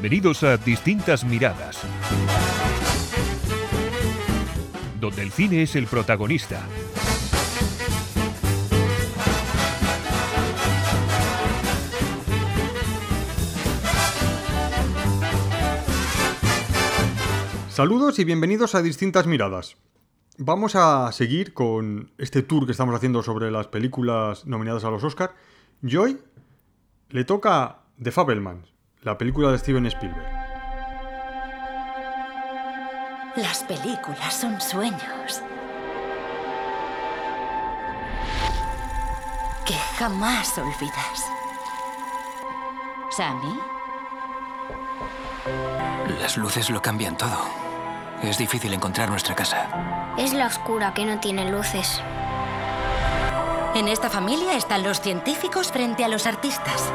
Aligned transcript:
Bienvenidos 0.00 0.42
a 0.44 0.56
Distintas 0.56 1.24
Miradas, 1.24 1.78
donde 4.98 5.20
el 5.20 5.30
cine 5.30 5.64
es 5.64 5.76
el 5.76 5.86
protagonista. 5.86 6.66
Saludos 17.68 18.18
y 18.18 18.24
bienvenidos 18.24 18.74
a 18.74 18.80
Distintas 18.80 19.26
Miradas. 19.26 19.76
Vamos 20.38 20.76
a 20.76 21.12
seguir 21.12 21.52
con 21.52 22.10
este 22.16 22.40
tour 22.40 22.64
que 22.64 22.72
estamos 22.72 22.94
haciendo 22.94 23.22
sobre 23.22 23.50
las 23.50 23.66
películas 23.66 24.46
nominadas 24.46 24.84
a 24.84 24.90
los 24.90 25.04
Oscar. 25.04 25.34
Y 25.82 25.94
hoy 25.96 26.18
le 27.10 27.24
toca 27.24 27.80
The 28.02 28.12
Fabelmans, 28.12 28.70
la 29.02 29.16
película 29.16 29.50
de 29.50 29.58
Steven 29.58 29.86
Spielberg. 29.86 30.28
Las 33.36 33.64
películas 33.64 34.34
son 34.34 34.60
sueños. 34.60 35.42
Que 39.64 39.74
jamás 39.96 40.58
olvidas. 40.58 41.24
¿Sammy? 43.10 43.58
Las 46.20 46.36
luces 46.36 46.68
lo 46.68 46.82
cambian 46.82 47.16
todo. 47.16 47.48
Es 48.22 48.36
difícil 48.36 48.74
encontrar 48.74 49.08
nuestra 49.08 49.34
casa. 49.34 50.14
Es 50.18 50.34
la 50.34 50.46
oscura 50.46 50.92
que 50.92 51.06
no 51.06 51.18
tiene 51.20 51.50
luces. 51.50 52.02
En 53.74 53.88
esta 53.88 54.10
familia 54.10 54.56
están 54.56 54.82
los 54.82 55.00
científicos 55.00 55.72
frente 55.72 56.04
a 56.04 56.08
los 56.08 56.26
artistas. 56.26 56.92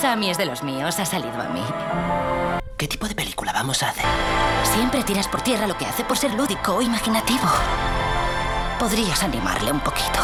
Sammy 0.00 0.30
es 0.30 0.36
de 0.36 0.44
los 0.44 0.62
míos, 0.62 0.98
ha 0.98 1.06
salido 1.06 1.40
a 1.40 1.48
mí. 1.48 1.62
¿Qué 2.76 2.86
tipo 2.86 3.08
de 3.08 3.14
película 3.14 3.52
vamos 3.52 3.82
a 3.82 3.88
hacer? 3.88 4.04
Siempre 4.74 5.02
tiras 5.02 5.26
por 5.26 5.40
tierra 5.40 5.66
lo 5.66 5.78
que 5.78 5.86
hace 5.86 6.04
por 6.04 6.18
ser 6.18 6.34
lúdico 6.34 6.74
o 6.74 6.82
imaginativo. 6.82 7.48
Podrías 8.78 9.22
animarle 9.22 9.72
un 9.72 9.80
poquito. 9.80 10.20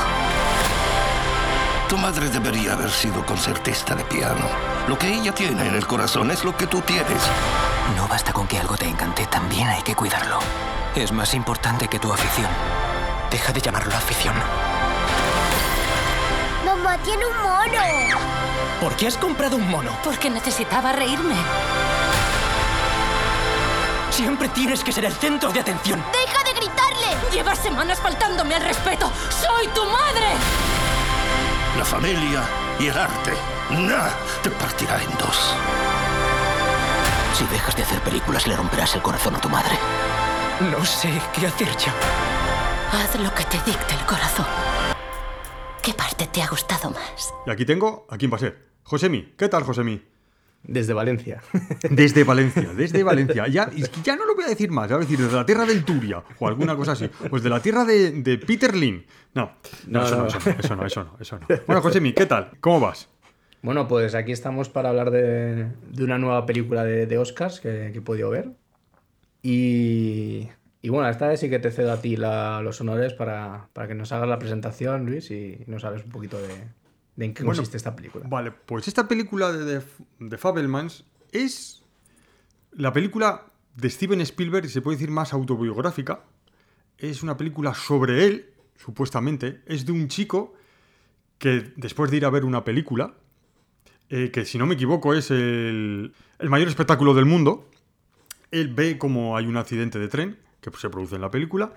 Tu 1.89 1.97
madre 1.97 2.29
debería 2.29 2.75
haber 2.75 2.91
sido 2.91 3.25
concertista 3.25 3.95
de 3.95 4.05
piano. 4.05 4.45
Lo 4.89 4.99
que 4.99 5.13
ella 5.13 5.33
tiene 5.35 5.67
en 5.67 5.75
el 5.75 5.87
corazón 5.87 6.31
es 6.31 6.45
lo 6.45 6.55
que 6.55 6.67
tú 6.67 6.83
tienes. 6.83 7.23
No 7.97 8.07
basta 8.09 8.33
con 8.33 8.47
que 8.47 8.59
algo 8.59 8.77
te 8.77 8.87
encante, 8.87 9.27
también 9.27 9.69
hay 9.69 9.83
que 9.83 9.95
cuidarlo. 9.95 10.39
Es 10.95 11.13
más 11.13 11.33
importante 11.33 11.89
que 11.89 11.99
tu 11.99 12.13
afición. 12.13 12.51
Deja 13.31 13.53
de 13.53 13.61
llamarlo 13.61 13.95
afición. 13.95 14.35
Tiene 17.05 17.27
un 17.27 17.37
mono. 17.43 18.19
¿Por 18.81 18.95
qué 18.97 19.09
has 19.09 19.17
comprado 19.17 19.57
un 19.57 19.69
mono? 19.69 19.91
Porque 20.05 20.31
necesitaba 20.31 20.93
reírme. 20.93 21.35
Siempre 24.11 24.49
tienes 24.49 24.85
que 24.85 24.93
ser 24.93 25.05
el 25.07 25.13
centro 25.13 25.51
de 25.53 25.61
atención. 25.61 26.05
¡Deja 26.13 26.45
de 26.45 26.53
gritarle! 26.53 27.31
Llevas 27.33 27.59
semanas 27.59 27.99
faltándome 28.01 28.55
al 28.55 28.63
respeto. 28.63 29.11
¡Soy 29.31 29.69
tu 29.69 29.85
madre! 29.85 30.27
La 31.79 31.85
familia 31.85 32.43
y 32.79 32.89
el 32.89 32.99
arte. 32.99 33.33
Nah, 33.71 34.11
te 34.43 34.51
partirá 34.51 35.03
en 35.03 35.11
dos. 35.19 35.55
Si 37.39 37.45
dejas 37.47 37.75
de 37.75 37.83
hacer 37.83 38.01
películas, 38.01 38.47
le 38.47 38.57
romperás 38.57 38.95
el 38.95 39.03
corazón 39.03 39.35
a 39.35 39.41
tu 39.41 39.49
madre. 39.49 39.79
No 40.71 40.85
sé 40.85 41.21
qué 41.33 41.47
hacer 41.47 41.75
ya. 41.77 41.95
Haz 42.93 43.19
lo 43.19 43.35
que 43.35 43.45
te 43.45 43.59
dicte 43.63 43.95
el 43.95 44.05
corazón. 44.05 44.72
¿Qué 45.83 45.93
parte 45.95 46.29
te 46.33 46.43
ha 46.43 46.49
gustado 46.49 46.91
más? 46.91 47.35
Y 47.47 47.51
aquí 47.51 47.65
tengo 47.65 48.07
a 48.09 48.17
quién 48.17 48.31
va 48.31 48.37
a 48.37 48.41
ser. 48.41 48.57
Josemi, 48.85 49.33
¿qué 49.37 49.49
tal 49.49 49.65
Josemi? 49.65 50.01
Desde 50.63 50.93
Valencia. 50.93 51.43
Desde 51.91 52.23
Valencia, 52.23 52.71
desde 52.73 53.03
Valencia. 53.03 53.49
Ya, 53.49 53.69
ya 54.05 54.15
no 54.15 54.25
lo 54.27 54.37
voy 54.37 54.45
a 54.45 54.49
decir 54.49 54.71
más, 54.71 54.89
ya 54.89 54.95
voy 54.95 55.05
a 55.05 55.09
decir 55.09 55.19
desde 55.19 55.37
la 55.37 55.45
tierra 55.45 55.67
del 55.67 55.85
Turia 55.85 56.23
o 56.39 56.47
alguna 56.47 56.77
cosa 56.77 56.93
así. 56.93 57.11
Pues 57.29 57.43
de 57.43 57.51
la 57.51 57.61
tierra 57.61 57.85
de, 57.85 58.13
de 58.13 58.39
Peter 58.39 58.77
Lin. 58.77 59.05
No, 59.35 59.57
no, 59.89 60.01
No, 60.01 60.07
eso, 60.07 60.17
no, 60.17 60.23
no. 60.23 60.29
eso 60.29 60.39
no, 60.39 60.53
eso 60.61 60.77
no, 60.77 60.87
eso 60.87 61.05
no, 61.05 61.17
eso 61.19 61.39
no. 61.41 61.47
Bueno, 61.67 61.83
Josemi, 61.83 62.13
¿qué 62.13 62.27
tal? 62.27 62.53
¿Cómo 62.61 62.79
vas? 62.79 63.09
Bueno, 63.63 63.89
pues 63.89 64.15
aquí 64.15 64.31
estamos 64.31 64.69
para 64.69 64.91
hablar 64.91 65.11
de, 65.11 65.67
de 65.91 66.05
una 66.05 66.19
nueva 66.19 66.47
película 66.47 66.85
de, 66.85 67.07
de 67.07 67.19
Oscars 67.19 67.59
que, 67.59 67.91
que 67.93 67.99
he 67.99 68.03
podido 68.03 68.31
ver. 68.31 68.51
Y, 69.43 70.49
y 70.83 70.89
bueno, 70.89 71.09
esta 71.09 71.29
vez 71.29 71.41
sí 71.41 71.49
que 71.49 71.59
te 71.61 71.71
cedo 71.71 71.93
a 71.93 72.01
ti 72.01 72.17
la- 72.17 72.61
los 72.63 72.81
honores 72.81 73.15
para, 73.15 73.69
para 73.73 73.89
que 73.89 73.95
nos 73.95 74.11
hagas 74.13 74.29
la 74.29 74.39
presentación, 74.39 75.07
Luis, 75.07 75.31
y 75.31 75.63
nos 75.67 75.85
hables 75.85 76.05
un 76.05 76.11
poquito 76.11 76.39
de, 76.41 76.49
de 77.17 77.25
en 77.25 77.33
qué 77.35 77.45
Bueno, 77.45 77.57
consiste 77.59 77.77
esta 77.77 77.95
película. 77.97 78.27
Vale, 78.29 78.51
pues 78.51 78.89
esta 78.89 79.07
película 79.09 79.53
de, 79.53 79.65
de, 79.65 79.83
de 80.19 80.39
Fabelmans 80.39 81.05
es 81.31 81.83
la 82.73 82.93
película 82.93 83.47
de 83.77 83.89
Steven 83.89 84.21
Spielberg, 84.23 84.67
y 84.67 84.69
se 84.69 84.83
puede 84.83 84.97
decir 84.97 85.11
más 85.11 85.33
autobiográfica. 85.33 86.25
Es 86.99 87.23
una 87.23 87.37
película 87.37 87.75
sobre 87.75 88.27
él, 88.27 88.51
supuestamente. 88.77 89.61
Es 89.67 89.87
de 89.87 89.93
un 89.93 90.09
chico 90.09 90.55
que 91.39 91.73
después 91.77 92.11
de 92.11 92.19
ir 92.19 92.25
a 92.25 92.31
ver 92.31 92.45
una 92.45 92.65
película, 92.65 93.15
eh, 94.09 94.31
que 94.31 94.45
si 94.45 94.59
no 94.59 94.67
me 94.67 94.75
equivoco 94.75 95.15
es 95.15 95.31
el, 95.31 96.13
el 96.39 96.51
mayor 96.51 96.69
espectáculo 96.69 97.15
del 97.15 97.25
mundo, 97.25 97.69
él 98.51 98.69
ve 98.75 98.99
como 98.99 99.37
hay 99.37 99.47
un 99.47 99.57
accidente 99.57 99.99
de 99.99 100.09
tren 100.09 100.39
que 100.63 100.71
se 100.79 100.89
produce 100.89 101.17
en 101.17 101.21
la 101.21 101.31
película 101.31 101.75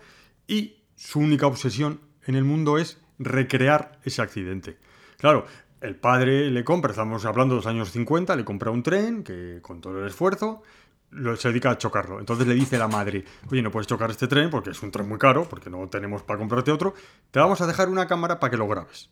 y 0.47 0.77
su 0.95 1.19
única 1.19 1.47
obsesión 1.47 1.99
en 2.25 2.35
el 2.35 2.45
mundo 2.45 2.77
es 2.77 2.97
recrear 3.19 3.99
ese 4.03 4.21
accidente. 4.21 4.77
Claro, 5.17 5.45
el 5.81 5.95
padre 5.97 6.49
le 6.51 6.63
compra, 6.63 6.91
estamos 6.91 7.25
hablando 7.25 7.55
de 7.55 7.57
los 7.59 7.67
años 7.67 7.91
50, 7.91 8.35
le 8.35 8.45
compra 8.45 8.71
un 8.71 8.81
tren 8.83 9.23
que 9.23 9.59
con 9.61 9.81
todo 9.81 9.99
el 9.99 10.07
esfuerzo 10.07 10.63
lo- 11.11 11.35
se 11.35 11.49
dedica 11.49 11.71
a 11.71 11.77
chocarlo. 11.77 12.19
Entonces 12.19 12.47
le 12.47 12.53
dice 12.53 12.77
la 12.77 12.87
madre, 12.87 13.23
oye, 13.51 13.61
no 13.61 13.71
puedes 13.71 13.87
chocar 13.87 14.09
este 14.11 14.27
tren 14.27 14.49
porque 14.49 14.69
es 14.71 14.81
un 14.81 14.91
tren 14.91 15.07
muy 15.07 15.17
caro, 15.17 15.47
porque 15.49 15.69
no 15.69 15.87
tenemos 15.89 16.23
para 16.23 16.39
comprarte 16.39 16.71
otro, 16.71 16.93
te 17.31 17.39
vamos 17.39 17.59
a 17.61 17.67
dejar 17.67 17.89
una 17.89 18.07
cámara 18.07 18.39
para 18.39 18.51
que 18.51 18.57
lo 18.57 18.67
grabes. 18.67 19.09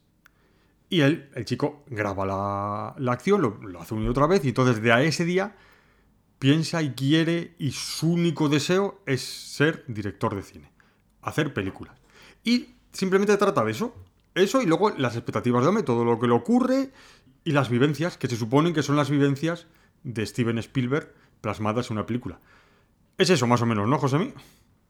Y 0.90 1.02
él, 1.02 1.30
el 1.36 1.46
chico, 1.46 1.84
graba 1.88 2.26
la, 2.26 2.96
la 2.98 3.12
acción, 3.14 3.42
lo, 3.42 3.58
lo 3.64 3.82
hace 3.82 3.94
una 3.94 4.06
y 4.06 4.10
otra 4.10 4.28
vez, 4.28 4.44
y 4.46 4.50
entonces 4.50 4.82
de 4.82 4.92
a 4.92 5.02
ese 5.02 5.26
día 5.26 5.56
piensa 6.44 6.82
y 6.82 6.90
quiere, 6.92 7.54
y 7.58 7.72
su 7.72 8.12
único 8.12 8.50
deseo 8.50 9.00
es 9.06 9.22
ser 9.22 9.86
director 9.88 10.36
de 10.36 10.42
cine, 10.44 10.72
hacer 11.22 11.54
películas. 11.54 11.98
Y 12.44 12.68
simplemente 12.92 13.38
trata 13.38 13.64
de 13.64 13.72
eso, 13.72 13.96
eso 14.36 14.62
y 14.62 14.66
luego 14.66 14.90
las 14.90 15.16
expectativas 15.16 15.64
de 15.64 15.70
hombre, 15.70 15.84
todo 15.84 16.04
lo 16.04 16.20
que 16.20 16.28
le 16.28 16.34
ocurre 16.34 16.90
y 17.46 17.54
las 17.54 17.70
vivencias, 17.70 18.18
que 18.18 18.28
se 18.28 18.36
suponen 18.36 18.74
que 18.74 18.84
son 18.84 18.98
las 18.98 19.10
vivencias 19.10 19.68
de 20.04 20.26
Steven 20.26 20.58
Spielberg 20.58 21.14
plasmadas 21.40 21.90
en 21.90 21.96
una 21.98 22.06
película. 22.06 22.42
Es 23.18 23.30
eso 23.30 23.48
más 23.48 23.62
o 23.62 23.66
menos, 23.66 23.88
¿no, 23.88 23.98
José? 23.98 24.34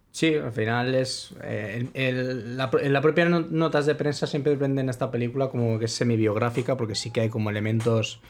Sí, 0.10 0.34
al 0.34 0.54
final 0.54 0.96
es. 0.96 1.36
eh, 1.44 1.88
la, 1.94 2.72
en 2.82 2.94
la 2.94 3.02
propia 3.02 3.26
no- 3.30 3.42
notas 3.42 3.86
de 3.86 3.94
prensa 3.94 4.26
siempre 4.26 4.56
venden 4.56 4.90
esta 4.90 5.12
película 5.12 5.50
como 5.50 5.78
que 5.78 5.86
es 5.86 5.92
semi-biográfica, 5.92 6.78
porque 6.78 6.96
sí 6.96 7.12
que 7.12 7.22
hay 7.22 7.30
como 7.30 7.52
elementos 7.52 8.22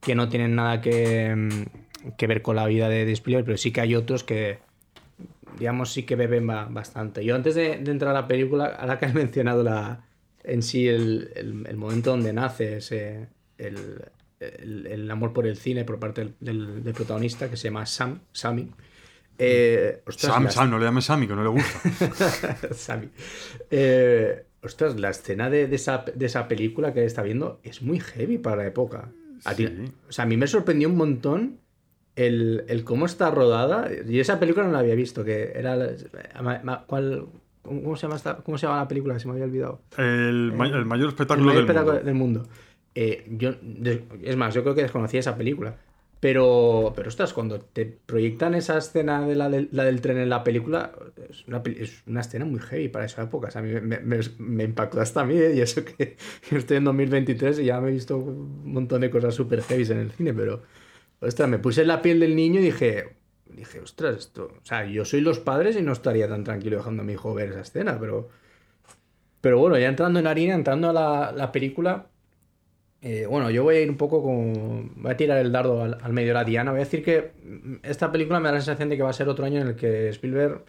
que 0.00 0.16
no 0.16 0.28
tienen 0.28 0.56
nada 0.56 0.80
que, 0.80 1.32
mm, 1.36 1.91
que 2.16 2.26
ver 2.26 2.42
con 2.42 2.56
la 2.56 2.66
vida 2.66 2.88
de, 2.88 3.04
de 3.04 3.12
Spielberg, 3.12 3.44
pero 3.44 3.56
sí 3.58 3.70
que 3.72 3.80
hay 3.80 3.94
otros 3.94 4.24
que, 4.24 4.58
digamos, 5.58 5.92
sí 5.92 6.02
que 6.04 6.16
beben 6.16 6.46
ba- 6.46 6.66
bastante. 6.70 7.24
Yo 7.24 7.34
antes 7.34 7.54
de, 7.54 7.78
de 7.78 7.90
entrar 7.90 8.10
a 8.16 8.20
la 8.22 8.28
película, 8.28 8.66
ahora 8.66 8.98
que 8.98 9.06
has 9.06 9.14
mencionado 9.14 9.62
la, 9.62 10.04
en 10.44 10.62
sí 10.62 10.88
el, 10.88 11.30
el- 11.36 11.66
el 11.68 11.76
momento 11.76 12.10
donde 12.10 12.32
nace 12.32 12.78
ese, 12.78 13.28
el, 13.58 14.02
el- 14.40 14.86
el 14.86 15.10
amor 15.10 15.32
por 15.32 15.46
el 15.46 15.56
cine 15.56 15.84
por 15.84 15.98
parte 15.98 16.22
del, 16.22 16.34
del- 16.40 16.82
del 16.84 16.94
protagonista, 16.94 17.48
que 17.48 17.56
se 17.56 17.68
llama 17.68 17.86
Sam, 17.86 18.20
Sammy. 18.32 18.70
Eh, 19.38 20.02
ostras, 20.06 20.32
Sam, 20.34 20.44
las- 20.44 20.54
Sam, 20.54 20.70
no 20.70 20.78
le 20.78 20.84
llames 20.84 21.04
Sammy, 21.04 21.26
que 21.26 21.34
no 21.34 21.42
le 21.42 21.48
gusta. 21.48 22.58
Sammy. 22.74 23.08
Eh, 23.70 24.44
ostras, 24.62 24.98
la 24.98 25.10
escena 25.10 25.50
de, 25.50 25.66
de 25.66 25.76
esa, 25.76 26.04
de 26.14 26.26
esa 26.26 26.46
película 26.48 26.92
que 26.92 27.04
está 27.04 27.22
viendo 27.22 27.60
es 27.62 27.82
muy 27.82 27.98
heavy 28.00 28.38
para 28.38 28.56
la 28.56 28.66
época. 28.66 29.10
A 29.44 29.54
ti- 29.54 29.66
Sí. 29.66 29.92
o 30.08 30.12
sea, 30.12 30.24
a 30.24 30.28
mí 30.28 30.36
me 30.36 30.46
sorprendió 30.46 30.88
un 30.88 30.96
montón 30.96 31.58
el, 32.16 32.64
el 32.68 32.84
cómo 32.84 33.06
está 33.06 33.30
rodada. 33.30 33.88
Y 34.08 34.20
esa 34.20 34.38
película 34.40 34.66
no 34.66 34.72
la 34.72 34.80
había 34.80 34.94
visto, 34.94 35.24
que 35.24 35.52
era... 35.54 35.76
¿cuál- 36.86 37.26
¿Cómo 37.62 37.94
se, 37.96 38.02
llama 38.02 38.16
esta- 38.16 38.36
¿Cómo 38.38 38.58
se 38.58 38.66
llama 38.66 38.78
la 38.80 38.88
película? 38.88 39.18
Se 39.20 39.28
me 39.28 39.34
había 39.34 39.44
olvidado. 39.44 39.80
El, 39.96 40.52
ma- 40.52 40.66
el 40.66 40.84
mayor 40.84 41.04
El 41.06 41.10
espectáculo 41.10 41.46
mayor 41.46 41.62
del 41.66 41.70
espectáculo 41.76 41.92
mundo. 41.94 42.06
del 42.06 42.14
mundo. 42.14 42.42
Eh, 42.94 43.24
yo, 43.38 43.50
es 44.22 44.36
más, 44.36 44.52
yo 44.52 44.62
creo 44.62 44.74
que 44.74 44.82
desconocía 44.82 45.20
esa 45.20 45.36
película. 45.36 45.76
Pero, 46.18 46.92
pero 46.94 47.08
ostras, 47.08 47.32
cuando 47.32 47.58
te 47.60 47.84
proyectan 47.84 48.54
esa 48.54 48.78
escena 48.78 49.26
de 49.26 49.34
la, 49.34 49.48
del- 49.48 49.68
la 49.72 49.84
del 49.84 50.00
tren 50.00 50.18
en 50.18 50.28
la 50.28 50.44
película, 50.44 50.92
es 51.30 51.46
una, 51.48 51.62
es 51.66 52.02
una 52.06 52.20
escena 52.20 52.44
muy 52.44 52.60
heavy 52.60 52.88
para 52.88 53.04
esa 53.06 53.22
época. 53.22 53.48
O 53.48 53.50
sea, 53.50 53.60
a 53.60 53.64
mí 53.64 53.72
me, 53.80 53.98
me- 54.00 54.18
me 54.38 54.64
impactó 54.64 55.00
hasta 55.00 55.22
a 55.22 55.24
mí, 55.24 55.36
¿eh? 55.36 55.54
y 55.56 55.60
eso 55.60 55.84
que 55.84 56.16
estoy 56.52 56.76
en 56.76 56.84
2023 56.84 57.58
y 57.60 57.64
ya 57.66 57.80
me 57.80 57.88
he 57.88 57.92
visto 57.92 58.16
un 58.18 58.72
montón 58.72 59.00
de 59.00 59.10
cosas 59.10 59.34
súper 59.34 59.62
heavy 59.62 59.84
en 59.90 59.98
el 59.98 60.10
cine, 60.12 60.32
pero, 60.34 60.62
ostras, 61.22 61.48
me 61.48 61.58
puse 61.58 61.82
en 61.82 61.88
la 61.88 62.02
piel 62.02 62.20
del 62.20 62.36
niño 62.36 62.60
y 62.60 62.64
dije, 62.64 63.16
dije, 63.46 63.80
ostras, 63.80 64.16
esto, 64.18 64.52
o 64.62 64.64
sea, 64.64 64.84
yo 64.86 65.04
soy 65.04 65.20
los 65.20 65.38
padres 65.40 65.76
y 65.76 65.82
no 65.82 65.92
estaría 65.92 66.28
tan 66.28 66.44
tranquilo 66.44 66.78
dejando 66.78 67.02
a 67.02 67.04
mi 67.06 67.14
hijo 67.14 67.34
ver 67.34 67.50
esa 67.50 67.60
escena, 67.60 67.98
pero, 68.00 68.28
pero 69.40 69.58
bueno, 69.58 69.78
ya 69.78 69.88
entrando 69.88 70.20
en 70.20 70.26
harina, 70.26 70.54
entrando 70.54 70.90
a 70.90 70.92
la, 70.92 71.32
la 71.32 71.52
película, 71.52 72.06
Eh, 73.04 73.26
bueno, 73.26 73.50
yo 73.50 73.64
voy 73.64 73.76
a 73.76 73.80
ir 73.80 73.90
un 73.90 73.96
poco 73.96 74.22
como. 74.22 74.88
Voy 74.96 75.10
a 75.12 75.16
tirar 75.16 75.38
el 75.38 75.50
dardo 75.50 75.82
al, 75.82 76.12
medio 76.12 76.28
de 76.28 76.34
la 76.34 76.44
diana. 76.44 76.70
Voy 76.70 76.80
a 76.80 76.84
decir 76.84 77.02
que 77.04 77.32
mm, 77.44 77.76
esta 77.82 78.12
película 78.12 78.38
me 78.40 78.48
da 78.48 78.52
la 78.54 78.60
sensación 78.60 78.88
de 78.90 78.96
que 78.96 79.02
va 79.02 79.10
a 79.10 79.12
ser 79.12 79.28
otro 79.28 79.44
año 79.44 79.60
en 79.60 79.68
el 79.68 79.76
que 79.76 80.08
Spielberg 80.10 80.64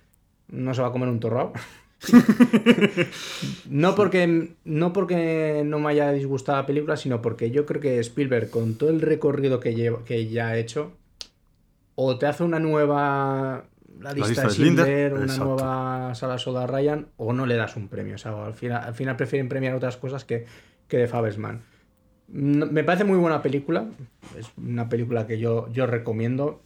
no 0.50 0.73
se 0.73 0.81
va 0.81 0.88
a 0.89 0.91
comer 0.91 1.09
un 1.09 1.19
torrao. 1.19 1.53
no, 3.69 3.95
porque, 3.95 4.55
no 4.65 4.94
porque 4.94 5.63
no 5.65 5.79
me 5.79 5.91
haya 5.91 6.11
disgustado 6.11 6.57
la 6.59 6.65
película, 6.65 6.97
sino 6.97 7.21
porque 7.21 7.51
yo 7.51 7.65
creo 7.65 7.81
que 7.81 8.00
Spielberg, 8.00 8.50
con 8.50 8.75
todo 8.75 8.89
el 8.89 9.01
recorrido 9.01 9.59
que, 9.59 9.75
lleva, 9.75 10.03
que 10.03 10.27
ya 10.27 10.50
ha 10.50 10.57
hecho, 10.57 10.94
o 11.95 12.17
te 12.17 12.25
hace 12.25 12.44
una 12.44 12.59
nueva. 12.59 13.65
La 14.00 14.11
lista, 14.11 14.27
lista 14.29 14.44
de 14.47 14.50
Schindler, 14.50 14.85
Schindler, 14.85 15.13
una 15.13 15.23
exacto. 15.23 15.45
nueva 15.45 16.15
Sala 16.15 16.38
Soda 16.39 16.65
Ryan, 16.67 17.07
o 17.17 17.31
no 17.31 17.45
le 17.45 17.55
das 17.55 17.75
un 17.75 17.88
premio. 17.88 18.15
O 18.15 18.17
sea, 18.17 18.45
al 18.45 18.53
final, 18.55 18.83
al 18.83 18.95
final 18.95 19.15
prefieren 19.15 19.47
premiar 19.47 19.75
otras 19.75 19.97
cosas 19.97 20.25
que, 20.25 20.45
que 20.88 20.97
de 20.97 21.07
Fabelsman. 21.07 21.61
No- 22.27 22.65
Me 22.65 22.83
parece 22.83 23.03
muy 23.03 23.17
buena 23.17 23.41
película. 23.41 23.85
Es 24.38 24.47
una 24.57 24.89
película 24.89 25.27
que 25.27 25.38
yo, 25.39 25.71
yo 25.71 25.85
recomiendo. 25.85 26.61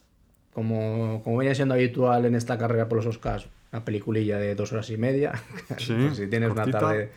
Como, 0.54 1.22
como 1.24 1.38
viene 1.38 1.54
siendo 1.54 1.76
habitual 1.76 2.26
en 2.26 2.34
esta 2.34 2.58
carrera 2.58 2.90
por 2.90 2.96
los 2.96 3.06
Oscars, 3.06 3.48
una 3.78 3.86
peliculilla 3.86 4.38
de 4.40 4.56
dos 4.56 4.74
horas 4.74 4.90
y 4.90 4.98
media. 4.98 5.34
Sí, 5.78 5.94
Pues 6.00 6.18
si 6.18 6.28
tienes 6.28 6.50
una 6.52 6.64
cortita. 6.64 6.80
tarde. 6.80 7.10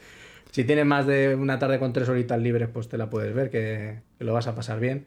Si 0.50 0.64
tienes 0.64 0.84
más 0.84 1.06
de 1.06 1.34
una 1.36 1.58
tarde 1.58 1.78
con 1.78 1.92
tres 1.92 2.08
horitas 2.08 2.40
libres, 2.40 2.68
pues 2.72 2.88
te 2.88 2.98
la 2.98 3.08
puedes 3.08 3.32
ver, 3.34 3.50
que, 3.50 4.00
que 4.18 4.24
lo 4.24 4.32
vas 4.32 4.46
a 4.48 4.54
pasar 4.54 4.80
bien. 4.80 5.06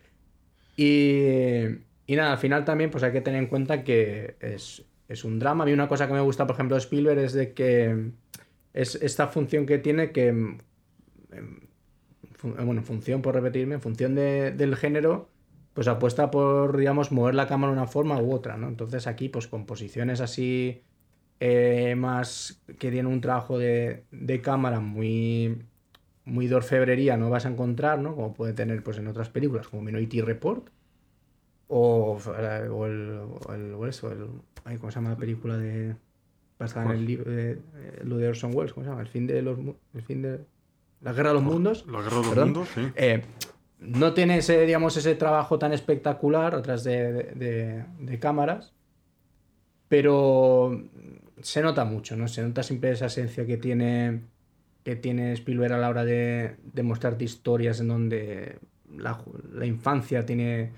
Y, 0.77 1.65
y 2.07 2.15
nada, 2.15 2.31
al 2.31 2.37
final 2.37 2.63
también 2.65 2.89
pues 2.89 3.03
hay 3.03 3.11
que 3.11 3.21
tener 3.21 3.41
en 3.41 3.47
cuenta 3.47 3.83
que 3.83 4.35
es, 4.39 4.83
es 5.09 5.23
un 5.25 5.39
drama. 5.39 5.63
A 5.63 5.67
mí 5.67 5.73
una 5.73 5.87
cosa 5.89 6.07
que 6.07 6.13
me 6.13 6.21
gusta, 6.21 6.47
por 6.47 6.55
ejemplo, 6.55 6.75
de 6.75 6.79
Spielberg 6.81 7.19
es 7.19 7.33
de 7.33 7.53
que 7.53 8.11
es 8.73 8.95
esta 8.95 9.27
función 9.27 9.65
que 9.65 9.77
tiene 9.79 10.11
que, 10.11 10.27
em, 10.29 10.57
bueno, 12.41 12.81
en 12.81 12.83
función, 12.85 13.21
por 13.21 13.35
repetirme, 13.35 13.75
en 13.75 13.81
función 13.81 14.15
de- 14.15 14.51
del 14.51 14.75
género, 14.75 15.29
pues 15.73 15.87
apuesta 15.87 16.31
por, 16.31 16.77
digamos, 16.77 17.11
mover 17.11 17.35
la 17.35 17.47
cámara 17.47 17.73
de 17.73 17.79
una 17.79 17.87
forma 17.87 18.19
u 18.21 18.31
otra, 18.33 18.57
¿no? 18.57 18.67
Entonces 18.69 19.07
aquí, 19.07 19.27
pues 19.29 19.47
con 19.47 19.65
posiciones 19.65 20.21
así 20.21 20.81
eh, 21.39 21.95
más 21.95 22.61
que 22.79 22.89
tienen 22.91 23.07
un 23.07 23.21
trabajo 23.21 23.57
de, 23.57 24.05
de 24.11 24.41
cámara 24.41 24.79
muy, 24.79 25.63
muy 26.25 26.47
de 26.47 26.55
orfebrería 26.55 27.17
no 27.17 27.29
vas 27.29 27.45
a 27.45 27.49
encontrar, 27.49 27.99
¿no? 27.99 28.15
Como 28.15 28.33
puede 28.33 28.53
tener 28.53 28.83
pues 28.83 28.97
en 28.97 29.07
otras 29.07 29.29
películas, 29.29 29.67
como 29.67 29.81
Minority 29.83 30.21
Report, 30.21 30.69
o, 31.67 32.17
o 32.25 32.85
el, 32.85 33.19
o 33.47 33.53
el, 33.53 33.73
o 33.73 33.87
eso, 33.87 34.11
el- 34.11 34.27
ay, 34.65 34.77
¿cómo 34.77 34.91
se 34.91 34.95
llama 34.95 35.09
la 35.11 35.17
película 35.17 35.57
de 35.57 35.95
basada 36.59 36.85
en 36.85 36.91
el 36.91 37.05
libro 37.05 37.31
de, 37.31 37.51
eh, 37.53 38.01
lo 38.03 38.17
de 38.17 38.27
Orson 38.29 38.51
Welles, 38.55 38.73
¿cómo 38.73 38.83
se 38.85 38.89
llama? 38.89 39.01
El 39.01 39.07
fin 39.07 39.27
de 39.27 39.41
los 39.41 39.57
el 39.93 40.01
fin 40.03 40.21
de 40.21 40.39
la 41.01 41.11
guerra 41.13 41.29
de 41.29 41.35
los 41.35 41.43
mundos. 41.43 41.85
La 41.87 41.99
guerra 42.01 42.09
de 42.17 42.21
los 42.21 42.29
Perdón. 42.29 42.45
mundos, 42.53 42.69
sí. 42.73 42.81
Eh, 42.95 43.23
no 43.79 44.13
tiene 44.13 44.37
ese, 44.37 44.65
digamos, 44.65 44.95
ese 44.95 45.15
trabajo 45.15 45.59
tan 45.59 45.73
espectacular 45.73 46.55
atrás 46.55 46.83
de- 46.85 47.83
de 47.99 48.19
cámaras, 48.19 48.73
pero 49.89 50.81
se 51.41 51.61
nota 51.61 51.85
mucho, 51.85 52.15
¿no? 52.15 52.27
Se 52.27 52.41
nota 52.41 52.63
siempre 52.63 52.91
esa 52.91 53.07
esencia 53.07 53.45
que 53.45 53.57
tiene, 53.57 54.21
que 54.83 54.95
tiene 54.95 55.33
Spielberg 55.33 55.73
a 55.73 55.77
la 55.77 55.89
hora 55.89 56.05
de, 56.05 56.55
de 56.63 56.83
mostrarte 56.83 57.23
historias 57.23 57.79
en 57.79 57.87
donde 57.87 58.59
la, 58.89 59.23
la 59.51 59.65
infancia 59.65 60.25
tiene, 60.25 60.71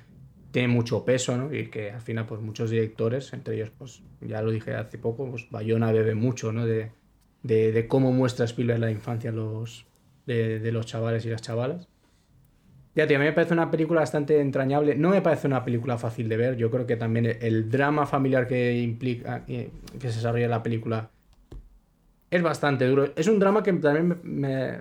tiene 0.52 0.68
mucho 0.68 1.04
peso, 1.06 1.38
¿no? 1.38 1.54
Y 1.54 1.70
que 1.70 1.92
al 1.92 2.02
final, 2.02 2.26
pues 2.26 2.42
muchos 2.42 2.70
directores, 2.70 3.34
entre 3.34 3.56
ellos, 3.56 3.72
pues 3.78 4.04
ya 4.22 4.42
lo 4.42 4.52
dije 4.52 4.74
hace 4.74 4.98
poco, 4.98 5.30
pues 5.30 5.50
Bayona 5.50 5.92
bebe 5.92 6.16
mucho, 6.16 6.52
¿no? 6.52 6.66
De, 6.66 6.92
de, 7.44 7.72
de 7.72 7.88
cómo 7.88 8.12
muestra 8.12 8.46
Spielberg 8.46 8.80
la 8.80 8.92
infancia 8.92 9.32
los, 9.32 9.86
de, 10.26 10.60
de 10.60 10.72
los 10.72 10.86
chavales 10.86 11.26
y 11.26 11.30
las 11.30 11.42
chavalas. 11.42 11.88
Ya, 12.96 13.06
tío, 13.08 13.18
a 13.18 13.20
mí 13.20 13.26
me 13.26 13.34
parece 13.34 13.54
una 13.54 13.70
película 13.70 14.00
bastante 14.00 14.40
entrañable. 14.40 14.96
No 14.96 15.10
me 15.10 15.22
parece 15.22 15.48
una 15.48 15.66
película 15.66 15.98
fácil 15.98 16.30
de 16.30 16.38
ver. 16.38 16.56
Yo 16.56 16.72
creo 16.72 16.88
que 16.88 16.96
también 16.96 17.26
el, 17.42 17.70
drama 17.70 18.06
familiar 18.06 18.48
que 18.48 18.80
implica, 18.80 19.44
eh, 19.50 19.70
que 20.00 20.10
se 20.10 20.16
desarrolla 20.16 20.46
en 20.46 20.52
la 20.52 20.64
película 20.64 21.10
es 22.32 22.42
bastante 22.42 22.88
duro. 22.88 23.12
Es 23.18 23.28
un 23.28 23.38
drama 23.40 23.64
que 23.64 23.74
también 23.74 24.08
me, 24.24 24.80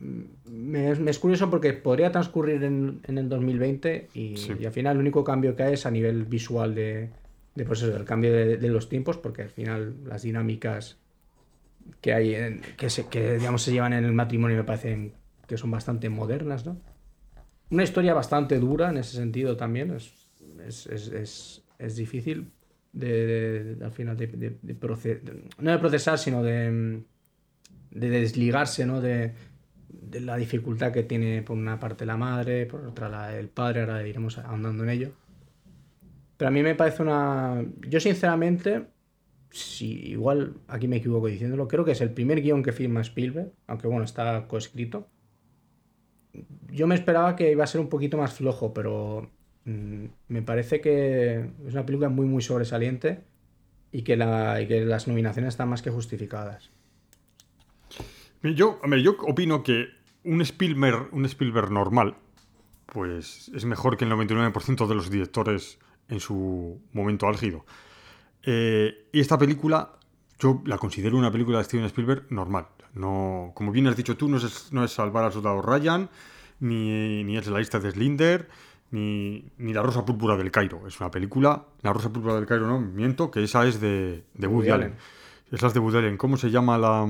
me, 0.00 0.28
me- 0.50 0.94
me 0.96 1.10
es 1.10 1.18
curioso 1.20 1.48
porque 1.50 1.72
podría 1.72 2.10
transcurrir 2.10 2.64
en, 2.64 3.00
en 3.06 3.18
el 3.18 3.28
2020 3.28 4.08
y, 4.14 4.36
Sí. 4.36 4.54
y 4.58 4.66
al 4.66 4.72
final 4.72 4.96
el 4.96 5.00
único 5.00 5.22
cambio 5.22 5.54
que 5.54 5.62
hay 5.62 5.74
es 5.74 5.86
a 5.86 5.90
nivel 5.92 6.24
visual 6.24 6.74
de, 6.74 7.10
de 7.54 7.64
pues 7.64 7.80
eso, 7.82 7.96
el 7.96 8.04
cambio 8.04 8.32
de, 8.32 8.56
de 8.56 8.68
los 8.68 8.88
tiempos, 8.88 9.18
porque 9.18 9.42
al 9.42 9.50
final 9.50 9.94
las 10.04 10.22
dinámicas 10.22 10.98
que 12.00 12.12
hay, 12.12 12.34
en- 12.34 12.60
que, 12.76 12.90
se, 12.90 13.06
que 13.06 13.34
digamos 13.34 13.62
se 13.62 13.70
llevan 13.72 13.92
en 13.92 14.04
el 14.04 14.12
matrimonio 14.12 14.56
me 14.56 14.64
parecen 14.64 15.12
que 15.46 15.56
son 15.56 15.70
bastante 15.70 16.08
modernas, 16.08 16.66
¿no? 16.66 16.76
Una 17.72 17.84
historia 17.84 18.12
bastante 18.12 18.58
dura 18.58 18.90
en 18.90 18.98
ese 18.98 19.16
sentido 19.16 19.56
también. 19.56 19.92
Es, 19.92 20.28
es, 20.68 20.86
es, 20.86 21.62
es, 21.78 21.96
difícil 21.96 22.52
de, 22.92 23.78
al 23.82 23.92
final 23.92 24.14
de, 24.14 24.26
de- 24.26 24.58
de 24.60 24.74
proce- 24.78 25.22
de- 25.22 25.48
no 25.58 25.70
de 25.70 25.78
procesar, 25.78 26.18
sino 26.18 26.42
de, 26.42 27.02
de 27.90 28.10
desligarse 28.10 28.84
¿no? 28.84 29.00
de, 29.00 29.32
la 30.20 30.36
dificultad 30.36 30.92
que 30.92 31.02
tiene 31.02 31.40
por 31.40 31.56
una 31.56 31.80
parte 31.80 32.04
la 32.04 32.18
madre, 32.18 32.66
por 32.66 32.84
otra 32.84 33.34
el 33.38 33.48
padre, 33.48 33.80
ahora 33.80 34.06
iremos 34.06 34.36
ahondando 34.36 34.84
en 34.84 34.90
ello. 34.90 35.12
Pero 36.36 36.48
a 36.48 36.52
mí 36.52 36.62
me 36.62 36.74
parece 36.74 37.02
una... 37.02 37.64
Yo 37.88 38.00
sinceramente, 38.00 38.84
si 39.50 40.10
igual 40.10 40.56
aquí 40.68 40.88
me 40.88 40.96
equivoco 40.96 41.26
diciéndolo, 41.28 41.68
creo 41.68 41.86
que 41.86 41.92
es 41.92 42.02
el 42.02 42.10
primer 42.12 42.42
guion 42.42 42.62
que 42.62 42.72
firma 42.72 43.00
Spielberg, 43.00 43.50
aunque 43.66 43.86
bueno, 43.86 44.04
está 44.04 44.46
coescrito 44.46 45.08
yo 46.70 46.86
me 46.86 46.94
esperaba 46.94 47.36
que 47.36 47.50
iba 47.50 47.64
a 47.64 47.66
ser 47.66 47.80
un 47.80 47.88
poquito 47.88 48.16
más 48.16 48.34
flojo, 48.34 48.72
pero 48.72 49.30
mm, 49.64 50.04
me 50.28 50.42
parece 50.42 50.80
que 50.80 51.50
es 51.66 51.72
una 51.72 51.86
película 51.86 52.08
muy, 52.08 52.26
muy 52.26 52.42
sobresaliente 52.42 53.24
y 53.90 54.02
que, 54.02 54.16
las 54.16 55.08
nominaciones 55.08 55.50
están 55.50 55.68
más 55.68 55.82
que 55.82 55.90
justificadas. 55.90 56.70
Yo, 58.42 58.80
yo 58.96 59.16
opino 59.20 59.62
que 59.62 59.88
un 60.24 60.40
Spielberg, 60.40 61.08
un 61.12 61.24
Spielberg 61.26 61.70
normal, 61.70 62.16
pues 62.86 63.50
es 63.54 63.64
mejor 63.64 63.96
que 63.96 64.04
el 64.04 64.12
99% 64.12 64.86
de 64.86 64.94
los 64.94 65.10
directores 65.10 65.78
en 66.08 66.20
su 66.20 66.80
momento 66.92 67.26
álgido. 67.26 67.64
Eh, 68.44 69.08
y 69.12 69.20
esta 69.20 69.38
película, 69.38 69.92
yo 70.38 70.62
la 70.64 70.78
considero 70.78 71.16
una 71.16 71.30
película 71.30 71.58
de 71.58 71.64
Steven 71.64 71.86
Spielberg 71.86 72.26
normal. 72.30 72.66
No, 72.94 73.52
como 73.54 73.72
bien 73.72 73.86
has 73.86 73.96
dicho 73.96 74.16
tú, 74.16 74.28
no 74.28 74.36
es, 74.36 74.72
no 74.72 74.84
es 74.84 74.92
Salvar 74.92 75.24
al 75.24 75.32
Soldado 75.32 75.62
Ryan, 75.62 76.10
ni, 76.60 77.24
ni 77.24 77.36
es 77.38 77.46
La 77.46 77.58
lista 77.58 77.78
de 77.80 77.90
Slinder, 77.90 78.48
ni, 78.90 79.50
ni 79.58 79.72
La 79.72 79.82
Rosa 79.82 80.04
Púrpura 80.04 80.36
del 80.36 80.50
Cairo. 80.50 80.86
Es 80.86 81.00
una 81.00 81.10
película, 81.10 81.64
La 81.82 81.92
Rosa 81.92 82.12
Púrpura 82.12 82.34
del 82.34 82.46
Cairo, 82.46 82.66
no, 82.66 82.80
miento, 82.80 83.30
que 83.30 83.42
esa 83.44 83.66
es 83.66 83.80
de, 83.80 84.24
de 84.34 84.46
Woody, 84.46 84.68
Woody 84.68 84.70
Allen. 84.70 84.86
Allen. 84.88 84.98
Esa 85.50 85.66
es 85.68 85.74
de 85.74 85.80
Woody 85.80 85.98
Allen. 85.98 86.16
¿Cómo 86.18 86.36
se 86.36 86.50
llama 86.50 86.76
la, 86.78 87.06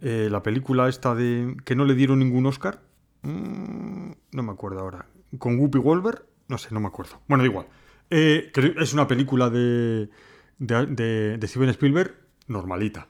eh, 0.00 0.28
la 0.30 0.42
película 0.42 0.88
esta 0.88 1.14
de 1.14 1.56
que 1.64 1.74
no 1.74 1.84
le 1.84 1.94
dieron 1.94 2.18
ningún 2.20 2.46
Oscar? 2.46 2.80
Mm, 3.22 4.10
no 4.32 4.42
me 4.42 4.52
acuerdo 4.52 4.80
ahora. 4.80 5.06
¿Con 5.38 5.58
Whoopi 5.58 5.78
Wolver? 5.78 6.24
No 6.48 6.58
sé, 6.58 6.68
no 6.72 6.80
me 6.80 6.88
acuerdo. 6.88 7.20
Bueno, 7.28 7.42
da 7.42 7.48
igual. 7.48 7.66
Eh, 8.10 8.50
que 8.52 8.74
es 8.78 8.92
una 8.92 9.06
película 9.06 9.48
de, 9.50 10.10
de, 10.58 10.86
de- 10.86 11.38
de 11.38 11.48
Steven 11.48 11.68
Spielberg 11.70 12.14
normalita. 12.48 13.08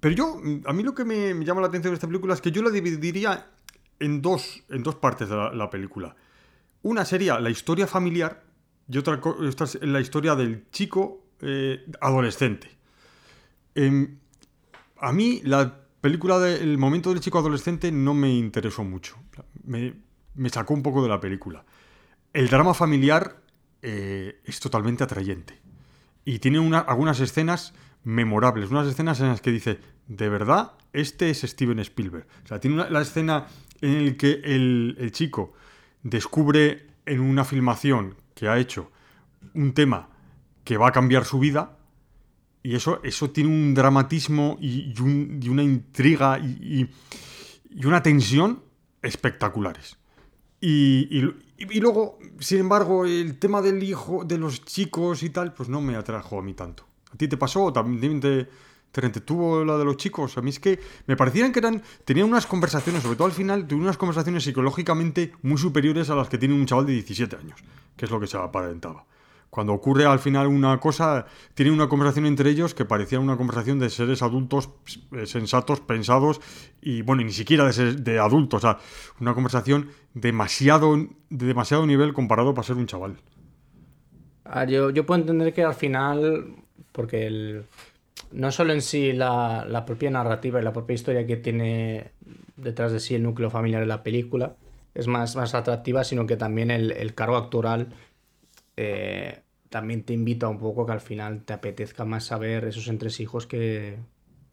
Pero 0.00 0.14
yo, 0.14 0.40
mm, 0.42 0.62
a 0.66 0.72
mí 0.72 0.82
lo 0.82 0.94
que 0.94 1.04
me, 1.04 1.32
llama 1.44 1.60
la 1.60 1.68
atención 1.68 1.92
de 1.92 1.94
esta 1.94 2.06
película 2.06 2.34
es 2.34 2.40
que 2.40 2.52
yo 2.52 2.62
la 2.62 2.70
dividiría 2.70 3.50
en 3.98 4.22
dos, 4.22 4.62
en 4.68 4.82
dos 4.82 4.94
partes 4.96 5.28
de 5.28 5.36
la, 5.36 5.52
la 5.52 5.70
película. 5.70 6.14
Una 6.82 7.04
sería 7.04 7.40
la 7.40 7.50
historia 7.50 7.86
familiar 7.86 8.44
y 8.88 8.98
otra 8.98 9.20
esta 9.46 9.64
es 9.64 9.78
la 9.82 10.00
historia 10.00 10.34
del 10.34 10.70
chico 10.70 11.26
eh, 11.40 11.84
adolescente. 12.00 12.70
Em, 13.74 14.18
a 14.98 15.12
mí 15.12 15.40
la 15.44 15.80
película 16.00 16.38
del 16.38 16.78
momento 16.78 17.10
del 17.10 17.20
chico 17.20 17.38
adolescente 17.38 17.90
no 17.92 18.14
me 18.14 18.30
interesó 18.30 18.84
mucho. 18.84 19.16
Me, 19.64 19.94
me 20.34 20.48
sacó 20.48 20.74
un 20.74 20.82
poco 20.82 21.02
de 21.02 21.08
la 21.08 21.20
película. 21.20 21.64
El 22.32 22.48
drama 22.48 22.74
familiar 22.74 23.42
eh, 23.82 24.40
es 24.44 24.60
totalmente 24.60 25.04
atrayente. 25.04 25.60
Y 26.24 26.38
tiene 26.38 26.58
una- 26.60 26.80
algunas 26.80 27.20
escenas 27.20 27.74
memorables, 28.08 28.70
unas 28.70 28.86
escenas 28.88 29.20
en 29.20 29.28
las 29.28 29.42
que 29.42 29.50
dice, 29.50 29.78
de 30.06 30.28
verdad, 30.30 30.72
este 30.94 31.28
es 31.28 31.42
Steven 31.42 31.78
Spielberg. 31.80 32.26
O 32.44 32.48
sea, 32.48 32.58
tiene 32.58 32.88
la 32.88 33.02
escena 33.02 33.46
en 33.82 34.06
la 34.06 34.16
que 34.16 34.40
el, 34.44 34.96
el 34.98 35.12
chico 35.12 35.52
descubre 36.02 36.86
en 37.04 37.20
una 37.20 37.44
filmación 37.44 38.14
que 38.34 38.48
ha 38.48 38.58
hecho 38.58 38.90
un 39.54 39.72
tema 39.74 40.08
que 40.64 40.78
va 40.78 40.88
a 40.88 40.92
cambiar 40.92 41.24
su 41.26 41.38
vida 41.38 41.76
y 42.62 42.74
eso, 42.74 43.00
eso 43.04 43.30
tiene 43.30 43.50
un 43.50 43.74
dramatismo 43.74 44.56
y, 44.60 44.92
y 44.96 45.00
un- 45.02 45.40
y 45.42 45.48
una 45.50 45.62
intriga 45.62 46.38
y, 46.38 46.88
y- 47.70 47.84
una 47.86 48.02
tensión 48.02 48.62
espectaculares. 49.02 49.98
Y 50.60 51.20
luego, 51.80 52.18
sin 52.40 52.60
embargo, 52.60 53.04
el 53.04 53.38
tema 53.38 53.60
del 53.62 53.82
hijo, 53.82 54.24
de 54.24 54.38
los 54.38 54.64
chicos 54.64 55.22
y 55.22 55.30
tal, 55.30 55.52
pues 55.52 55.68
no 55.68 55.80
me 55.80 55.94
atrajo 55.94 56.38
a 56.38 56.42
mí 56.42 56.54
tanto. 56.54 56.87
¿A 57.12 57.16
ti 57.16 57.28
te 57.28 57.36
pasó 57.36 57.72
también 57.72 58.20
te, 58.20 58.48
te 58.92 59.20
tuvo 59.20 59.64
la 59.64 59.78
de 59.78 59.84
los 59.84 59.96
chicos. 59.96 60.36
A 60.38 60.42
mí 60.42 60.50
es 60.50 60.60
que 60.60 60.78
me 61.06 61.16
parecían 61.16 61.52
que 61.52 61.58
eran. 61.60 61.82
Tenían 62.04 62.28
unas 62.28 62.46
conversaciones, 62.46 63.02
sobre 63.02 63.16
todo 63.16 63.26
al 63.26 63.32
final, 63.32 63.62
tuvieron 63.62 63.82
unas 63.84 63.96
conversaciones 63.98 64.44
psicológicamente 64.44 65.32
muy 65.42 65.58
superiores 65.58 66.10
a 66.10 66.14
las 66.14 66.28
que 66.28 66.38
tiene 66.38 66.54
un 66.54 66.66
chaval 66.66 66.86
de 66.86 66.92
17 66.94 67.36
años, 67.36 67.60
que 67.96 68.04
es 68.06 68.10
lo 68.10 68.18
que 68.20 68.26
se 68.26 68.36
aparentaba. 68.36 69.04
Cuando 69.50 69.72
ocurre 69.72 70.04
al 70.04 70.18
final 70.18 70.46
una 70.46 70.78
cosa, 70.78 71.24
tienen 71.54 71.72
una 71.72 71.88
conversación 71.88 72.26
entre 72.26 72.50
ellos 72.50 72.74
que 72.74 72.84
parecía 72.84 73.18
una 73.18 73.38
conversación 73.38 73.78
de 73.78 73.88
seres 73.88 74.20
adultos 74.20 74.68
eh, 75.12 75.24
sensatos, 75.24 75.80
pensados, 75.80 76.40
y 76.82 77.00
bueno, 77.00 77.22
ni 77.22 77.32
siquiera 77.32 77.64
de, 77.64 77.72
ser- 77.72 77.96
de 78.02 78.18
adultos, 78.18 78.58
o 78.62 78.68
sea, 78.68 78.78
una 79.20 79.32
conversación 79.32 79.88
demasiado, 80.12 80.94
de 81.30 81.46
demasiado 81.46 81.86
nivel 81.86 82.12
comparado 82.12 82.52
para 82.52 82.66
ser 82.66 82.76
un 82.76 82.86
chaval. 82.86 83.16
Ah, 84.44 84.64
yo, 84.64 84.90
yo 84.90 85.06
puedo 85.06 85.20
entender 85.20 85.52
que 85.54 85.62
al 85.64 85.74
final, 85.74 86.56
porque 86.98 87.28
el, 87.28 87.64
no 88.32 88.50
solo 88.50 88.72
en 88.72 88.82
sí 88.82 89.12
la, 89.12 89.64
la 89.68 89.84
propia 89.84 90.10
narrativa 90.10 90.60
y 90.60 90.64
la 90.64 90.72
propia 90.72 90.94
historia 90.94 91.24
que 91.28 91.36
tiene 91.36 92.10
detrás 92.56 92.90
de 92.90 92.98
sí 92.98 93.14
el 93.14 93.22
núcleo 93.22 93.50
familiar 93.50 93.82
de 93.82 93.86
la 93.86 94.02
película 94.02 94.56
es 94.94 95.06
más, 95.06 95.36
más 95.36 95.54
atractiva, 95.54 96.02
sino 96.02 96.26
que 96.26 96.36
también 96.36 96.72
el, 96.72 96.90
el 96.90 97.14
cargo 97.14 97.36
actoral 97.36 97.90
eh, 98.76 99.42
también 99.68 100.02
te 100.02 100.12
invita 100.12 100.48
un 100.48 100.58
poco 100.58 100.86
que 100.86 100.90
al 100.90 101.00
final 101.00 101.44
te 101.44 101.52
apetezca 101.52 102.04
más 102.04 102.24
saber 102.24 102.64
esos 102.64 102.88
entresijos 102.88 103.46
que 103.46 103.98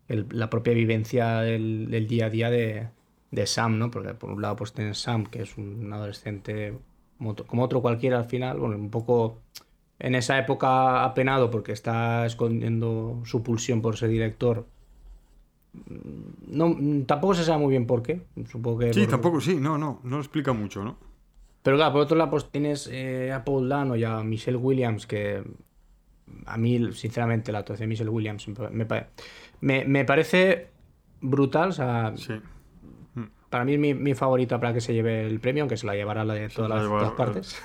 la 0.08 0.52
propia 0.52 0.74
vivencia 0.74 1.42
del, 1.42 1.90
del 1.90 2.08
día 2.08 2.28
a 2.28 2.30
día 2.30 2.52
de, 2.52 2.90
de 3.32 3.48
Sam, 3.48 3.80
¿no? 3.80 3.90
Porque 3.90 4.14
por 4.14 4.30
un 4.30 4.44
lado 4.44 4.58
pues 4.58 4.72
tienes 4.72 5.00
Sam, 5.00 5.26
que 5.26 5.42
es 5.42 5.58
un 5.58 5.92
adolescente 5.92 6.78
como 7.18 7.32
otro, 7.32 7.48
como 7.48 7.64
otro 7.64 7.82
cualquiera 7.82 8.20
al 8.20 8.26
final, 8.26 8.60
bueno, 8.60 8.76
un 8.76 8.92
poco 8.92 9.42
en 10.00 10.16
esa 10.16 10.38
época 10.38 11.04
apenado 11.04 11.50
porque 11.52 11.72
está 11.72 12.26
escondiendo 12.26 13.22
su 13.26 13.42
pulsión 13.44 13.82
por 13.82 13.98
ser 13.98 14.10
director. 14.10 14.66
Mm, 15.74 16.58
No, 16.58 16.70
mm, 16.70 17.06
tampoco 17.06 17.34
se 17.34 17.44
sabe 17.44 17.60
muy 17.62 17.72
bien 17.72 17.86
por 17.88 18.02
qué. 18.02 18.22
Supongo 18.50 18.80
que 18.80 18.94
Sí, 18.94 19.02
por- 19.02 19.10
tampoco, 19.10 19.42
sí, 19.42 19.56
no, 19.56 19.78
no, 19.78 20.00
no 20.04 20.16
lo 20.18 20.22
explica 20.22 20.54
mucho, 20.54 20.84
¿no? 20.84 20.98
pero 21.64 21.78
claro, 21.78 21.94
por 21.94 22.02
otro 22.02 22.16
lado, 22.16 22.30
pues 22.30 22.50
tienes 22.52 22.88
eh, 22.92 23.32
a 23.34 23.44
Paul 23.44 23.68
Dano 23.68 23.96
y 23.96 24.04
a 24.04 24.22
Michelle 24.22 24.58
Williams, 24.58 25.08
que 25.08 25.44
a 26.46 26.58
mí, 26.58 26.94
sinceramente, 26.94 27.52
la 27.52 27.60
actuación 27.60 27.86
de 27.86 27.90
Michelle 27.90 28.10
Williams 28.12 28.48
me, 28.72 28.86
me 29.62 29.86
me- 29.88 30.06
parece 30.06 30.68
brutal. 31.22 31.70
O 31.70 31.72
sea, 31.72 32.14
Sí. 32.18 32.34
para 33.50 33.66
mí 33.66 33.74
es 33.74 33.80
mi, 33.80 33.94
mi 33.96 34.14
favorita 34.14 34.60
para 34.60 34.74
que 34.74 34.82
se 34.82 34.94
lleve 34.94 35.26
el 35.26 35.40
premio, 35.40 35.64
aunque 35.64 35.76
se 35.78 35.88
la 35.88 35.96
llevará 35.96 36.24
la 36.24 36.36
de 36.36 36.50
todas 36.50 36.70
la 36.70 36.76
las 36.76 36.86
todas 36.88 37.12
partes. 37.14 37.62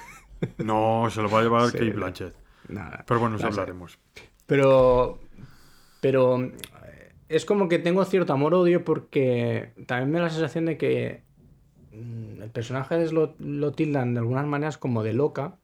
No, 0.58 1.08
se 1.10 1.22
lo 1.22 1.30
va 1.30 1.40
a 1.40 1.42
llevar 1.42 1.70
Sí. 1.70 1.78
Kate 1.78 1.90
Blanchett. 1.90 2.34
Nada, 2.68 3.04
Pero 3.06 3.20
bueno, 3.20 3.38
sé. 3.38 3.46
hablaremos. 3.46 3.98
Pero. 4.46 5.18
Pero. 6.00 6.42
eh, 6.42 7.12
Es 7.28 7.44
como 7.44 7.68
que 7.68 7.78
tengo 7.78 8.04
cierto 8.04 8.32
amor-odio 8.32 8.84
porque 8.84 9.72
también 9.86 10.10
me 10.10 10.18
da 10.18 10.24
la 10.26 10.30
sensación 10.30 10.66
de 10.66 10.76
que 10.76 11.22
mm, 11.92 12.42
el 12.42 12.50
personaje 12.50 13.02
es 13.02 13.12
lo, 13.12 13.34
lo 13.38 13.72
tildan 13.72 14.14
de 14.14 14.20
algunas 14.20 14.46
maneras 14.46 14.78
como 14.78 15.02
de 15.02 15.12
loca. 15.14 15.56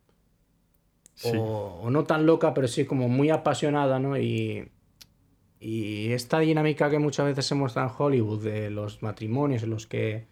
Sí. 1.15 1.33
O, 1.37 1.81
o 1.83 1.91
no 1.91 2.05
tan 2.05 2.27
loca, 2.27 2.53
pero 2.55 2.69
sí 2.69 2.85
como 2.85 3.09
muy 3.09 3.31
apasionada, 3.31 3.99
¿no? 3.99 4.19
Y, 4.19 4.71
y 5.59 6.13
esta 6.13 6.41
dinámica 6.41 6.91
que 6.91 6.99
muchas 6.99 7.27
veces 7.27 7.47
se 7.47 7.55
muestra 7.55 7.85
en 7.85 7.91
Hollywood 7.97 8.43
de 8.45 8.69
los 8.71 9.03
matrimonios 9.03 9.63
en 9.63 9.71
los 9.71 9.87
que 9.87 10.27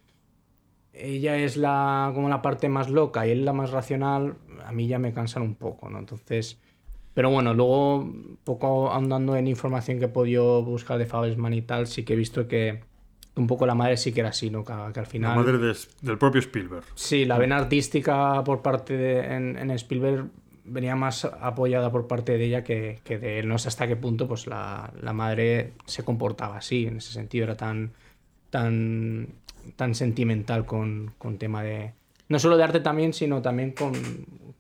ella 0.95 1.37
es 1.37 1.57
la 1.57 2.11
como 2.15 2.29
la 2.29 2.43
parte 2.43 2.69
más 2.69 2.89
loca 2.91 3.27
y 3.27 3.31
él 3.31 3.45
la 3.45 3.53
más 3.53 3.71
racional, 3.71 4.35
a 4.65 4.73
mí 4.73 4.87
ya 4.87 4.99
me 4.99 5.13
cansan 5.13 5.43
un 5.43 5.55
poco, 5.55 5.91
¿no? 5.91 5.99
Entonces, 5.99 6.59
pero 7.15 7.31
bueno, 7.31 7.55
luego 7.55 8.11
poco 8.45 8.93
andando 8.93 9.37
en 9.37 9.47
información 9.49 9.99
que 9.99 10.07
he 10.07 10.09
podido 10.09 10.63
buscar 10.63 10.99
de 10.99 11.07
Fabelsman 11.07 11.53
y 11.55 11.63
tal, 11.63 11.87
sí 11.87 12.05
que 12.05 12.13
he 12.15 12.17
visto 12.17 12.47
que 12.49 12.81
un 13.37 13.47
poco 13.49 13.67
la 13.67 13.75
madre 13.75 13.97
sí 13.97 14.13
que 14.13 14.21
era 14.21 14.29
así, 14.29 14.49
¿no? 14.51 14.65
Que, 14.65 14.73
que 14.73 14.79
al 14.81 14.93
La 14.95 15.05
final... 15.07 15.37
madre 15.37 15.59
de- 15.59 15.77
del 16.03 16.19
propio 16.19 16.39
Spielberg. 16.41 16.85
Sí, 16.95 17.25
la 17.25 17.37
vena 17.39 17.57
artística 17.57 18.43
por 18.45 18.63
parte 18.63 18.97
de 18.97 19.21
en, 19.35 19.59
en 19.59 19.71
Spielberg 19.73 20.27
venía 20.65 20.95
más 20.97 21.25
apoyada 21.25 21.91
por 21.91 22.07
parte 22.07 22.39
de 22.39 22.45
ella 22.45 22.63
que, 22.65 23.01
que 23.05 23.19
de 23.19 23.41
él. 23.41 23.49
No 23.49 23.59
sé 23.59 23.69
hasta 23.69 23.87
qué 23.89 23.97
punto 23.97 24.29
pues 24.29 24.47
la, 24.47 24.93
la 25.03 25.13
madre 25.13 25.73
se 25.85 26.05
comportaba 26.05 26.57
así, 26.59 26.87
en 26.87 26.99
ese 26.99 27.13
sentido 27.13 27.45
era 27.45 27.57
tan 27.57 27.93
tan 28.55 29.27
tan 29.75 29.97
sentimental 29.97 30.65
con, 30.65 31.13
con 31.19 31.39
tema 31.39 31.65
de 31.65 31.93
no 32.29 32.39
solo 32.39 32.57
de 32.57 32.63
arte 32.63 32.79
también, 32.79 33.13
sino 33.13 33.43
también 33.43 33.73
con, 33.73 33.93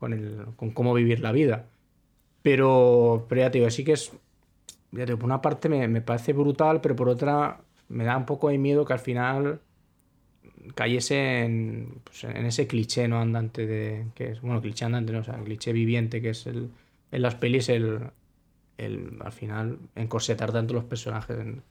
con, 0.01 0.13
el, 0.13 0.47
con 0.57 0.73
cómo 0.73 0.93
vivir 0.95 1.21
la 1.21 1.31
vida. 1.31 1.67
Pero, 2.43 3.27
pero 3.29 3.43
ya 3.43 3.51
te 3.53 3.59
digo, 3.59 3.71
sí 3.71 3.85
que 3.85 3.93
es 3.93 4.11
ya 4.91 5.01
te 5.01 5.07
digo, 5.07 5.19
por 5.19 5.27
una 5.27 5.41
parte 5.41 5.69
me, 5.69 5.87
me 5.87 6.01
parece 6.01 6.33
brutal, 6.33 6.81
pero 6.81 6.97
por 6.97 7.09
otra 7.09 7.61
me 7.89 8.03
da 8.03 8.17
un 8.17 8.27
poco 8.27 8.49
de 8.49 8.59
miedo 8.59 8.85
que 8.85 8.95
al 8.95 8.99
final 8.99 9.61
cayese 10.75 11.45
en, 11.45 12.01
pues, 12.03 12.25
en 12.25 12.47
ese 12.47 12.67
cliché 12.67 13.07
no 13.07 13.21
andante 13.21 13.65
de 13.65 14.07
que 14.17 14.33
es 14.33 14.41
bueno 14.41 14.61
cliché 14.61 14.87
andante 14.87 15.13
no 15.13 15.21
o 15.21 15.25
sea 15.25 15.37
el 15.37 15.45
cliché 15.45 15.73
viviente 15.73 16.23
que 16.23 16.31
es 16.31 16.47
el 16.47 16.71
en 17.13 17.23
las 17.23 17.35
pelis 17.35 17.69
el, 17.69 18.01
el 18.79 19.19
al 19.21 19.33
final 19.33 19.79
encorsetar 19.95 20.53
tanto 20.53 20.73
los 20.73 20.85
personajes 20.85 21.39
en, 21.39 21.63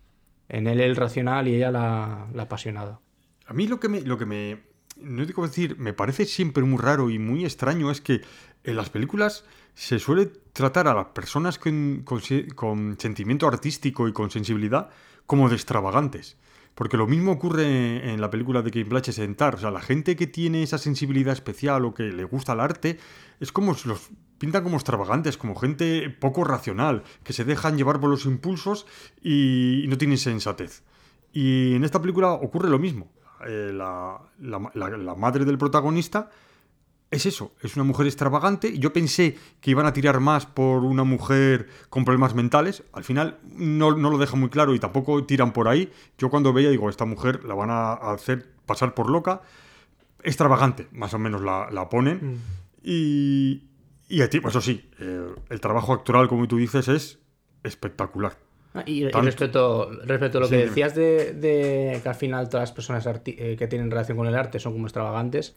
en 0.53 0.67
él 0.67 0.79
el 0.79 0.95
racional 0.95 1.47
y 1.47 1.55
ella 1.55 1.71
la, 1.71 2.27
apasionada 2.37 2.99
A 3.47 3.53
mí 3.53 3.67
lo 3.67 3.79
que 3.79 3.89
me, 3.89 4.01
lo 4.01 4.19
que 4.19 4.25
me, 4.25 4.59
no 4.97 5.25
digo 5.25 5.45
decir, 5.45 5.77
me 5.79 5.93
parece 5.93 6.25
siempre 6.25 6.63
muy 6.63 6.79
raro 6.79 7.09
y 7.09 7.17
muy 7.17 7.43
extraño 7.43 7.89
es 7.89 8.01
que 8.01 8.21
en 8.63 8.75
las 8.75 8.91
películas 8.91 9.45
se 9.73 9.97
suele 9.97 10.27
tratar 10.53 10.87
a 10.87 10.93
las 10.93 11.07
personas 11.07 11.57
con, 11.57 12.03
con 12.05 12.21
con 12.55 12.99
sentimiento 12.99 13.47
artístico 13.47 14.07
y 14.07 14.13
con 14.13 14.29
sensibilidad 14.29 14.89
como 15.25 15.49
de 15.49 15.55
extravagantes. 15.55 16.37
Porque 16.75 16.97
lo 16.97 17.05
mismo 17.07 17.33
ocurre 17.33 18.11
en 18.11 18.19
la 18.19 18.29
película 18.29 18.61
de 18.61 18.71
Kate 18.71 18.83
Blanchett 18.85 19.19
en 19.19 19.35
Tar. 19.35 19.55
O 19.55 19.57
sea, 19.59 19.71
la 19.71 19.81
gente 19.81 20.15
que 20.15 20.27
tiene 20.27 20.63
esa 20.63 20.77
sensibilidad 20.77 21.33
especial 21.33 21.85
o 21.85 21.93
que 21.93 22.03
le 22.03 22.23
gusta 22.23 22.53
el 22.53 22.59
arte 22.59 22.97
es 23.39 23.51
como 23.51 23.75
si 23.75 23.87
los 23.87 24.09
pintan 24.39 24.63
como 24.63 24.77
extravagantes, 24.77 25.37
como 25.37 25.55
gente 25.55 26.09
poco 26.09 26.43
racional, 26.43 27.03
que 27.23 27.33
se 27.33 27.45
dejan 27.45 27.77
llevar 27.77 27.99
por 27.99 28.09
los 28.09 28.25
impulsos 28.25 28.87
y, 29.21 29.85
no 29.87 29.97
tienen 29.97 30.17
sensatez. 30.17 30.83
Y 31.31 31.75
en 31.75 31.83
esta 31.83 32.01
película 32.01 32.31
ocurre 32.31 32.69
lo 32.69 32.79
mismo. 32.79 33.11
Eh, 33.47 33.71
la 33.73 35.15
madre 35.15 35.45
del 35.45 35.57
protagonista 35.57 36.29
es 37.13 37.25
eso, 37.25 37.53
es 37.61 37.75
una 37.75 37.83
mujer 37.85 38.05
extravagante. 38.07 38.77
Yo 38.77 38.91
pensé 38.91 39.37
que 39.61 39.71
iban 39.71 39.85
a 39.85 39.93
tirar 39.93 40.19
más 40.19 40.45
por 40.45 40.83
una 40.83 41.03
mujer 41.03 41.67
con 41.89 42.03
problemas 42.05 42.33
mentales. 42.35 42.83
Al 42.91 43.03
final 43.03 43.37
no, 43.43 43.95
no 43.95 44.09
lo 44.09 44.17
deja 44.17 44.35
muy 44.35 44.49
claro 44.49 44.73
y 44.75 44.79
tampoco 44.79 45.23
tiran 45.25 45.53
por 45.53 45.67
ahí. 45.67 45.91
Yo 46.17 46.29
cuando 46.29 46.51
veía 46.53 46.69
digo, 46.69 46.89
esta 46.89 47.05
mujer 47.05 47.43
la 47.45 47.53
van 47.55 47.69
a 47.69 47.93
hacer 47.93 48.47
pasar 48.65 48.93
por 48.93 49.09
loca. 49.09 49.41
Extravagante, 50.23 50.87
más 50.91 51.13
o 51.13 51.19
menos 51.19 51.41
la, 51.41 51.69
la 51.71 51.89
ponen. 51.89 52.39
Y, 52.81 53.63
y 54.09 54.21
a 54.21 54.29
ti, 54.29 54.39
pues 54.39 54.53
eso 54.55 54.61
sí, 54.61 54.89
eh, 54.99 55.27
el 55.49 55.59
trabajo 55.61 55.93
actoral, 55.93 56.27
como 56.27 56.47
tú 56.47 56.57
dices, 56.57 56.87
es 56.87 57.19
espectacular. 57.63 58.37
Ah, 58.73 58.83
y, 58.85 59.05
respecto, 59.07 59.91
respecto 60.05 60.39
a 60.39 60.41
lo 60.41 60.47
Sí, 60.47 60.55
que 60.55 60.65
decías 60.65 60.95
de, 60.95 61.33
de 61.33 61.99
que 62.01 62.09
al 62.09 62.15
final 62.15 62.49
todas 62.49 62.63
las 62.69 62.71
personas 62.71 63.05
arti- 63.05 63.35
eh, 63.37 63.55
que 63.57 63.67
tienen 63.67 63.91
relación 63.91 64.17
con 64.17 64.25
el 64.27 64.35
arte 64.35 64.59
son 64.59 64.73
como 64.73 64.87
extravagantes 64.87 65.55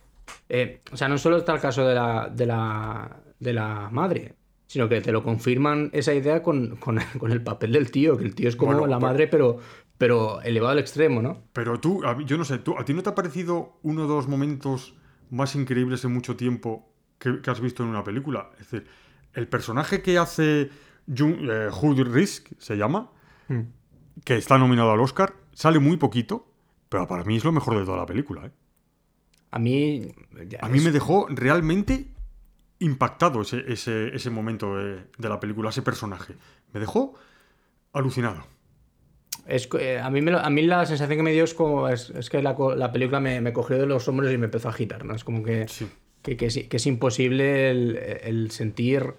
eh, 0.49 0.81
o 0.93 0.97
sea 0.97 1.09
no 1.09 1.19
solo 1.19 1.37
está 1.37 1.55
el 1.55 1.61
caso 1.61 1.87
de 1.87 1.95
la, 1.95 2.31
de 2.33 2.47
la, 2.47 3.17
de 3.39 3.53
la 3.53 3.89
madre 3.91 4.35
sino 4.67 4.89
que 4.89 5.01
te 5.01 5.13
lo 5.13 5.23
confirman 5.23 5.91
esa 5.93 6.13
idea 6.13 6.43
con, 6.43 6.77
con, 6.77 6.99
con 7.19 7.33
el 7.33 7.43
papel 7.43 7.73
del 7.73 7.91
tío 7.91 8.17
que 8.17 8.25
el 8.25 8.35
tío 8.35 8.49
es 8.49 8.57
como 8.57 8.73
Bueno, 8.73 8.87
la 8.87 8.99
madre 8.99 9.27
pero, 9.27 9.59
pero 9.99 10.41
elevado 10.43 10.73
al 10.73 10.79
extremo 10.79 11.23
¿no? 11.23 11.45
Pero 11.53 11.81
tú, 11.81 12.05
a 12.05 12.21
yo 12.23 12.37
no 12.37 12.45
sé, 12.45 12.59
tú, 12.59 12.77
¿a 12.79 12.85
ti 12.85 12.95
no 12.95 13.03
te 13.03 13.11
ha 13.11 13.15
parecido 13.15 13.79
uno 13.83 14.03
de 14.03 14.09
los 14.09 14.29
momentos 14.29 14.95
más 15.31 15.55
increíbles 15.55 16.05
en 16.05 16.13
mucho 16.13 16.37
tiempo 16.37 16.93
que, 17.19 17.41
que 17.41 17.51
has 17.51 17.61
visto 17.61 17.83
en 17.83 17.89
una 17.91 18.05
película? 18.05 18.51
Es 18.59 18.71
decir, 18.71 18.87
el 19.37 19.47
personaje 19.49 20.03
que 20.03 20.19
hace 20.19 20.71
Jun, 21.07 21.49
eh, 21.51 21.69
Hood 21.71 22.01
Risk, 22.13 22.53
se 22.59 22.77
llama, 22.77 23.11
que 24.25 24.37
está 24.37 24.59
nominado 24.59 24.91
al 24.91 25.01
Oscar, 25.01 25.35
sale 25.53 25.79
muy 25.79 25.99
poquito, 25.99 26.49
pero 26.89 27.07
para 27.07 27.23
mí 27.25 27.37
es 27.37 27.45
lo 27.45 27.53
mejor 27.53 27.79
de 27.79 27.85
toda 27.85 27.99
la 27.99 28.07
película. 28.07 28.47
¿eh? 28.47 28.51
A 29.51 29.59
mí 29.59 30.13
A 30.61 30.69
mí 30.69 30.79
es- 30.79 30.85
me 30.85 30.93
dejó 30.93 31.27
realmente 31.31 32.07
impactado 32.79 33.41
ese, 33.43 33.65
ese, 33.73 34.15
ese 34.15 34.31
momento 34.31 34.77
de, 34.77 35.01
de 35.17 35.29
la 35.29 35.41
película, 35.41 35.71
ese 35.71 35.83
personaje. 35.83 36.35
Me 36.73 36.81
dejó 36.81 37.15
alucinado. 37.93 38.45
Es 39.47 39.69
eh, 39.79 39.99
a, 40.01 40.11
mí 40.11 40.21
me 40.21 40.31
lo- 40.33 40.41
a 40.41 40.51
mí 40.51 40.63
la 40.63 40.85
sensación 40.87 41.17
que 41.19 41.23
me 41.23 41.33
dio 41.33 41.45
es 41.45 41.55
como 41.55 41.89
es, 41.89 42.11
es 42.11 42.29
que 42.31 42.43
la, 42.43 42.57
la 42.77 42.93
película 42.93 43.21
me, 43.21 43.41
me 43.41 43.53
cogió 43.53 43.79
de 43.79 43.87
los 43.87 44.07
hombros 44.09 44.33
y 44.33 44.39
me 44.39 44.47
empezó 44.47 44.69
a 44.69 44.73
agitar, 44.73 45.05
¿no? 45.05 45.15
Es 45.15 45.25
como 45.25 45.43
que, 45.43 45.69
Sí. 45.69 45.87
que, 46.23 46.37
que 46.37 46.47
es, 46.47 46.59
que 46.69 46.77
es 46.77 46.87
imposible 46.87 47.71
el, 47.71 47.97
el 47.97 48.51
sentir, 48.51 49.15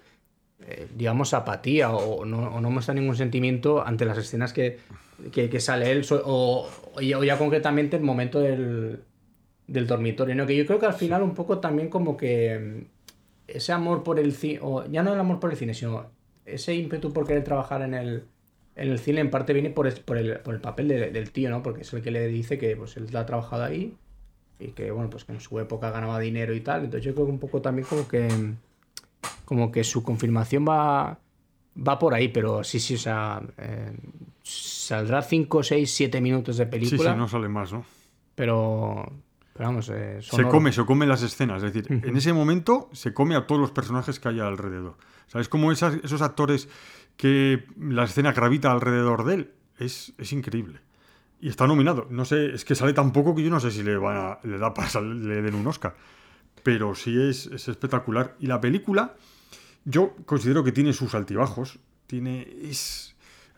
eh, 0.60 0.86
digamos, 0.94 1.32
apatía 1.34 1.90
o 1.92 2.24
no, 2.26 2.48
o 2.54 2.60
no 2.60 2.70
mostrar 2.70 2.96
ningún 2.96 3.16
sentimiento 3.16 3.84
ante 3.84 4.04
las 4.04 4.18
escenas 4.18 4.52
que, 4.52 4.78
que, 5.32 5.48
que 5.48 5.60
sale 5.60 5.90
él 5.90 6.04
o, 6.10 6.68
o 6.94 7.00
ya, 7.00 7.18
o 7.18 7.24
ya 7.24 7.38
concretamente 7.38 7.96
el 7.96 8.02
momento 8.02 8.38
del, 8.40 9.00
del 9.68 9.86
dormitorio, 9.86 10.34
¿no? 10.34 10.46
Que 10.46 10.56
yo 10.56 10.66
creo 10.66 10.80
que 10.80 10.86
al 10.86 10.94
final 10.94 11.22
un 11.22 11.34
poco 11.34 11.58
también 11.60 11.88
como 11.88 12.16
que 12.16 12.58
mm, 12.58 12.84
ese 13.48 13.72
amor 13.72 14.02
por 14.02 14.18
el 14.18 14.32
cine, 14.32 14.58
o 14.62 14.84
ya 14.86 15.02
no 15.04 15.12
el 15.14 15.20
amor 15.20 15.38
por 15.38 15.50
el 15.52 15.56
cine, 15.56 15.74
sino 15.74 16.06
ese 16.44 16.74
ímpetu 16.74 17.12
por 17.12 17.26
querer 17.26 17.44
trabajar 17.44 17.82
en 17.82 17.94
el, 17.94 18.24
en 18.74 18.88
el 18.90 18.98
cine 18.98 19.20
en 19.20 19.30
parte 19.30 19.52
viene 19.52 19.70
por, 19.70 19.92
por, 20.02 20.18
el, 20.18 20.40
por 20.40 20.54
el 20.54 20.60
papel 20.60 20.88
de- 20.88 21.10
del 21.12 21.30
tío, 21.30 21.50
¿no? 21.50 21.62
Porque 21.62 21.82
es 21.82 21.92
el 21.92 22.02
que 22.02 22.10
le 22.10 22.26
dice 22.26 22.58
que 22.58 22.74
pues, 22.76 22.96
él 22.96 23.14
ha 23.16 23.24
trabajado 23.26 23.62
ahí 23.64 23.94
y 24.58 24.68
que, 24.68 24.90
bueno, 24.90 25.08
pues 25.10 25.24
que 25.24 25.32
en 25.32 25.40
su 25.40 25.58
época 25.60 25.90
ganaba 25.90 26.18
dinero 26.18 26.52
y 26.54 26.60
tal. 26.60 26.84
Entonces 26.84 27.04
yo 27.04 27.14
creo 27.14 27.26
que 27.26 27.32
un 27.32 27.38
poco 27.38 27.60
también 27.62 27.86
como 27.86 28.08
que, 28.08 28.26
como 29.44 29.70
que 29.70 29.84
su 29.84 30.02
confirmación 30.02 30.64
va, 30.68 31.18
va 31.76 31.98
por 31.98 32.14
ahí, 32.14 32.28
pero 32.28 32.64
sí, 32.64 32.80
sí, 32.80 32.94
o 32.94 32.98
sea, 32.98 33.40
eh, 33.58 33.92
saldrá 34.42 35.22
5, 35.22 35.62
6, 35.62 35.90
7 35.90 36.20
minutos 36.20 36.56
de 36.56 36.64
Sí, 36.64 36.70
película, 36.70 37.12
sí, 37.12 37.18
no 37.18 37.28
sale 37.28 37.48
más, 37.48 37.72
¿no? 37.72 37.84
pero, 38.34 39.10
pero 39.58 39.70
vamos, 39.70 39.88
eh, 39.90 40.20
Se 40.22 40.44
come, 40.50 40.72
se 40.72 40.84
come 40.86 41.04
las 41.06 41.22
escenas. 41.22 41.62
Es 41.64 41.72
decir, 41.74 41.90
en 41.90 42.16
ese 42.16 42.32
momento 42.32 42.88
se 42.92 43.12
come 43.12 43.34
a 43.34 43.46
todos 43.46 43.60
los 43.60 43.72
personajes 43.72 44.20
que 44.20 44.28
hay 44.28 44.38
alrededor. 44.40 44.96
O 45.26 45.30
sea, 45.30 45.40
es 45.40 45.48
como 45.48 45.72
esas- 45.72 45.98
esos 46.04 46.22
actores 46.22 46.68
que 47.16 47.66
la 47.78 48.04
escena 48.04 48.32
gravita 48.32 48.70
alrededor 48.70 49.24
de 49.24 49.34
él. 49.34 49.50
Es, 49.78 50.12
es 50.16 50.32
increíble. 50.32 50.78
Y 51.40 51.48
está 51.48 51.66
nominado. 51.66 52.06
No 52.10 52.24
sé, 52.24 52.54
es 52.54 52.64
que 52.64 52.74
sale 52.76 52.92
tan 52.92 53.12
poco 53.12 53.34
que 53.34 53.42
yo 53.42 53.50
no 53.50 53.58
sé 53.60 53.70
si 53.72 53.82
le, 53.82 53.96
van 53.96 54.16
a- 54.16 54.38
le 54.44 54.58
da 54.58 54.72
para 54.72 55.00
le 55.00 55.42
den 55.42 55.54
un 55.56 55.66
Oscar. 55.66 55.96
Pero 56.62 56.94
sí 56.94 57.20
es, 57.20 57.46
es 57.46 57.68
espectacular. 57.68 58.36
Y 58.40 58.46
la 58.46 58.60
película, 58.60 59.14
yo 59.84 60.14
considero 60.24 60.62
que 60.64 60.70
tiene 60.72 60.92
sus 60.92 61.14
altibajos. 61.14 61.78
Tiene. 62.06 62.46
Es, 62.62 63.16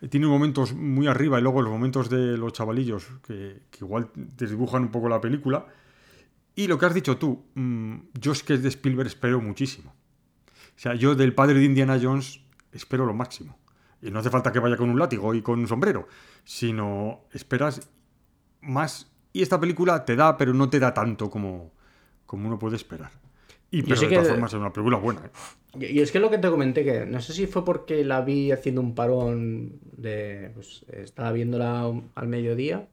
tiene 0.09 0.25
momentos 0.25 0.73
muy 0.73 1.05
arriba 1.05 1.37
y 1.39 1.43
luego 1.43 1.61
los 1.61 1.71
momentos 1.71 2.09
de 2.09 2.35
los 2.37 2.53
chavalillos 2.53 3.07
que, 3.25 3.61
que 3.69 3.85
igual 3.85 4.09
desdibujan 4.15 4.81
un 4.81 4.89
poco 4.89 5.07
la 5.09 5.21
película. 5.21 5.67
Y 6.55 6.67
lo 6.67 6.77
que 6.77 6.85
has 6.85 6.93
dicho 6.93 7.17
tú, 7.17 7.45
mm, 7.55 7.95
yo 8.19 8.31
es 8.33 8.43
que 8.43 8.57
de 8.57 8.67
Spielberg 8.69 9.07
espero 9.07 9.39
muchísimo. 9.41 9.93
O 10.75 10.79
sea, 10.81 10.95
yo 10.95 11.15
del 11.15 11.33
padre 11.33 11.59
de 11.59 11.65
Indiana 11.65 11.99
Jones 12.01 12.41
espero 12.71 13.05
lo 13.05 13.13
máximo. 13.13 13.57
Y 14.01 14.09
no 14.11 14.19
hace 14.19 14.29
falta 14.29 14.51
que 14.51 14.59
vaya 14.59 14.77
con 14.77 14.89
un 14.89 14.97
látigo 14.99 15.33
y 15.35 15.41
con 15.41 15.59
un 15.59 15.67
sombrero, 15.67 16.07
sino 16.43 17.21
esperas 17.31 17.89
más. 18.61 19.11
Y 19.31 19.41
esta 19.43 19.59
película 19.59 20.03
te 20.05 20.15
da, 20.15 20.37
pero 20.37 20.53
no 20.53 20.69
te 20.69 20.79
da 20.79 20.93
tanto 20.93 21.29
como, 21.29 21.71
como 22.25 22.47
uno 22.47 22.57
puede 22.59 22.75
esperar. 22.75 23.11
Y 23.69 23.83
pero 23.83 24.01
de 24.01 24.07
todas 24.07 24.23
que- 24.27 24.33
formas 24.33 24.51
es 24.53 24.59
una 24.59 24.73
película 24.73 24.97
buena. 24.97 25.21
¿eh? 25.25 25.29
Y 25.79 25.99
y 25.99 26.01
es 26.01 26.11
que 26.11 26.19
lo 26.19 26.29
que 26.29 26.37
te 26.37 26.49
comenté, 26.49 26.83
que 26.83 27.05
no 27.05 27.21
sé 27.21 27.31
si 27.31 27.47
fue 27.47 27.63
porque 27.63 28.03
la 28.03 28.19
vi 28.21 28.51
haciendo 28.51 28.81
un 28.81 28.93
parón 28.95 29.79
de. 29.95 30.51
Pues 30.53 30.83
estaba 30.91 31.31
viéndola 31.31 31.89
al 32.15 32.27
mediodía. 32.27 32.89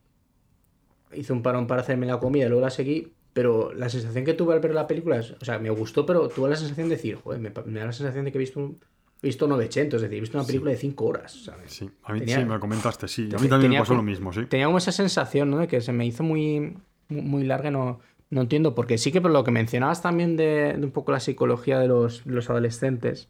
Hice 1.12 1.32
un 1.32 1.42
parón 1.42 1.66
para 1.66 1.80
hacerme 1.80 2.06
la 2.06 2.20
comida 2.20 2.44
y 2.46 2.48
luego 2.48 2.60
la 2.62 2.70
seguí. 2.70 3.12
Pero 3.38 3.73
la 3.73 3.88
sensación 3.88 4.25
que 4.25 4.35
tuve 4.35 4.52
al 4.54 4.59
ver 4.59 4.75
la 4.75 4.88
película 4.88 5.21
es. 5.21 5.30
O 5.40 5.45
sea, 5.45 5.61
me 5.61 5.71
gustó, 5.71 6.04
pero 6.04 6.28
tuve 6.28 6.50
la 6.50 6.57
sensación 6.57 6.88
de 6.88 6.97
decir, 6.97 7.14
joder, 7.23 7.38
me, 7.40 7.50
da 7.50 7.87
la 7.87 7.92
sensación 7.92 8.25
de 8.25 8.33
que 8.33 8.38
he 8.38 8.40
visto 8.40 8.59
un. 8.59 8.80
He 9.23 9.28
visto 9.28 9.47
900, 9.47 9.99
es 9.99 10.02
decir, 10.02 10.18
he 10.18 10.21
visto 10.23 10.37
una 10.38 10.45
película 10.45 10.73
de 10.73 10.76
5 10.76 11.04
horas, 11.07 11.45
¿sabes? 11.45 11.71
Sí, 11.73 11.88
a 12.02 12.12
mí 12.14 12.18
Tenía- 12.18 12.38
sí 12.38 12.45
me 12.45 12.54
lo 12.54 12.59
comentaste, 12.61 13.07
sí. 13.07 13.28
A 13.33 13.38
mí 13.38 13.49
también 13.49 13.71
me 13.73 13.78
pasó 13.78 13.95
lo 13.95 14.02
mismo, 14.02 14.33
sí. 14.33 14.47
Tenía 14.47 14.66
como 14.66 14.78
esa 14.78 14.90
sensación, 14.90 15.50
¿no? 15.50 15.59
De 15.59 15.68
que 15.68 15.80
se 15.80 15.92
me 15.92 16.04
hizo 16.04 16.25
muy, 16.25 16.76
muy, 17.09 17.23
muy 17.23 17.45
larga 17.45 17.71
no, 17.71 18.00
no 18.30 18.40
entiendo. 18.40 18.75
Porque 18.75 18.99
sí 18.99 19.12
que 19.12 19.21
por 19.21 19.30
lo 19.30 19.45
que 19.45 19.52
mencionabas 19.52 20.02
también 20.02 20.37
de, 20.37 20.75
de 20.76 20.85
un 20.85 20.90
poco 20.90 21.12
la 21.12 21.21
psicología 21.21 21.78
de 21.78 21.87
los, 21.87 22.26
los 22.26 22.50
adolescentes. 22.50 23.28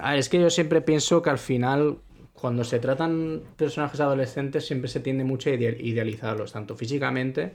A 0.00 0.10
ver, 0.10 0.18
es 0.18 0.28
que 0.28 0.38
yo 0.38 0.50
siempre 0.50 0.82
pienso 0.82 1.22
que 1.22 1.30
al 1.30 1.38
final, 1.38 1.98
cuando 2.34 2.62
se 2.64 2.78
tratan 2.78 3.42
personajes 3.56 4.00
adolescentes, 4.00 4.66
siempre 4.66 4.88
se 4.88 5.00
tiende 5.00 5.24
mucho 5.24 5.48
a 5.48 5.54
ide- 5.54 5.78
idealizarlos, 5.80 6.52
tanto 6.52 6.76
físicamente 6.76 7.52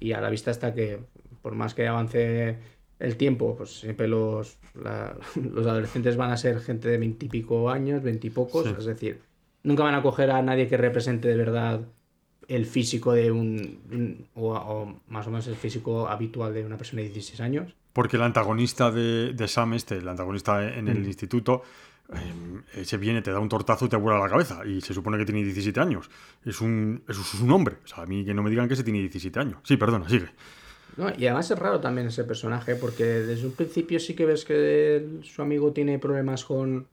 y 0.00 0.12
a 0.12 0.20
la 0.20 0.30
vista 0.30 0.50
está 0.50 0.74
que, 0.74 1.00
por 1.42 1.54
más 1.54 1.74
que 1.74 1.86
avance 1.86 2.58
el 2.98 3.16
tiempo, 3.16 3.56
pues 3.56 3.80
siempre 3.80 4.08
los, 4.08 4.58
la- 4.74 5.16
los 5.52 5.66
adolescentes 5.66 6.16
van 6.16 6.30
a 6.30 6.36
ser 6.36 6.60
gente 6.60 6.88
de 6.88 6.98
veintipico 6.98 7.70
años, 7.70 8.02
veintipocos, 8.02 8.66
Sí. 8.66 8.74
es 8.78 8.84
decir, 8.86 9.20
nunca 9.62 9.82
van 9.84 9.94
a 9.94 10.02
coger 10.02 10.30
a 10.30 10.42
nadie 10.42 10.68
que 10.68 10.76
represente 10.76 11.28
de 11.28 11.36
verdad 11.36 11.80
el 12.48 12.64
físico 12.64 13.12
de 13.12 13.30
un, 13.32 13.80
un- 13.90 14.26
o, 14.34 14.54
o 14.54 15.00
más 15.08 15.26
o 15.26 15.30
menos 15.30 15.46
el 15.48 15.56
físico 15.56 16.08
habitual 16.08 16.54
de 16.54 16.64
una 16.64 16.76
persona 16.76 17.02
de 17.02 17.08
16 17.08 17.40
años. 17.40 17.74
Porque 17.92 18.16
el 18.16 18.22
antagonista 18.22 18.90
de, 18.90 19.32
de 19.32 19.48
Sam, 19.48 19.72
este, 19.74 19.96
el 19.96 20.08
antagonista 20.08 20.62
en 20.76 20.86
el 20.88 21.00
Mm. 21.00 21.06
instituto, 21.06 21.62
eh, 22.14 22.80
ese 22.80 22.96
viene, 22.96 23.22
te 23.22 23.30
da 23.30 23.40
un 23.40 23.48
tortazo 23.48 23.86
y 23.86 23.88
te 23.88 23.96
vuela 23.96 24.18
la 24.18 24.28
cabeza. 24.28 24.64
Y 24.64 24.80
se 24.80 24.94
supone 24.94 25.18
que 25.18 25.24
tiene 25.24 25.42
17 25.42 25.80
años. 25.80 26.10
Es 26.44 26.60
un, 26.60 27.02
es 27.08 27.34
un 27.40 27.50
hombre. 27.50 27.76
O 27.84 27.86
sea, 27.86 28.04
a 28.04 28.06
mí 28.06 28.24
que 28.24 28.34
no 28.34 28.42
me 28.42 28.50
digan 28.50 28.68
que 28.68 28.76
se 28.76 28.84
tiene 28.84 29.00
17 29.00 29.38
años. 29.40 29.58
Sí, 29.64 29.76
perdona, 29.76 30.08
sigue. 30.08 30.28
No, 30.96 31.10
y 31.16 31.26
además 31.26 31.50
es 31.50 31.58
raro 31.58 31.80
también 31.80 32.06
ese 32.06 32.24
personaje, 32.24 32.74
porque 32.74 33.04
desde 33.04 33.46
un 33.46 33.52
principio 33.52 34.00
sí 34.00 34.14
que 34.14 34.24
ves 34.24 34.44
que 34.44 35.20
su 35.22 35.42
amigo 35.42 35.72
tiene 35.72 35.98
problemas 35.98 36.44
con, 36.44 36.88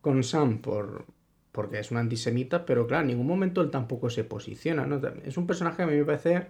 con 0.00 0.24
Sam 0.24 0.62
por, 0.62 1.04
porque 1.52 1.80
es 1.80 1.90
un 1.90 1.98
antisemita, 1.98 2.64
pero 2.64 2.86
claro, 2.86 3.02
en 3.02 3.08
ningún 3.08 3.26
momento 3.26 3.60
él 3.60 3.70
tampoco 3.70 4.08
se 4.08 4.24
posiciona, 4.24 4.86
¿no? 4.86 5.00
Es 5.24 5.36
un 5.36 5.46
personaje 5.46 5.78
que 5.78 5.82
a 5.82 5.86
mí 5.86 5.96
me 5.96 6.04
parece 6.04 6.46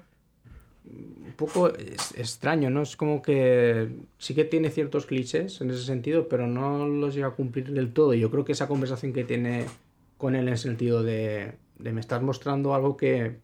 un 0.86 1.32
poco 1.36 1.68
es- 1.74 2.14
extraño, 2.16 2.70
¿no? 2.70 2.82
Es 2.82 2.96
como 2.96 3.22
que 3.22 3.88
sí 4.18 4.34
que 4.34 4.44
tiene 4.44 4.70
ciertos 4.70 5.06
clichés 5.06 5.60
en 5.60 5.70
ese 5.70 5.82
sentido, 5.84 6.28
pero 6.28 6.46
no 6.46 6.86
los 6.86 7.14
llega 7.14 7.28
a 7.28 7.30
cumplir 7.32 7.72
del 7.72 7.92
todo. 7.92 8.14
Yo 8.14 8.30
creo 8.30 8.44
que 8.44 8.52
esa 8.52 8.68
conversación 8.68 9.12
que 9.12 9.24
tiene 9.24 9.66
con 10.16 10.34
él 10.34 10.42
en 10.42 10.48
el 10.52 10.58
sentido 10.58 11.02
de, 11.02 11.54
de 11.78 11.92
me 11.92 12.00
estás 12.00 12.22
mostrando 12.22 12.74
algo 12.74 12.96
que 12.96 13.36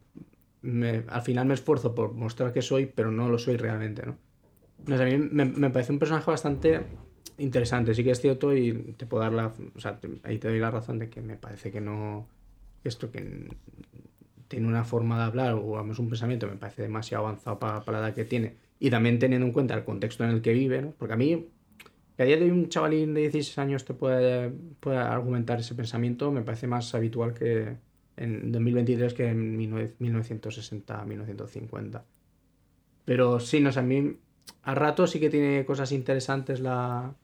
al 1.09 1.23
final 1.23 1.47
me 1.47 1.55
esfuerzo 1.55 1.95
por 1.95 2.13
mostrar 2.13 2.53
que 2.53 2.63
soy, 2.63 2.87
pero 2.87 3.11
no 3.11 3.29
lo 3.29 3.39
soy 3.39 3.57
realmente, 3.57 4.03
¿no? 4.07 4.17
A 4.95 5.05
mí 5.05 5.19
me, 5.19 5.45
me 5.45 5.71
parece 5.71 5.93
un 5.93 5.99
personaje 5.99 6.31
bastante 6.31 6.81
interesante, 7.39 7.95
sí 7.95 8.05
que 8.05 8.13
es 8.13 8.21
cierto 8.21 8.57
y 8.57 8.95
te 8.97 9.07
puedo 9.07 9.23
dar 9.23 9.33
la... 9.33 9.53
O 9.75 9.81
sea, 9.81 9.99
ahí 10.23 10.39
te 10.39 10.49
doy 10.49 10.59
la 10.61 10.71
razón 10.71 10.99
de 10.99 11.09
que 11.09 11.21
me 11.21 11.37
parece 11.37 11.71
que 11.71 11.81
no... 11.81 12.27
Esto 12.85 13.11
que 13.11 13.49
tiene 14.53 14.69
una 14.69 14.85
forma 14.85 15.17
de 15.17 15.25
hablar 15.25 15.55
o 15.55 15.71
vamos, 15.71 15.99
un 15.99 16.09
pensamiento 16.11 16.47
me 16.47 16.57
parece 16.57 16.83
demasiado 16.83 17.25
avanzado 17.25 17.59
para, 17.59 17.81
para 17.81 18.01
la 18.01 18.09
edad 18.09 18.15
que 18.15 18.27
tiene. 18.27 18.57
Y 18.79 18.91
también 18.91 19.19
teniendo 19.19 19.47
en 19.47 19.53
cuenta 19.53 19.75
el 19.75 19.85
contexto 19.85 20.25
en 20.25 20.31
el 20.31 20.43
que 20.43 20.53
vive, 20.53 20.83
¿no? 20.83 20.91
Porque 20.99 21.15
a 21.15 21.17
mí, 21.17 21.49
que 22.17 22.23
a 22.23 22.27
día 22.27 22.37
de 22.37 22.45
hoy 22.45 22.51
un 22.51 22.69
chavalín 22.69 23.15
de 23.15 23.23
16 23.23 23.57
años 23.59 23.85
te 23.87 23.95
puede 23.95 24.53
argumentar 24.91 25.59
ese 25.59 25.75
pensamiento, 25.75 26.31
me 26.31 26.43
parece 26.43 26.67
más 26.67 26.95
habitual 26.95 27.33
que 27.33 27.77
en 28.17 28.53
2023 28.53 29.15
que 29.15 29.29
en 29.29 29.59
19- 29.59 29.95
1960, 29.99 31.05
1950. 31.05 32.05
Pero 33.07 33.41
sí, 33.41 33.61
no 33.61 33.73
sé, 33.73 33.81
a 33.81 33.83
mí 33.83 34.19
a 34.65 34.75
rato 34.75 35.07
sí 35.07 35.19
que 35.19 35.31
tiene 35.31 35.65
cosas 35.65 35.93
interesantes 35.93 36.61
la, 36.61 37.15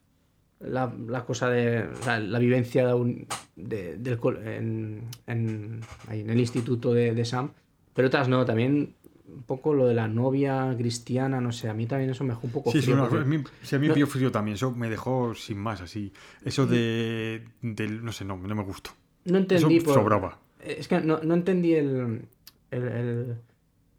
la, 0.59 0.93
la 1.07 1.25
cosa 1.25 1.49
de 1.49 1.87
sea, 2.01 2.19
la 2.19 2.39
vivencia 2.39 2.85
de 2.87 2.93
un- 2.93 3.27
de- 3.55 3.97
del, 3.97 4.19
en, 4.45 5.01
en, 5.27 5.81
ahí, 6.07 6.21
en 6.21 6.29
el 6.29 6.39
instituto 6.39 6.93
de, 6.93 7.13
de 7.13 7.25
Sam, 7.25 7.51
pero 7.93 8.07
otras 8.07 8.27
no, 8.27 8.45
también 8.45 8.93
un 9.27 9.43
poco 9.43 9.73
lo 9.73 9.85
de 9.87 9.93
la 9.93 10.07
novia 10.07 10.73
cristiana, 10.77 11.39
no 11.39 11.51
sé, 11.51 11.69
a 11.69 11.73
mí 11.73 11.85
también 11.85 12.09
eso 12.09 12.23
me 12.23 12.31
dejó 12.31 12.47
un 12.47 12.51
poco 12.53 12.71
Sí, 12.71 12.81
frío, 12.81 12.97
porque- 13.07 13.17
a 13.17 13.25
mí, 13.25 13.43
sí, 13.61 13.75
a 13.75 13.79
mí 13.79 13.83
me 13.83 13.89
No. 13.89 13.93
pilló 13.93 14.07
frío 14.07 14.31
también. 14.31 14.55
Eso 14.55 14.71
me 14.71 14.89
dejó 14.89 15.35
sin 15.35 15.59
más, 15.59 15.81
así. 15.81 16.11
Eso 16.43 16.65
de. 16.65 17.43
no 17.61 18.11
sé, 18.11 18.25
no, 18.25 18.37
no 18.37 18.55
me 18.55 18.63
gustó. 18.63 18.89
No 19.25 19.37
entendí 19.37 19.77
Eso 19.77 19.85
por- 19.85 19.93
sobraba. 19.95 20.39
Es 20.59 20.87
que 20.87 20.99
no, 21.01 21.19
no 21.23 21.33
entendí 21.35 21.73
el, 21.75 22.27
el, 22.71 22.83
el- 22.87 23.35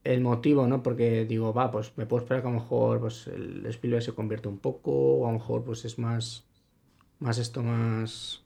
el 0.03 0.21
motivo, 0.23 0.67
¿no? 0.67 0.83
Porque 0.83 1.25
digo, 1.27 1.53
va, 1.55 1.71
pues 1.71 1.93
me 1.97 2.07
puedo 2.07 2.23
esperar 2.23 2.43
que 2.43 2.49
a 2.49 2.53
lo 2.53 2.59
mejor 2.59 3.01
pues, 3.01 3.27
el 3.29 3.65
Spielberg 3.67 4.03
se 4.03 4.13
convierte 4.13 4.49
un 4.49 4.59
poco, 4.59 4.91
o 4.93 5.27
a 5.29 5.33
lo 5.33 5.39
mejor 5.39 5.63
pues 5.63 5.85
es 5.85 5.99
más, 5.99 6.45
más 7.21 7.39
esto, 7.39 7.63
más, 7.63 8.43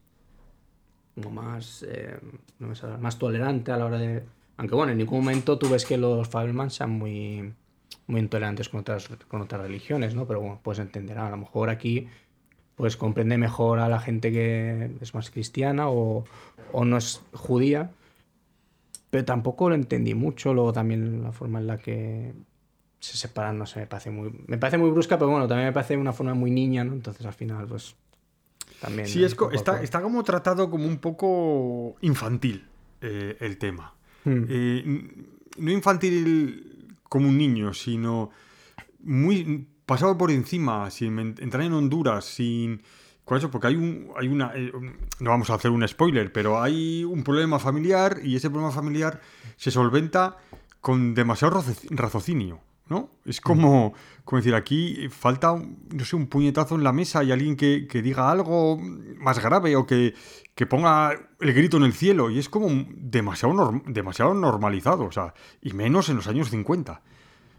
como 1.15 1.31
más, 1.31 1.83
eh, 1.87 2.19
no 2.59 2.67
me 2.67 2.75
sale, 2.75 2.97
más 2.97 3.17
tolerante 3.17 3.71
a 3.71 3.77
la 3.77 3.85
hora 3.85 3.97
de... 3.97 4.23
Aunque 4.57 4.75
bueno, 4.75 4.91
en 4.91 4.97
ningún 4.99 5.19
momento 5.19 5.57
tú 5.57 5.69
ves 5.69 5.85
que 5.85 5.97
los 5.97 6.29
Fabelman 6.29 6.69
sean 6.69 6.91
muy, 6.91 7.53
muy 8.07 8.21
intolerantes 8.21 8.69
con 8.69 8.81
otras, 8.81 9.09
con 9.27 9.41
otras 9.41 9.61
religiones, 9.61 10.15
¿no? 10.15 10.27
Pero 10.27 10.39
bueno, 10.39 10.59
puedes 10.63 10.79
entender, 10.79 11.17
a 11.17 11.29
lo 11.29 11.37
mejor 11.37 11.69
aquí 11.69 12.07
pues 12.75 12.97
comprende 12.97 13.37
mejor 13.37 13.79
a 13.79 13.87
la 13.87 13.99
gente 13.99 14.31
que 14.31 14.91
es 14.99 15.13
más 15.13 15.31
cristiana 15.31 15.89
o, 15.89 16.25
o 16.73 16.85
no 16.85 16.97
es 16.97 17.21
judía. 17.33 17.91
Pero 19.09 19.23
tampoco 19.23 19.69
lo 19.69 19.75
entendí 19.75 20.13
mucho. 20.13 20.53
Luego 20.53 20.73
también 20.73 21.23
la 21.23 21.31
forma 21.31 21.59
en 21.59 21.67
la 21.67 21.77
que 21.77 22.33
se 22.99 23.17
separan, 23.17 23.57
no 23.57 23.65
sé, 23.65 23.81
me 23.81 23.87
parece 23.87 24.09
muy, 24.09 24.31
me 24.47 24.57
parece 24.57 24.77
muy 24.77 24.89
brusca, 24.89 25.17
pero 25.17 25.29
bueno, 25.29 25.47
también 25.47 25.67
me 25.67 25.73
parece 25.73 25.95
una 25.95 26.11
forma 26.11 26.33
muy 26.33 26.51
niña, 26.51 26.83
¿no? 26.83 26.93
Entonces 26.93 27.25
al 27.25 27.33
final, 27.33 27.67
pues 27.67 27.95
también. 28.85 29.07
Sí, 29.07 29.23
es 29.23 29.35
co- 29.35 29.51
está, 29.51 30.01
como 30.01 30.23
tratado 30.23 30.69
como 30.69 30.85
un 30.85 30.97
poco 30.97 31.95
infantil 32.01 32.65
eh, 33.01 33.37
el 33.39 33.57
tema. 33.57 33.93
Hmm. 34.23 34.45
Eh, 34.49 35.11
no 35.57 35.71
infantil 35.71 36.87
como 37.09 37.29
un 37.29 37.37
niño, 37.37 37.73
sino 37.73 38.31
muy 39.03 39.67
pasado 39.85 40.17
por 40.17 40.31
encima, 40.31 40.89
sin 40.89 41.19
entrar 41.19 41.63
en 41.63 41.73
Honduras, 41.73 42.25
sin... 42.25 42.81
Con 43.23 43.39
eso, 43.39 43.49
porque 43.49 43.67
hay 43.67 43.75
un, 43.75 44.09
hay 44.17 44.27
una, 44.27 44.51
eh, 44.55 44.71
no 45.19 45.29
vamos 45.31 45.49
a 45.49 45.55
hacer 45.55 45.71
un 45.71 45.87
spoiler, 45.87 46.31
pero 46.31 46.61
hay 46.61 47.03
un 47.03 47.23
problema 47.23 47.57
familiar 47.57 48.19
y 48.23 48.35
ese 48.35 48.51
problema 48.51 48.71
familiar 48.71 49.19
se 49.57 49.71
solventa 49.71 50.37
con 50.79 51.15
demasiado 51.15 51.59
raci- 51.59 51.87
raciocinio. 51.89 52.59
¿No? 52.89 53.09
Es 53.25 53.41
como, 53.41 53.93
como 54.23 54.39
decir, 54.39 54.53
aquí 54.55 55.07
falta, 55.09 55.51
un- 55.51 55.79
no 55.93 56.05
sé, 56.05 56.15
un 56.15 56.27
puñetazo 56.27 56.75
en 56.75 56.83
la 56.83 56.91
mesa 56.93 57.23
y 57.23 57.31
alguien 57.31 57.55
que, 57.55 57.87
que 57.87 58.01
diga 58.01 58.29
algo 58.31 58.77
más 59.17 59.39
grave 59.43 59.75
o 59.75 59.85
que, 59.85 60.13
que 60.53 60.65
ponga 60.65 61.11
el 61.39 61.53
grito 61.53 61.77
en 61.77 61.83
el 61.83 61.93
cielo. 61.93 62.29
Y 62.29 62.37
es 62.39 62.47
como 62.49 62.67
demasiado, 62.95 63.53
norm- 63.55 63.83
demasiado 63.87 64.33
normalizado, 64.33 65.05
o 65.05 65.11
sea, 65.11 65.33
y 65.61 65.73
menos 65.73 66.09
en 66.09 66.17
los 66.17 66.27
años 66.27 66.49
50. 66.49 67.01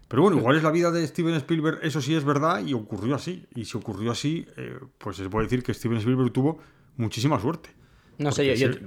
Pero 0.07 0.21
bueno, 0.21 0.37
igual 0.37 0.55
es 0.55 0.63
la 0.63 0.71
vida 0.71 0.89
de 0.89 1.05
Steven 1.05 1.33
Spielberg, 1.35 1.79
eso 1.83 1.99
sí 2.01 2.15
es 2.15 2.23
verdad, 2.23 2.65
y 2.65 2.73
ocurrió 2.73 3.15
así. 3.15 3.45
Y 3.53 3.65
si 3.65 3.75
ocurrió 3.77 4.11
así, 4.11 4.45
eh, 4.55 4.79
pues 4.97 5.17
se 5.17 5.29
puede 5.29 5.47
decir 5.47 5.63
que 5.63 5.73
Steven 5.73 5.97
Spielberg 5.97 6.31
tuvo 6.31 6.59
muchísima 6.95 7.37
suerte. 7.41 7.71
No 8.17 8.31
sé, 8.31 8.45
yo, 8.57 8.69
yo, 8.69 8.77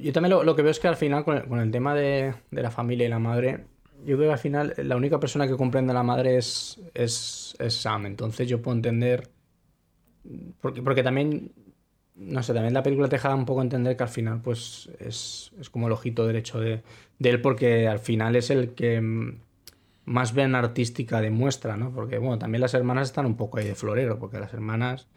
yo 0.00 0.12
también 0.12 0.30
lo, 0.30 0.44
lo 0.44 0.54
que 0.54 0.62
veo 0.62 0.70
es 0.70 0.78
que 0.78 0.86
al 0.86 0.96
final, 0.96 1.24
con 1.24 1.36
el, 1.36 1.44
con 1.48 1.58
el 1.58 1.70
tema 1.72 1.94
de, 1.96 2.34
de 2.52 2.62
la 2.62 2.70
familia 2.70 3.06
y 3.06 3.10
la 3.10 3.18
madre, 3.18 3.66
yo 4.04 4.16
creo 4.16 4.28
que 4.28 4.32
al 4.32 4.38
final 4.38 4.74
la 4.78 4.96
única 4.96 5.18
persona 5.20 5.46
que 5.46 5.56
comprende 5.56 5.92
a 5.92 5.94
la 5.94 6.02
madre 6.02 6.36
es, 6.36 6.80
es, 6.94 7.54
es 7.58 7.74
Sam. 7.74 8.06
Entonces 8.06 8.48
yo 8.48 8.60
puedo 8.62 8.76
entender. 8.76 9.28
Porque, 10.60 10.82
porque 10.82 11.02
también. 11.02 11.52
No 12.14 12.42
sé, 12.42 12.52
también 12.52 12.74
la 12.74 12.82
película 12.82 13.08
te 13.08 13.16
deja 13.16 13.34
un 13.34 13.46
poco 13.46 13.62
entender 13.62 13.96
que 13.96 14.02
al 14.02 14.08
final, 14.08 14.42
pues, 14.42 14.90
es, 15.00 15.50
es 15.58 15.70
como 15.70 15.86
el 15.86 15.92
ojito 15.94 16.26
derecho 16.26 16.60
de, 16.60 16.82
de 17.18 17.30
él, 17.30 17.40
porque 17.40 17.88
al 17.88 18.00
final 18.00 18.36
es 18.36 18.50
el 18.50 18.74
que 18.74 19.00
mm, 19.00 19.38
más 20.04 20.34
ven 20.34 20.54
artística 20.54 21.22
demuestra, 21.22 21.76
¿no? 21.78 21.90
Porque, 21.90 22.18
bueno, 22.18 22.38
también 22.38 22.60
las 22.60 22.74
hermanas 22.74 23.08
están 23.08 23.24
un 23.24 23.36
poco 23.36 23.58
ahí 23.58 23.64
de 23.66 23.74
florero, 23.74 24.18
porque 24.18 24.38
las 24.38 24.52
hermanas 24.52 25.08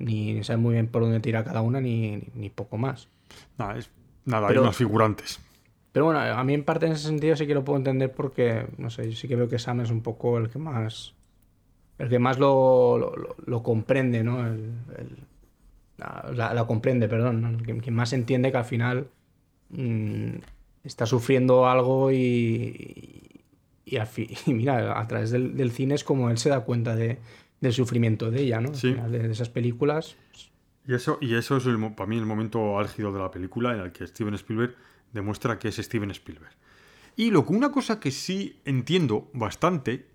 ni, 0.00 0.34
ni 0.34 0.42
saben 0.42 0.60
muy 0.60 0.72
bien 0.74 0.88
por 0.88 1.02
dónde 1.02 1.20
tira 1.20 1.44
cada 1.44 1.60
una, 1.62 1.80
ni, 1.80 2.16
ni, 2.16 2.22
ni 2.34 2.50
poco 2.50 2.76
más. 2.76 3.08
Nada, 3.56 3.78
es, 3.78 3.88
nada 4.24 4.48
Pero- 4.48 4.60
hay 4.60 4.64
unas 4.64 4.76
figurantes. 4.76 5.38
Pero 5.92 6.04
bueno, 6.04 6.20
a 6.20 6.44
mí 6.44 6.54
en 6.54 6.64
parte 6.64 6.86
en 6.86 6.92
ese 6.92 7.06
sentido 7.08 7.34
sí 7.36 7.46
que 7.46 7.54
lo 7.54 7.64
puedo 7.64 7.76
entender 7.78 8.12
porque, 8.12 8.66
no 8.78 8.90
sé, 8.90 9.10
yo 9.10 9.16
sí 9.16 9.26
que 9.26 9.34
veo 9.36 9.48
que 9.48 9.58
Sam 9.58 9.80
es 9.80 9.90
un 9.90 10.02
poco 10.02 10.38
el 10.38 10.48
que 10.48 10.58
más. 10.58 11.14
El 11.98 12.08
que 12.08 12.18
más 12.18 12.38
lo, 12.38 13.14
lo, 13.46 13.62
comprende, 13.62 14.22
¿no? 14.22 14.46
El- 14.46 14.72
el- 14.96 15.18
la, 15.98 16.64
comprende, 16.66 17.08
perdón. 17.08 17.42
¿no? 17.42 17.48
El 17.50 17.62
que, 17.66 17.78
que 17.78 17.90
más 17.90 18.12
entiende 18.12 18.50
que 18.52 18.58
al 18.58 18.64
final 18.64 19.08
mm, 19.70 20.30
está 20.84 21.06
sufriendo 21.06 21.68
algo 21.68 22.10
y. 22.12 23.26
Y, 23.84 23.96
al 23.96 24.06
fi- 24.06 24.30
y 24.46 24.54
mira, 24.54 24.98
a 24.98 25.06
través 25.08 25.30
del, 25.30 25.56
del 25.56 25.72
cine 25.72 25.94
es 25.94 26.04
como 26.04 26.30
él 26.30 26.38
se 26.38 26.48
da 26.50 26.60
cuenta 26.60 26.94
de, 26.94 27.18
del 27.60 27.72
sufrimiento 27.72 28.30
de 28.30 28.42
ella, 28.42 28.60
¿no? 28.60 28.68
Al 28.68 28.76
Sí. 28.76 28.92
final 28.92 29.10
de, 29.12 29.18
de 29.26 29.32
esas 29.32 29.48
películas. 29.50 30.16
Y 30.86 30.94
eso, 30.94 31.18
y 31.20 31.34
eso 31.34 31.56
es 31.58 31.66
el 31.66 31.76
para 31.94 32.08
mí 32.08 32.16
el 32.16 32.26
momento 32.26 32.78
álgido 32.78 33.12
de 33.12 33.18
la 33.18 33.30
película 33.30 33.74
en 33.74 33.80
el 33.80 33.92
que 33.92 34.06
Steven 34.06 34.34
Spielberg 34.34 34.74
demuestra 35.12 35.58
que 35.58 35.68
es 35.68 35.76
Steven 35.76 36.10
Spielberg. 36.10 36.52
Y 37.16 37.30
lo 37.30 37.44
que 37.44 37.52
una 37.52 37.70
cosa 37.70 38.00
que 38.00 38.10
sí 38.10 38.60
entiendo 38.64 39.30
bastante 39.32 40.06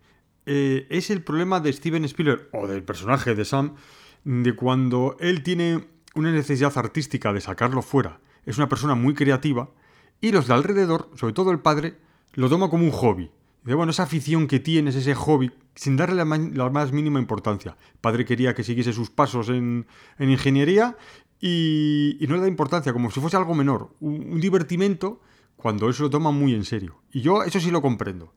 eh, 0.46 0.88
es 0.90 1.10
el 1.10 1.24
problema 1.24 1.60
de 1.60 1.74
Steven 1.74 2.06
Spielberg 2.06 2.50
o 2.52 2.68
del 2.68 2.84
personaje 2.84 3.36
de 3.36 3.46
Sam 3.46 3.76
de 4.24 4.56
cuando 4.56 5.18
él 5.20 5.44
tiene 5.44 5.88
una 6.16 6.32
necesidad 6.32 6.76
artística 6.78 7.34
de 7.34 7.42
sacarlo 7.42 7.82
fuera. 7.82 8.20
Es 8.46 8.58
una 8.58 8.70
persona 8.70 8.96
muy 8.96 9.14
creativa 9.14 9.70
y 10.22 10.32
los 10.32 10.48
de 10.48 10.54
alrededor, 10.54 11.10
sobre 11.16 11.34
todo 11.34 11.52
el 11.52 11.60
padre, 11.60 11.98
lo 12.34 12.50
toma 12.50 12.70
como 12.70 12.86
un 12.86 12.92
hobby. 12.92 13.32
Dice, 13.64 13.76
bueno, 13.76 13.92
esa 13.92 14.04
afición 14.04 14.48
que 14.48 14.60
tienes, 14.60 14.96
ese 14.96 15.16
hobby, 15.16 15.52
sin 15.74 15.98
darle 15.98 16.24
la 16.24 16.70
más 16.70 16.92
mínima 16.92 17.20
importancia. 17.20 17.76
El 17.94 18.00
padre 18.00 18.24
quería 18.24 18.54
que 18.54 18.64
siguiese 18.64 18.94
sus 18.94 19.10
pasos 19.10 19.50
en, 19.50 19.88
en 20.20 20.30
ingeniería 20.30 20.96
y, 21.48 22.26
no 22.28 22.36
le 22.36 22.42
da 22.42 22.48
importancia, 22.48 22.92
como 22.92 23.12
si 23.12 23.20
fuese 23.20 23.38
algo 23.38 23.54
menor, 23.54 23.92
un, 24.00 24.40
divertimento, 24.42 25.22
cuando 25.56 25.94
se 25.94 26.02
lo 26.02 26.10
toma 26.10 26.32
muy 26.32 26.56
en 26.56 26.66
serio. 26.66 26.96
Y 27.12 27.22
yo 27.22 27.44
eso 27.44 27.60
sí 27.60 27.70
lo 27.70 27.84
comprendo. 27.84 28.34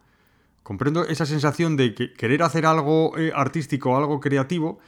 Comprendo 0.62 1.07
esa 1.07 1.25
sensación 1.25 1.79
de 1.79 1.94
que 1.94 2.12
querer 2.12 2.42
hacer 2.42 2.66
algo 2.66 3.16
eh, 3.16 3.33
artístico, 3.35 3.97
algo 3.97 4.21
creativo, 4.21 4.79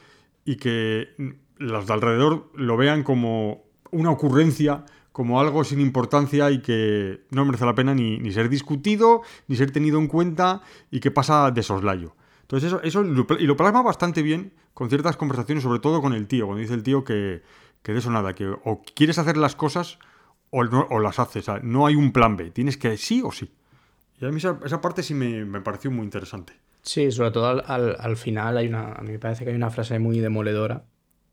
y 0.45 0.57
que 0.57 1.09
los 1.57 1.87
de 1.87 1.93
alrededor 1.93 2.51
lo 2.53 2.77
vean 2.77 3.01
como 3.01 3.63
una 3.89 4.11
ocurrencia, 4.11 4.85
como 5.11 5.39
algo 5.39 5.63
sin 5.63 5.81
importancia 5.81 6.51
y 6.51 6.61
que 6.61 7.21
no 7.31 7.43
merece 7.43 7.65
la 7.65 7.73
pena 7.73 7.95
ni, 7.95 8.31
ser 8.31 8.49
discutido, 8.49 9.23
ni 9.47 9.55
ser 9.55 9.71
tenido 9.71 9.97
en 9.97 10.05
cuenta 10.05 10.61
y 10.91 10.99
que 10.99 11.09
pasa 11.09 11.49
de 11.49 11.63
soslayo. 11.63 12.15
Entonces 12.41 12.67
eso, 12.67 12.81
eso 12.83 13.03
y 13.39 13.47
lo 13.47 13.57
plasma 13.57 13.81
bastante 13.81 14.21
bien 14.21 14.53
con 14.75 14.89
ciertas 14.89 15.17
conversaciones, 15.17 15.63
sobre 15.63 15.79
todo 15.79 16.01
con 16.01 16.13
el 16.13 16.27
tío, 16.27 16.45
cuando 16.45 16.61
dice 16.61 16.75
el 16.75 16.83
tío 16.83 17.03
que, 17.03 17.41
que 17.83 17.93
de 17.93 17.99
eso 17.99 18.11
nada, 18.11 18.33
que 18.33 18.47
o 18.47 18.81
quieres 18.95 19.17
hacer 19.17 19.37
las 19.37 19.55
cosas 19.55 19.97
o, 20.49 20.63
no- 20.63 20.87
o 20.89 20.99
las 20.99 21.19
haces, 21.19 21.47
o 21.47 21.53
sea, 21.53 21.61
no 21.63 21.85
hay 21.87 21.95
un 21.95 22.11
plan 22.11 22.37
B, 22.37 22.51
tienes 22.51 22.77
que 22.77 22.97
sí 22.97 23.21
o 23.23 23.31
sí. 23.31 23.51
Y 24.19 24.25
a 24.25 24.29
mí 24.29 24.37
esa, 24.37 24.59
esa 24.65 24.81
parte 24.81 25.01
sí 25.03 25.13
me, 25.13 25.45
me 25.45 25.61
pareció 25.61 25.89
muy 25.91 26.03
interesante. 26.03 26.53
Sí, 26.83 27.11
sobre 27.11 27.31
todo 27.31 27.47
al, 27.47 27.63
al- 27.67 27.95
al 27.99 28.17
final 28.17 28.57
hay 28.57 28.67
una, 28.67 28.93
a 28.93 29.01
mí 29.01 29.11
me 29.11 29.19
parece 29.19 29.43
que 29.43 29.49
hay 29.51 29.55
una 29.55 29.69
frase 29.71 29.97
muy 29.99 30.19
demoledora 30.19 30.83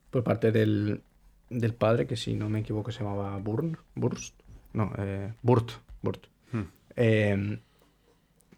por 0.09 0.23
parte 0.23 0.51
del, 0.51 1.01
del 1.49 1.73
padre, 1.73 2.07
que 2.07 2.15
si 2.15 2.33
no 2.35 2.49
me 2.49 2.59
equivoco 2.59 2.91
se 2.91 3.03
llamaba 3.03 3.37
Burn, 3.37 3.77
Burst, 3.95 4.35
no, 4.73 4.91
eh, 4.97 5.33
Burt, 5.43 5.71
Burt. 6.01 6.25
Hmm. 6.51 6.61
Eh, 6.95 7.59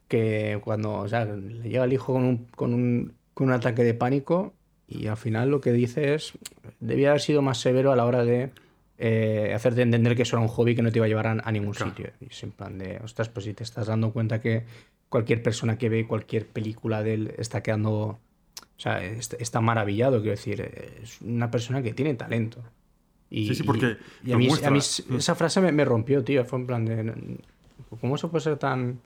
que 0.08 0.60
cuando, 0.64 0.94
o 0.94 1.08
sea, 1.08 1.26
le 1.26 1.70
llega 1.70 1.86
el 1.86 1.94
hijo 1.94 2.14
con 2.14 2.24
un, 2.24 2.46
con 2.56 2.74
un, 2.74 3.14
con 3.34 3.48
un 3.48 3.54
ataque 3.54 3.84
de 3.84 3.94
pánico 3.94 4.54
y 4.92 5.08
al 5.08 5.18
final 5.18 5.50
lo 5.50 5.62
que 5.62 5.72
dice 5.72 6.14
es, 6.14 6.34
debía 6.80 7.10
haber 7.10 7.22
sido 7.22 7.42
más 7.42 7.60
severo 7.60 7.92
a 7.92 7.96
la 7.96 8.06
hora 8.06 8.24
de 8.26 8.52
eh, 8.98 9.52
hacerte 9.56 9.82
entender 9.82 10.16
que 10.16 10.22
eso 10.24 10.36
era 10.36 10.44
un 10.44 10.48
hobby 10.50 10.76
que 10.76 10.82
no 10.82 10.92
te 10.92 11.00
iba 11.00 11.06
a 11.06 11.10
llevar 11.10 11.28
a, 11.28 11.32
a 11.44 11.52
ningún 11.52 11.74
Claro. 11.74 11.92
sitio. 11.92 12.12
Y 12.20 12.26
es 12.26 12.44
en 12.44 12.52
plan 12.52 12.78
de, 12.78 13.00
ostras, 13.04 13.30
pues 13.30 13.46
si 13.46 13.54
te 13.54 13.64
estás 13.64 13.88
dando 13.88 14.12
cuenta 14.12 14.40
que 14.42 14.64
cualquier 15.10 15.42
persona 15.42 15.78
que 15.78 15.90
ve 15.90 16.06
cualquier 16.08 16.46
película 16.48 17.02
de 17.04 17.14
él 17.16 17.34
está 17.38 17.62
quedando, 17.64 17.92
o 17.92 18.20
sea, 18.78 19.04
está, 19.04 19.38
está 19.38 19.60
maravillado, 19.62 20.18
quiero 20.22 20.32
decir, 20.32 20.62
es 21.02 21.20
una 21.22 21.50
persona 21.50 21.82
que 21.82 21.94
tiene 21.94 22.14
talento. 22.14 22.62
Y, 23.30 23.48
Sí, 23.48 23.56
sí, 23.56 23.64
porque 23.64 23.98
y, 24.24 24.30
y 24.30 24.32
a 24.32 24.34
lo 24.34 24.40
mí, 24.40 24.48
muestra. 24.48 24.68
a 24.68 24.72
mí 24.72 24.80
esa 24.80 25.36
frase 25.36 25.62
me, 25.62 25.72
me 25.72 25.86
rompió, 25.86 26.24
tío. 26.24 26.44
Fue 26.46 26.60
en 26.60 26.68
plan 26.68 26.86
de. 26.86 27.14
¿Cómo 28.02 28.18
se 28.18 28.28
puede 28.28 28.44
ser 28.44 28.58
tan. 28.58 29.00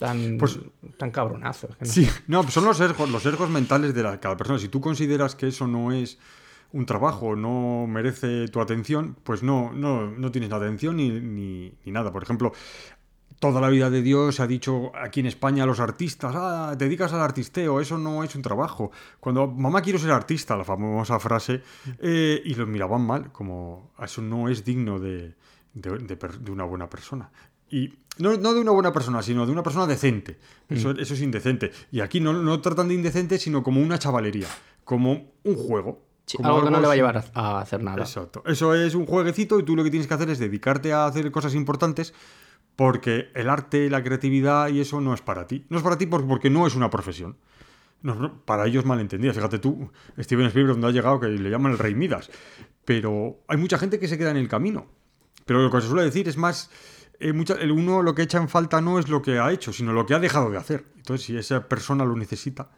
Tan. 0.00 0.36
Pues- 0.38 0.58
tan 0.96 1.10
cabronazo? 1.12 1.68
Es 1.68 1.76
que 1.76 1.84
no 1.84 1.90
Sí, 1.92 2.08
no, 2.26 2.42
son 2.50 2.64
los 2.64 2.76
sesgos, 2.78 3.08
los 3.10 3.50
mentales 3.50 3.94
de 3.94 4.02
la- 4.02 4.18
cada 4.18 4.36
persona. 4.36 4.58
Si 4.58 4.68
tú 4.68 4.80
consideras 4.80 5.36
que 5.36 5.46
eso 5.48 5.66
no 5.68 5.92
es 5.92 6.18
un 6.72 6.86
trabajo, 6.86 7.36
no 7.36 7.86
merece 7.86 8.48
tu 8.48 8.60
atención, 8.60 9.16
pues 9.24 9.42
no, 9.42 9.72
no, 9.72 10.10
no 10.10 10.30
tienes 10.32 10.50
la 10.50 10.56
atención 10.56 10.96
ni, 10.96 11.10
ni- 11.10 11.72
ni 11.84 11.92
nada. 11.92 12.12
Por 12.12 12.22
ejemplo, 12.22 12.52
toda 13.40 13.60
la 13.60 13.68
vida 13.70 13.90
de 13.90 14.02
Dios 14.02 14.36
se 14.36 14.42
ha 14.42 14.46
dicho 14.46 14.92
aquí 14.94 15.20
en 15.20 15.26
España 15.26 15.64
a 15.64 15.66
los 15.66 15.80
artistas, 15.80 16.32
ah, 16.36 16.74
te 16.78 16.84
dedicas 16.84 17.12
al 17.12 17.20
artisteo, 17.22 17.80
eso 17.80 17.96
no 17.98 18.22
es 18.22 18.34
un 18.34 18.42
trabajo. 18.42 18.90
Cuando 19.18 19.46
mamá 19.48 19.80
quiero 19.82 19.98
ser 19.98 20.10
artista, 20.12 20.56
la 20.56 20.64
famosa 20.64 21.18
frase, 21.18 21.62
eh, 22.00 22.40
y 22.44 22.54
los 22.54 22.68
miraban 22.68 23.00
mal, 23.02 23.32
como 23.32 23.92
eso 24.02 24.20
no 24.22 24.48
es 24.48 24.64
digno 24.64 24.98
de, 24.98 25.34
de- 25.74 25.98
de 25.98 26.16
de 26.16 26.50
una 26.52 26.64
buena 26.64 26.88
persona. 26.88 27.30
Y 27.70 27.94
no, 28.18 28.36
no 28.36 28.52
de 28.54 28.60
una 28.60 28.72
buena 28.72 28.92
persona, 28.92 29.22
sino 29.22 29.46
de 29.46 29.52
una 29.52 29.62
persona 29.62 29.86
decente. 29.86 30.38
Eso, 30.68 30.90
eso 30.90 31.14
es 31.14 31.20
indecente. 31.22 31.70
Y 31.90 32.00
aquí 32.00 32.20
no, 32.20 32.32
no 32.32 32.60
tratan 32.60 32.88
de 32.88 32.94
indecente, 32.94 33.38
sino 33.38 33.62
como 33.62 33.80
una 33.80 33.98
chavalería, 33.98 34.48
como 34.84 35.32
un 35.44 35.54
juego. 35.56 36.04
Sí, 36.26 36.36
como 36.36 36.50
algo 36.50 36.64
que 36.64 36.70
no 36.70 36.80
le 36.80 36.86
va 36.86 36.92
a 36.92 36.96
llevar 36.96 37.24
a, 37.34 37.60
hacer 37.60 37.82
nada. 37.82 38.02
Exacto. 38.02 38.42
Eso 38.46 38.74
es 38.74 38.94
un 38.94 39.06
jueguecito 39.06 39.58
y 39.58 39.64
tú 39.64 39.74
lo 39.74 39.82
que 39.82 39.90
tienes 39.90 40.06
que 40.06 40.14
hacer 40.14 40.30
es 40.30 40.38
dedicarte 40.38 40.92
a 40.92 41.06
hacer 41.06 41.30
cosas 41.32 41.54
importantes 41.54 42.14
porque 42.76 43.30
el 43.34 43.48
arte, 43.48 43.90
la 43.90 44.02
creatividad 44.02 44.68
y 44.68 44.80
eso 44.80 45.00
no 45.00 45.12
es 45.12 45.20
para 45.22 45.46
ti. 45.46 45.66
No 45.68 45.78
es 45.78 45.82
para 45.82 45.98
ti 45.98 46.06
por- 46.06 46.26
porque 46.26 46.50
no 46.50 46.66
es 46.66 46.74
una 46.74 46.88
profesión. 46.90 47.36
No, 48.02 48.42
para 48.44 48.66
ellos 48.66 48.86
malentendida. 48.86 49.34
Fíjate 49.34 49.58
tú, 49.58 49.90
Steven 50.18 50.46
Spielberg, 50.46 50.74
donde 50.74 50.86
ha 50.86 50.90
llegado, 50.90 51.20
que 51.20 51.28
le 51.28 51.50
llaman 51.50 51.72
el 51.72 51.78
rey 51.78 51.94
Midas. 51.94 52.30
Pero 52.84 53.40
hay 53.48 53.58
mucha 53.58 53.76
gente 53.76 53.98
que 53.98 54.08
se 54.08 54.16
queda 54.16 54.30
en 54.30 54.38
el 54.38 54.48
camino. 54.48 54.86
Pero 55.44 55.62
lo 55.62 55.70
que 55.70 55.80
se 55.80 55.88
suele 55.88 56.04
decir 56.04 56.28
es 56.28 56.36
más, 56.36 56.70
eh, 57.20 57.34
el 57.60 57.70
uno 57.70 58.02
lo 58.02 58.14
que 58.14 58.22
echa 58.22 58.38
en 58.38 58.48
falta 58.48 58.80
no 58.80 58.98
es 58.98 59.08
lo 59.08 59.22
que 59.22 59.38
ha 59.38 59.52
hecho, 59.52 59.72
sino 59.72 59.92
lo 59.92 60.06
que 60.06 60.14
ha 60.14 60.18
dejado 60.18 60.50
de 60.50 60.56
hacer. 60.56 60.84
Entonces, 60.96 61.26
si 61.26 61.36
esa 61.36 61.68
persona 61.68 62.04
lo 62.04 62.16
necesita. 62.16 62.70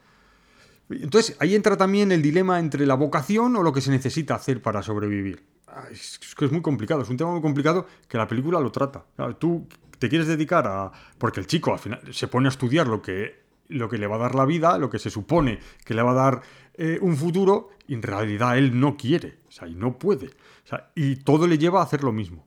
Entonces, 0.91 1.37
ahí 1.41 1.55
entra 1.55 1.77
también 1.77 2.13
el 2.13 2.21
dilema 2.21 2.59
entre 2.59 2.85
la 2.85 2.95
vocación 2.95 3.57
o 3.57 3.63
lo 3.63 3.73
que 3.73 3.81
se 3.81 3.91
necesita 3.91 4.35
hacer 4.35 4.61
para 4.61 4.83
sobrevivir. 4.83 5.43
Ah, 5.69 5.85
Es 5.91 6.19
que 6.37 6.45
es 6.45 6.53
muy 6.53 6.61
complicado, 6.61 7.03
es 7.03 7.09
un 7.09 7.17
tema 7.17 7.31
muy 7.31 7.41
complicado 7.41 7.87
que 8.09 8.19
la 8.19 8.27
película 8.27 8.61
lo 8.61 8.71
trata. 8.71 9.05
Claro, 9.17 9.37
Tú 9.37 9.67
te 9.99 10.09
quieres 10.09 10.27
dedicar 10.27 10.67
a... 10.67 10.91
Porque 11.17 11.41
el 11.41 11.47
chico 11.47 11.73
al 11.73 11.79
final 11.79 12.01
se 12.13 12.29
pone 12.29 12.49
a 12.49 12.51
estudiar 12.51 12.89
lo 12.89 13.01
que, 13.01 13.45
lo 13.69 13.89
que 13.89 13.97
le 13.97 14.07
va 14.07 14.17
a 14.17 14.19
dar 14.19 14.35
la 14.35 14.45
vida, 14.45 14.77
lo 14.77 14.91
que 14.91 14.99
se 14.99 15.09
supone 15.09 15.61
que 15.85 15.95
le 15.95 16.03
va 16.03 16.11
a 16.11 16.15
dar 16.15 16.43
eh, 16.75 16.99
un 17.01 17.17
futuro, 17.17 17.71
y 17.87 17.95
en 17.95 18.03
realidad 18.03 18.59
él 18.59 18.79
no 18.79 18.97
quiere, 18.97 19.39
o 19.49 19.53
sea, 19.53 19.69
y 19.69 19.75
no 19.75 19.99
puede. 19.99 20.27
O 20.27 20.67
sea, 20.69 20.91
y 20.95 21.17
todo 21.17 21.47
le 21.47 21.59
lleva 21.59 21.81
a 21.81 21.85
hacer 21.85 22.03
lo 22.03 22.13
mismo. 22.13 22.47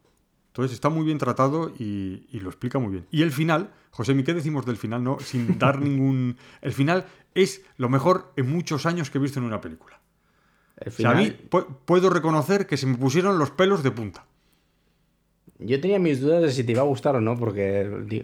Entonces 0.56 0.74
está 0.74 0.88
muy 0.88 1.04
bien 1.04 1.18
tratado 1.18 1.70
y, 1.78 2.28
y 2.32 2.40
lo 2.40 2.48
explica 2.48 2.80
muy 2.80 2.90
bien. 2.94 3.06
Y 3.12 3.24
el 3.24 3.32
final, 3.34 3.72
José, 3.92 4.16
¿qué 4.24 4.34
decimos 4.34 4.66
del 4.66 4.78
final? 4.78 5.04
No, 5.04 5.20
sin 5.20 5.60
dar 5.60 5.82
ningún. 5.82 6.38
El 6.62 6.72
final 6.72 7.06
es 7.34 7.62
lo 7.76 7.90
mejor 7.90 8.32
en 8.38 8.50
muchos 8.50 8.86
años 8.86 9.10
que 9.10 9.18
he 9.18 9.22
visto 9.22 9.38
en 9.38 9.46
una 9.46 9.60
película. 9.60 10.00
El 10.78 10.88
O 10.88 10.92
sea, 10.92 11.10
a 11.10 11.16
final, 11.18 11.38
mí 11.42 11.48
pu- 11.50 11.68
puedo 11.84 12.10
reconocer 12.10 12.68
que 12.68 12.78
se 12.78 12.88
me 12.88 12.98
pusieron 12.98 13.38
los 13.38 13.52
pelos 13.52 13.84
de 13.84 13.92
punta. 13.92 14.28
Yo 15.60 15.82
tenía 15.82 16.00
mis 16.00 16.22
dudas 16.22 16.42
de 16.42 16.52
si 16.52 16.64
te 16.64 16.72
iba 16.72 16.82
a 16.82 16.86
gustar 16.86 17.18
o 17.18 17.22
no, 17.22 17.36
porque, 17.38 18.24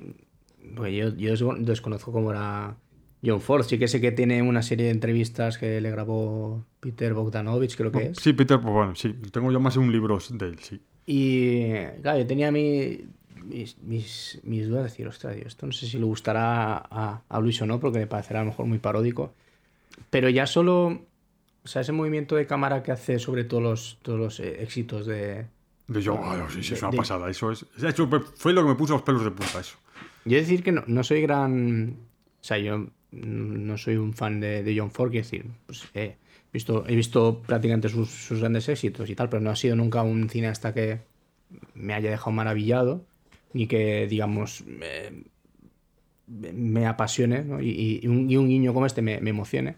porque 0.75 0.95
yo, 0.95 1.09
yo 1.15 1.33
desco- 1.33 1.57
desconozco 1.57 2.13
cómo 2.13 2.31
era 2.31 2.77
John 3.25 3.41
Ford. 3.41 3.63
Sí 3.63 3.77
que 3.77 3.89
sé 3.89 3.99
que 3.99 4.13
tiene 4.13 4.41
una 4.41 4.61
serie 4.63 4.85
de 4.85 4.91
entrevistas 4.91 5.57
que 5.57 5.81
le 5.81 5.91
grabó 5.91 6.65
Peter 6.79 7.13
Bogdanovich, 7.13 7.75
creo 7.75 7.91
que 7.91 8.07
es. 8.07 8.17
Sí, 8.19 8.31
Peter, 8.31 8.59
pues 8.61 8.73
bueno, 8.73 8.95
sí. 8.95 9.13
Tengo 9.33 9.51
yo 9.51 9.59
más 9.59 9.73
de 9.73 9.81
un 9.81 9.91
libro 9.91 10.17
de 10.29 10.45
él, 10.47 10.59
sí. 10.59 10.81
Y 11.13 11.73
claro, 12.01 12.19
yo 12.19 12.25
tenía 12.25 12.51
mi, 12.53 13.01
mis, 13.43 13.77
mis, 13.83 14.39
mis 14.43 14.67
dudas 14.69 14.83
de 14.83 14.89
decir, 14.89 15.07
ostras, 15.07 15.35
tío, 15.35 15.45
esto 15.45 15.65
no 15.65 15.73
sé 15.73 15.85
si 15.85 15.97
le 15.97 16.05
gustará 16.05 16.77
a, 16.77 17.21
a 17.27 17.39
Luis 17.41 17.61
o 17.61 17.65
no, 17.65 17.81
porque 17.81 17.99
me 17.99 18.07
parecerá 18.07 18.39
a 18.39 18.43
lo 18.43 18.51
mejor 18.51 18.65
muy 18.65 18.79
paródico. 18.79 19.33
Pero 20.09 20.29
ya 20.29 20.47
solo, 20.47 21.01
o 21.63 21.67
sea, 21.67 21.81
ese 21.81 21.91
movimiento 21.91 22.37
de 22.37 22.47
cámara 22.47 22.81
que 22.81 22.93
hace 22.93 23.19
sobre 23.19 23.43
todos 23.43 23.61
los, 23.61 23.97
todos 24.03 24.17
los 24.19 24.39
eh, 24.39 24.63
éxitos 24.63 25.05
de... 25.05 25.47
De 25.87 26.01
yo, 26.01 26.17
ah, 26.23 26.47
sí, 26.49 26.63
sí, 26.63 26.75
es 26.75 26.81
una 26.81 26.91
de- 26.91 26.97
pasada. 26.97 27.29
Eso 27.29 27.51
es. 27.51 27.65
Eso 27.83 28.07
fue 28.37 28.53
lo 28.53 28.63
que 28.63 28.69
me 28.69 28.75
puso 28.75 28.93
los 28.93 29.01
pelos 29.01 29.25
de 29.25 29.31
punta, 29.31 29.59
eso. 29.59 29.75
Yo 30.23 30.37
decir 30.37 30.63
que 30.63 30.71
no, 30.71 30.83
no 30.87 31.03
soy 31.03 31.21
gran... 31.21 31.97
O 32.39 32.43
sea, 32.43 32.57
yo 32.57 32.87
no 33.11 33.77
soy 33.77 33.97
un 33.97 34.13
fan 34.13 34.39
de, 34.39 34.63
de 34.63 34.79
John 34.79 34.91
Ford, 34.91 35.11
quiero 35.11 35.25
decir, 35.25 35.45
pues 35.65 35.83
he 35.93 36.15
visto, 36.53 36.85
he 36.87 36.95
visto 36.95 37.41
prácticamente 37.41 37.89
sus, 37.89 38.09
sus 38.09 38.39
grandes 38.39 38.67
éxitos 38.69 39.09
y 39.09 39.15
tal, 39.15 39.29
pero 39.29 39.41
no 39.41 39.49
ha 39.49 39.55
sido 39.55 39.75
nunca 39.75 40.03
un 40.03 40.29
cineasta 40.29 40.73
que 40.73 40.99
me 41.73 41.93
haya 41.93 42.09
dejado 42.09 42.31
maravillado, 42.31 43.05
ni 43.53 43.67
que, 43.67 44.07
digamos, 44.07 44.63
me, 44.65 45.23
me 46.27 46.85
apasione, 46.85 47.43
¿no? 47.43 47.61
y, 47.61 48.01
un, 48.07 48.29
y 48.29 48.37
un 48.37 48.47
guiño 48.47 48.73
como 48.73 48.85
este 48.85 49.01
me, 49.01 49.19
me 49.21 49.31
emocione. 49.31 49.77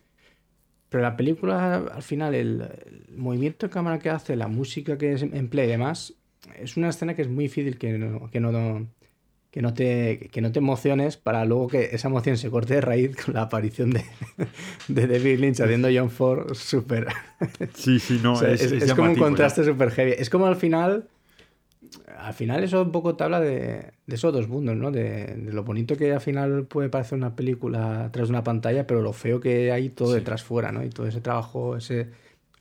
Pero 0.94 1.02
la 1.02 1.18
película, 1.18 1.78
al 1.92 2.04
final, 2.04 2.36
el, 2.36 2.70
movimiento 3.16 3.66
de 3.66 3.74
cámara 3.74 3.98
que 3.98 4.12
hace, 4.12 4.36
la 4.36 4.48
música 4.48 4.96
que 4.96 5.14
emplea 5.14 5.66
y 5.66 5.68
demás, 5.68 6.14
es 6.60 6.78
una 6.78 6.90
escena 6.90 7.16
que 7.16 7.24
es 7.24 7.30
muy 7.30 7.46
difícil 7.46 7.80
que 7.80 7.98
no, 7.98 8.30
que 8.30 8.40
no, 8.40 8.88
que 9.54 9.62
no, 9.62 9.76
te, 9.76 10.30
que 10.32 10.42
no 10.42 10.52
te 10.52 10.58
emociones 10.58 11.16
para 11.18 11.46
luego 11.46 11.68
que 11.68 11.90
esa 11.94 12.08
emoción 12.08 12.38
se 12.38 12.50
corte 12.50 12.74
de 12.74 12.82
raíz 12.82 13.16
con 13.16 13.36
la 13.36 13.44
aparición 13.44 13.92
de, 13.92 14.04
de 14.88 15.06
David 15.08 15.40
Lynch 15.40 15.62
haciendo 15.62 15.90
John 15.94 16.10
Ford 16.10 16.56
súper... 16.56 17.06
Sí, 17.76 18.00
sí, 18.00 18.20
no, 18.24 18.34
o 18.34 18.36
sea, 18.36 18.52
es, 18.52 18.64
es, 18.64 18.72
es 18.72 18.84
es 18.86 18.94
como 18.96 19.10
un 19.12 19.16
contraste 19.16 19.64
súper 19.64 19.92
heavy. 19.92 20.14
Es 20.18 20.32
como 20.32 20.48
al 20.48 20.56
final... 20.56 21.08
Al 22.18 22.34
final 22.34 22.64
eso 22.64 22.82
un 22.82 22.92
poco 22.92 23.16
te 23.16 23.24
habla 23.24 23.40
de, 23.40 23.92
de 24.08 24.16
esos 24.16 24.34
dos 24.34 24.48
mundos, 24.48 24.76
¿no? 24.76 24.90
De, 24.90 25.36
de 25.36 25.54
lo 25.54 25.64
bonito 25.64 25.96
que 25.98 26.14
al 26.14 26.22
final 26.22 26.66
puede 26.66 26.90
parecer 26.90 27.18
una 27.18 27.36
película 27.36 28.10
tras 28.12 28.30
una 28.30 28.44
pantalla, 28.44 28.88
pero 28.88 29.02
lo 29.02 29.14
feo 29.14 29.40
que 29.40 29.72
hay 29.72 29.90
todo 29.90 30.14
detrás 30.14 30.42
fuera, 30.44 30.72
¿no? 30.72 30.84
Y 30.84 30.90
todo 30.90 31.06
ese 31.08 31.22
trabajo, 31.22 31.78
ese, 31.78 32.10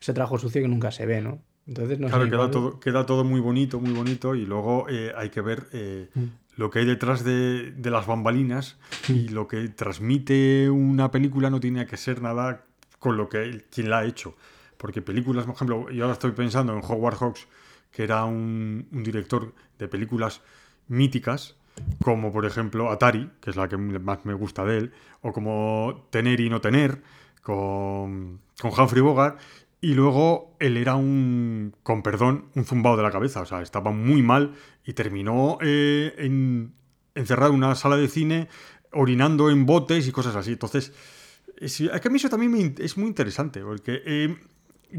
ese 0.00 0.12
trabajo 0.12 0.38
sucio 0.38 0.60
que 0.60 0.68
nunca 0.68 0.90
se 0.90 1.06
ve, 1.06 1.22
¿no? 1.22 1.40
Entonces, 1.66 1.98
no 2.00 2.08
Claro, 2.08 2.24
queda 2.24 2.34
igual- 2.34 2.50
todo, 2.50 2.80
queda 2.80 3.06
todo 3.06 3.24
muy 3.24 3.40
bonito, 3.40 3.80
muy 3.80 3.92
bonito, 3.92 4.34
y 4.34 4.44
luego 4.44 4.86
eh, 4.90 5.12
hay 5.16 5.30
que 5.30 5.40
ver 5.40 5.68
eh, 5.72 6.08
lo 6.56 6.70
que 6.70 6.80
hay 6.80 6.84
detrás 6.84 7.24
de, 7.24 7.72
de 7.72 7.90
las 7.90 8.06
bambalinas 8.06 8.78
y 9.08 9.28
lo 9.28 9.48
que 9.48 9.68
transmite 9.68 10.68
una 10.70 11.10
película 11.10 11.50
no 11.50 11.60
tiene 11.60 11.86
que 11.86 11.96
ser 11.96 12.22
nada 12.22 12.64
con 12.98 13.16
lo 13.16 13.28
que 13.28 13.64
quien 13.70 13.90
la 13.90 13.98
ha 13.98 14.04
hecho. 14.04 14.36
Porque 14.76 15.02
películas, 15.02 15.46
por 15.46 15.54
ejemplo, 15.54 15.90
yo 15.90 16.04
ahora 16.04 16.14
estoy 16.14 16.32
pensando 16.32 16.72
en 16.72 16.82
Howard 16.82 17.16
Hawks, 17.16 17.46
que 17.90 18.04
era 18.04 18.24
un, 18.24 18.88
un 18.90 19.02
director 19.02 19.54
de 19.78 19.88
películas 19.88 20.40
míticas, 20.88 21.56
como 22.02 22.32
por 22.32 22.44
ejemplo 22.46 22.90
Atari, 22.90 23.30
que 23.40 23.50
es 23.50 23.56
la 23.56 23.68
que 23.68 23.76
más 23.76 24.24
me 24.24 24.34
gusta 24.34 24.64
de 24.64 24.78
él, 24.78 24.92
o 25.20 25.32
como 25.32 26.06
Tener 26.10 26.40
y 26.40 26.50
no 26.50 26.60
tener, 26.60 27.02
con, 27.42 28.40
con 28.60 28.70
Humphrey 28.78 29.02
Bogart, 29.02 29.38
y 29.82 29.94
luego 29.94 30.56
él 30.60 30.76
era 30.76 30.94
un, 30.94 31.74
con 31.82 32.04
perdón, 32.04 32.46
un 32.54 32.64
zumbado 32.64 32.96
de 32.96 33.02
la 33.02 33.10
cabeza, 33.10 33.40
o 33.40 33.46
sea, 33.46 33.60
estaba 33.62 33.90
muy 33.90 34.22
mal 34.22 34.54
y 34.86 34.92
terminó 34.92 35.58
eh, 35.60 36.14
en, 36.18 36.72
encerrado 37.16 37.50
en 37.50 37.58
una 37.58 37.74
sala 37.74 37.96
de 37.96 38.06
cine, 38.06 38.48
orinando 38.92 39.50
en 39.50 39.66
botes 39.66 40.06
y 40.06 40.12
cosas 40.12 40.36
así. 40.36 40.52
Entonces, 40.52 40.92
es, 41.58 41.78
que 41.78 42.08
a 42.08 42.10
mí 42.12 42.16
eso 42.16 42.30
también 42.30 42.52
me 42.52 42.74
es 42.78 42.96
muy 42.96 43.08
interesante, 43.08 43.60
porque 43.60 44.00
eh, 44.06 44.36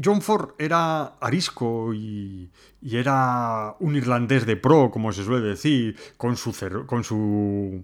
John 0.04 0.20
Ford 0.20 0.50
era 0.58 1.16
arisco 1.18 1.94
y, 1.94 2.50
y 2.82 2.96
era 2.98 3.76
un 3.80 3.96
irlandés 3.96 4.44
de 4.44 4.56
pro, 4.56 4.90
como 4.90 5.14
se 5.14 5.24
suele 5.24 5.46
decir, 5.46 5.96
con 6.18 6.36
su, 6.36 6.54
con 6.86 7.04
su 7.04 7.82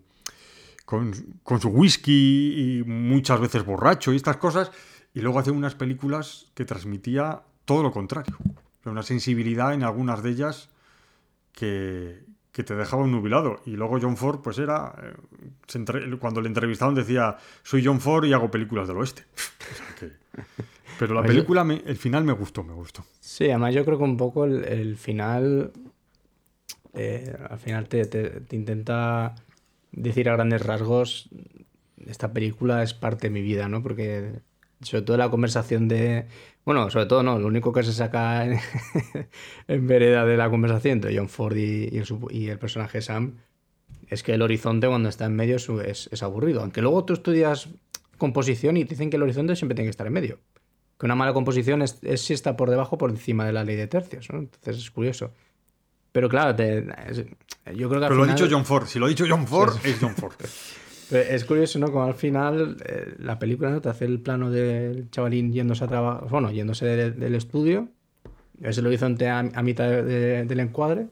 con, 0.84 1.14
con 1.44 1.60
su 1.62 1.68
whisky 1.68 2.80
y 2.80 2.84
muchas 2.84 3.40
veces 3.40 3.64
borracho 3.64 4.12
y 4.12 4.16
estas 4.16 4.36
cosas, 4.36 4.70
y 5.14 5.20
luego 5.20 5.38
hace 5.38 5.50
unas 5.50 5.74
películas 5.74 6.46
que 6.54 6.64
transmitía 6.64 7.42
todo 7.64 7.82
lo 7.82 7.90
contrario. 7.92 8.36
Una 8.84 9.02
sensibilidad 9.02 9.74
en 9.74 9.82
algunas 9.82 10.22
de 10.22 10.30
ellas 10.30 10.70
que, 11.52 12.22
que 12.52 12.62
te 12.64 12.74
dejaba 12.74 13.06
nubilado. 13.06 13.60
Y 13.66 13.72
luego 13.72 13.98
John 14.00 14.16
Ford, 14.16 14.40
pues 14.42 14.58
era. 14.58 14.94
eh, 15.02 15.12
se 15.66 15.78
entre- 15.78 16.16
cuando 16.18 16.40
le 16.40 16.48
entrevistaron 16.48 16.94
decía: 16.94 17.36
Soy 17.62 17.84
John 17.84 18.00
Ford 18.00 18.24
y 18.24 18.32
hago 18.32 18.50
películas 18.50 18.88
del 18.88 18.96
oeste. 18.98 19.24
O 19.70 19.74
sea 19.76 19.94
que- 19.98 20.12
pero 20.98 21.14
la 21.14 21.22
película, 21.22 21.64
me- 21.64 21.82
el 21.86 21.96
final 21.96 22.24
me 22.24 22.32
gustó, 22.32 22.62
me 22.64 22.72
gustó. 22.74 23.04
Sí, 23.20 23.44
además 23.50 23.74
yo 23.74 23.84
creo 23.84 23.98
que 23.98 24.04
un 24.04 24.16
poco 24.16 24.44
el, 24.44 24.64
el 24.64 24.96
final, 24.96 25.72
eh, 26.94 27.36
al 27.48 27.58
final 27.58 27.88
te, 27.88 28.04
te- 28.06 28.40
te 28.40 28.56
intenta 28.56 29.34
decir 29.92 30.28
a 30.28 30.32
grandes 30.34 30.62
rasgos, 30.64 31.28
esta 32.06 32.32
película 32.32 32.82
es 32.82 32.94
parte 32.94 33.28
de 33.28 33.30
mi 33.34 33.42
vida, 33.42 33.68
¿no? 33.68 33.82
Porque 33.82 34.40
sobre 34.82 35.02
todo 35.02 35.16
la 35.16 35.28
conversación 35.30 35.88
de... 35.88 36.26
Bueno, 36.64 36.90
sobre 36.90 37.06
todo 37.06 37.22
no, 37.22 37.38
lo 37.38 37.46
único 37.46 37.72
que 37.72 37.82
se 37.82 37.92
saca 37.92 38.44
en, 38.44 38.58
en 39.68 39.86
vereda 39.86 40.24
de 40.24 40.36
la 40.36 40.50
conversación 40.50 40.92
entre 40.94 41.16
John 41.16 41.28
Ford 41.28 41.56
y, 41.56 41.88
y 41.92 41.98
el, 41.98 42.06
y 42.30 42.48
el 42.48 42.58
personaje 42.58 43.00
Sam 43.02 43.34
es 44.08 44.22
que 44.22 44.34
el 44.34 44.42
horizonte 44.42 44.86
cuando 44.88 45.08
está 45.08 45.24
en 45.26 45.36
medio 45.36 45.56
es, 45.56 46.08
es- 46.12 46.22
aburrido. 46.22 46.60
Aunque 46.62 46.82
luego 46.82 47.04
tú 47.04 47.12
estudias 47.14 47.68
composición 48.18 48.76
y 48.76 48.84
te 48.84 48.90
dicen 48.90 49.08
que 49.10 49.16
el 49.16 49.22
horizonte 49.22 49.56
siempre 49.56 49.74
tiene 49.74 49.86
que 49.86 49.90
estar 49.92 50.06
en 50.06 50.12
medio 50.12 50.38
que 50.98 51.06
una 51.06 51.14
mala 51.14 51.32
composición 51.32 51.80
es, 51.80 51.98
es 52.02 52.20
si 52.20 52.34
está 52.34 52.58
por 52.58 52.68
debajo 52.68 52.96
o 52.96 52.98
por 52.98 53.08
encima 53.08 53.46
de 53.46 53.54
la 53.54 53.64
ley 53.64 53.74
de 53.74 53.86
tercios, 53.86 54.28
¿no? 54.30 54.40
Entonces 54.40 54.76
es 54.76 54.90
curioso. 54.90 55.32
Pero 56.12 56.28
claro, 56.28 56.54
te- 56.54 56.80
es- 57.08 57.24
yo 57.74 57.88
creo 57.88 58.00
que 58.00 58.06
al 58.06 58.10
Pero 58.10 58.14
lo 58.16 58.22
ha 58.22 58.26
final- 58.26 58.36
dicho 58.36 58.48
John 58.50 58.66
Ford. 58.66 58.84
Si 58.86 58.98
lo 58.98 59.06
ha 59.06 59.08
dicho 59.08 59.24
John 59.26 59.46
Ford, 59.46 59.74
es 59.82 59.96
John 59.98 60.14
Ford. 60.14 60.34
pero 61.10 61.28
Es 61.28 61.44
curioso, 61.44 61.78
¿no? 61.78 61.90
Como 61.90 62.04
al 62.04 62.14
final 62.14 62.76
eh, 62.86 63.14
la 63.18 63.38
película 63.38 63.70
¿no? 63.70 63.80
te 63.80 63.88
hace 63.88 64.04
el 64.04 64.20
plano 64.20 64.50
del 64.50 65.10
chavalín 65.10 65.52
yéndose 65.52 65.84
a 65.84 65.88
trabajar, 65.88 66.28
bueno, 66.30 66.50
yéndose 66.50 66.86
de- 66.86 67.10
del 67.10 67.34
estudio, 67.34 67.88
ves 68.58 68.78
el 68.78 68.86
horizonte 68.86 69.28
a, 69.28 69.40
a 69.40 69.62
mitad 69.62 69.88
de- 69.88 70.44
del 70.44 70.60
encuadre 70.60 71.08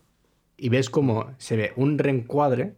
y 0.57 0.69
ves 0.69 0.89
como 0.91 1.27
se 1.39 1.57
ve 1.57 1.73
un 1.77 1.99
reencuadre 1.99 2.75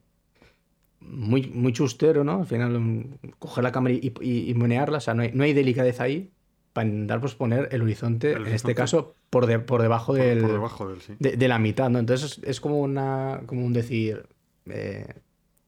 muy, 1.00 1.46
muy 1.48 1.72
chustero, 1.72 2.24
¿no? 2.24 2.40
Al 2.40 2.46
final, 2.46 2.76
um, 2.76 3.04
coger 3.38 3.64
la 3.64 3.72
cámara 3.72 3.94
y, 3.94 4.12
y, 4.20 4.50
y 4.50 4.54
menearla, 4.54 4.98
o 4.98 5.00
sea, 5.00 5.14
no 5.14 5.22
hay, 5.22 5.30
no 5.32 5.44
hay 5.44 5.52
delicadeza 5.54 6.04
ahí 6.04 6.30
para 6.72 6.86
intentar 6.86 7.20
pues, 7.20 7.34
poner 7.34 7.68
el 7.72 7.82
horizonte, 7.82 8.32
El 8.32 8.46
en 8.46 8.54
este 8.54 8.74
caso, 8.74 9.14
por, 9.30 9.46
de- 9.46 9.58
por 9.58 9.82
debajo 9.82 10.12
Por, 10.12 10.20
del, 10.22 10.40
por 10.42 10.52
debajo 10.52 10.88
del 10.88 11.00
sí. 11.00 11.14
de, 11.18 11.36
de 11.36 11.48
la 11.48 11.58
mitad, 11.58 11.88
¿no? 11.90 11.98
Entonces 11.98 12.38
es, 12.38 12.44
es 12.44 12.60
como 12.60 12.80
una 12.80 13.42
como 13.46 13.64
un 13.64 13.72
decir... 13.72 14.26
eh, 14.66 15.06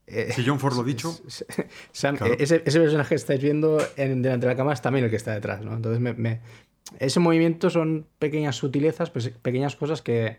eh, 0.07 0.33
Si 0.35 0.45
John 0.47 0.59
Ford 0.59 0.75
lo 0.77 0.83
ha 0.83 0.85
dicho, 0.85 1.17
Sam, 1.93 2.17
Claro. 2.17 2.33
eh, 2.35 2.37
ese, 2.41 2.63
ese 2.65 2.81
personaje 2.81 3.11
que 3.11 3.15
estáis 3.15 3.41
viendo 3.43 3.79
en, 3.97 4.23
delante 4.23 4.47
de 4.47 4.53
la 4.53 4.57
cámara 4.57 4.75
es 4.75 4.83
también 4.83 5.05
el 5.05 5.11
que 5.11 5.17
está 5.17 5.33
detrás, 5.33 5.63
¿no? 5.63 5.75
Entonces, 5.75 6.01
me, 6.01 6.13
me- 6.15 6.41
ese 6.99 7.21
movimiento 7.21 7.71
son 7.71 8.07
pequeñas 8.19 8.57
sutilezas, 8.57 9.11
pues, 9.11 9.29
pequeñas 9.31 9.77
cosas 9.77 10.03
que 10.03 10.39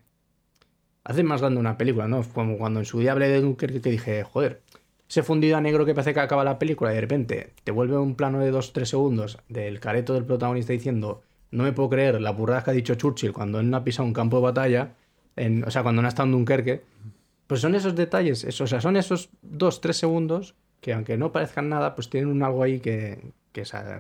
hacen 1.04 1.26
más 1.26 1.42
grande 1.42 1.60
una 1.60 1.78
película, 1.78 2.08
¿no? 2.08 2.24
Como 2.24 2.58
cuando 2.58 2.80
en 2.80 2.86
su 2.86 3.00
día 3.00 3.12
hablé 3.12 3.28
de 3.28 3.42
Dunkerque 3.42 3.82
que 3.82 3.90
dije, 3.90 4.24
joder, 4.24 4.62
ese 5.10 5.24
fundido 5.24 5.58
a 5.58 5.62
negro 5.62 5.86
que 5.86 5.94
parece 5.94 6.14
que 6.14 6.20
acaba 6.20 6.44
la 6.44 6.60
película 6.60 6.92
y 6.92 6.96
de 6.96 7.02
repente 7.02 7.54
te 7.64 7.72
vuelve 7.72 7.98
un 7.98 8.16
plano 8.16 8.40
de 8.40 8.52
2-3 8.52 8.86
segundos 8.86 9.38
del 9.50 9.80
careto 9.80 10.14
del 10.14 10.26
protagonista 10.26 10.74
diciendo, 10.74 11.22
no 11.52 11.64
me 11.64 11.74
puedo 11.74 11.90
creer 11.90 12.22
la 12.22 12.32
burrada 12.32 12.64
que 12.64 12.72
ha 12.72 12.74
dicho 12.74 12.96
Churchill 12.96 13.34
cuando 13.34 13.60
él 13.60 13.70
no 13.70 13.78
ha 13.78 13.84
pisado 13.84 14.06
un 14.08 14.14
campo 14.14 14.38
de 14.38 14.44
batalla, 14.44 14.94
en- 15.36 15.64
o 15.66 15.72
sea, 15.72 15.84
cuando 15.84 16.02
no 16.02 16.08
ha 16.08 16.10
estado 16.10 16.28
en 16.28 16.32
Dunkerque, 16.34 16.84
pues 17.54 17.62
son 17.62 17.76
esos 17.76 17.96
detalles, 17.96 18.44
eso, 18.46 18.64
o 18.64 18.68
sea, 18.68 18.82
son 18.82 18.98
esos 18.98 19.30
2-3 19.44 19.94
segundos 19.94 20.56
que 20.82 20.92
aunque 20.94 21.18
no 21.18 21.32
parezcan 21.32 21.70
nada, 21.70 21.94
pues 21.94 22.10
tienen 22.10 22.32
un 22.32 22.42
algo 22.42 22.64
ahí 22.64 22.80
que, 22.80 23.32
que 23.52 23.62
o 23.62 23.66
sea, 23.66 24.00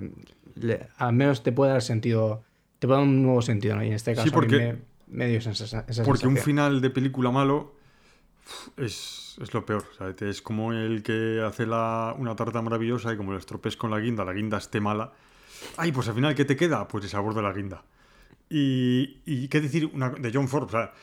le- 0.55 0.87
al 0.97 1.13
menos 1.13 1.43
te 1.43 1.51
puede 1.51 1.71
dar 1.71 1.83
sentido, 1.83 2.43
te 2.79 2.87
puede 2.87 2.99
dar 3.01 3.07
un 3.07 3.21
nuevo 3.21 3.41
sentido, 3.43 3.75
¿no? 3.75 3.83
Y 3.83 3.87
en 3.89 3.93
este 3.93 4.11
caso 4.15 4.23
a 4.23 4.25
mí 4.25 4.31
porque- 4.31 4.57
me, 5.07 5.17
me 5.19 5.27
dio 5.27 5.37
esa, 5.37 5.51
esa 5.51 5.83
Porque 6.03 6.25
un 6.27 6.33
sensación. 6.33 6.37
final 6.37 6.81
de 6.81 6.89
película 6.89 7.29
malo 7.31 7.75
es, 8.77 9.37
es 9.41 9.53
lo 9.53 9.65
peor. 9.65 9.85
¿sabes? 9.97 10.21
Es 10.21 10.41
como 10.41 10.73
el 10.73 11.03
que 11.03 11.41
hace 11.45 11.65
la, 11.65 12.15
una 12.17 12.35
tarta 12.35 12.61
maravillosa 12.61 13.13
y 13.13 13.17
como 13.17 13.33
le 13.33 13.39
estropees 13.39 13.77
con 13.77 13.91
la 13.91 13.99
guinda, 13.99 14.25
la 14.25 14.33
guinda 14.33 14.57
esté 14.57 14.79
mala. 14.81 15.13
Ay, 15.77 15.91
pues 15.91 16.07
al 16.07 16.15
final, 16.15 16.35
¿qué 16.35 16.45
te 16.45 16.55
queda? 16.55 16.87
Pues 16.87 17.03
el 17.03 17.09
sabor 17.09 17.33
de 17.35 17.41
la 17.41 17.53
guinda. 17.53 17.83
Y, 18.49 19.21
y 19.25 19.47
qué 19.47 19.61
decir 19.61 19.89
una- 19.93 20.09
de 20.09 20.31
John 20.33 20.47
Ford. 20.47 20.65
O 20.65 20.69
sea, 20.69 20.93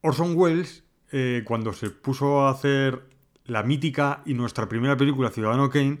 Orson 0.00 0.32
Welles, 0.36 0.84
eh, 1.12 1.42
cuando 1.44 1.72
se 1.72 1.90
puso 1.90 2.42
a 2.42 2.50
hacer 2.50 3.02
la 3.46 3.62
mítica 3.62 4.22
y 4.24 4.34
nuestra 4.34 4.68
primera 4.68 4.96
película, 4.96 5.30
Ciudadano 5.30 5.70
Kane, 5.70 5.98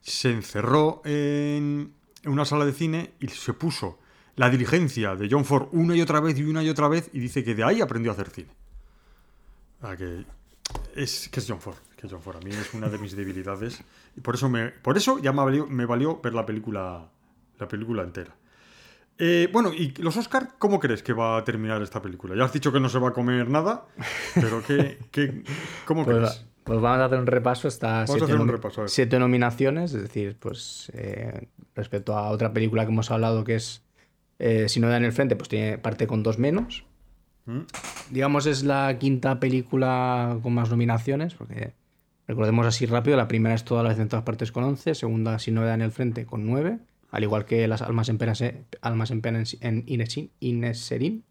se 0.00 0.30
encerró 0.30 1.02
en, 1.04 1.92
una 2.24 2.44
sala 2.44 2.64
de 2.64 2.72
cine 2.72 3.12
y 3.20 3.28
se 3.28 3.52
puso 3.52 3.98
la 4.36 4.48
diligencia 4.48 5.16
de 5.16 5.28
John 5.30 5.44
Ford 5.44 5.68
una 5.72 5.96
y 5.96 6.00
otra 6.00 6.20
vez 6.20 6.38
y 6.38 6.44
una 6.44 6.62
y 6.62 6.68
otra 6.68 6.88
vez 6.88 7.10
y 7.12 7.18
dice 7.18 7.42
que 7.42 7.54
de 7.54 7.64
ahí 7.64 7.80
aprendió 7.80 8.12
a 8.12 8.14
hacer 8.14 8.30
cine. 8.30 8.50
Sea, 9.80 9.96
que 9.96 10.24
es, 10.94 11.28
que 11.28 11.40
es 11.40 11.46
John 11.48 11.60
Ford. 11.60 11.76
que 11.96 12.08
John 12.08 12.22
Ford 12.22 12.36
a 12.36 12.40
mí 12.40 12.50
es 12.50 12.72
una 12.74 12.88
de 12.88 12.98
mis 12.98 13.16
debilidades. 13.16 13.82
Y 14.16 14.20
por 14.20 14.34
eso, 14.34 14.48
me, 14.48 14.68
por 14.68 14.96
eso 14.96 15.18
ya 15.18 15.32
me 15.32 15.42
valió, 15.42 15.66
me 15.66 15.86
valió 15.86 16.20
ver 16.20 16.34
la 16.34 16.46
película, 16.46 17.10
la 17.58 17.68
película 17.68 18.02
entera. 18.02 18.34
Eh, 19.18 19.48
bueno, 19.52 19.72
¿y 19.74 19.92
los 20.00 20.16
Oscar 20.16 20.50
cómo 20.58 20.78
crees 20.78 21.02
que 21.02 21.12
va 21.12 21.38
a 21.38 21.44
terminar 21.44 21.82
esta 21.82 22.00
película? 22.00 22.36
Ya 22.36 22.44
has 22.44 22.52
dicho 22.52 22.72
que 22.72 22.78
no 22.80 22.88
se 22.88 22.98
va 22.98 23.08
a 23.08 23.12
comer 23.12 23.48
nada, 23.50 23.84
pero 24.34 24.62
¿qué, 24.64 24.98
qué, 25.10 25.42
¿cómo 25.84 26.04
Pues, 26.04 26.16
crees? 26.16 26.46
pues 26.62 26.80
vamos 26.80 27.00
a 27.00 27.04
hacer 27.06 27.18
un 27.18 27.26
repaso. 27.26 27.66
Está 27.66 28.04
Vamos 28.04 28.10
a 28.10 28.12
siete, 28.12 28.24
hacer 28.24 28.40
un 28.40 28.48
repaso, 28.48 28.82
a 28.82 28.88
siete 28.88 29.18
nominaciones, 29.18 29.92
es 29.92 30.02
decir, 30.02 30.36
pues 30.38 30.92
eh, 30.94 31.48
respecto 31.74 32.16
a 32.16 32.30
otra 32.30 32.52
película 32.52 32.84
que 32.86 32.92
hemos 32.92 33.10
hablado 33.10 33.42
que 33.42 33.56
es 33.56 33.82
eh, 34.38 34.68
Si 34.68 34.78
no 34.78 34.88
da 34.88 34.96
en 34.96 35.04
el 35.04 35.12
frente, 35.12 35.34
pues 35.34 35.48
tiene 35.48 35.78
parte 35.78 36.06
con 36.06 36.22
dos 36.22 36.38
menos. 36.38 36.84
¿Mm? 37.46 37.62
Digamos, 38.10 38.46
es 38.46 38.62
la 38.62 38.98
quinta 38.98 39.40
película 39.40 40.38
con 40.42 40.54
más 40.54 40.70
nominaciones, 40.70 41.34
porque 41.34 41.72
recordemos 42.28 42.66
así 42.66 42.86
rápido, 42.86 43.16
la 43.16 43.26
primera 43.26 43.54
es 43.56 43.64
Todas 43.64 43.82
las 43.82 43.92
veces 43.94 44.02
en 44.02 44.08
todas 44.10 44.24
partes 44.24 44.52
con 44.52 44.62
11, 44.62 44.94
segunda 44.94 45.38
Si 45.40 45.50
no 45.50 45.64
da 45.64 45.74
en 45.74 45.80
el 45.82 45.90
frente 45.90 46.24
con 46.26 46.46
9, 46.46 46.78
al 47.10 47.22
igual 47.22 47.44
que 47.44 47.66
Las 47.68 47.82
almas 47.82 48.08
en 48.08 48.18
pena, 48.18 48.32
almas 48.80 49.10
en, 49.10 49.20
pena 49.22 49.42
en, 49.60 49.86
Inesin- 49.86 50.30
Ineserin. 50.40 51.24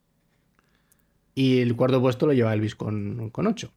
Y 1.36 1.60
el 1.60 1.76
cuarto 1.76 2.02
puesto 2.02 2.26
lo 2.26 2.34
lleva 2.34 2.54
Elvis 2.54 2.76
con, 2.76 3.30
con 3.30 3.48
8. 3.48 3.72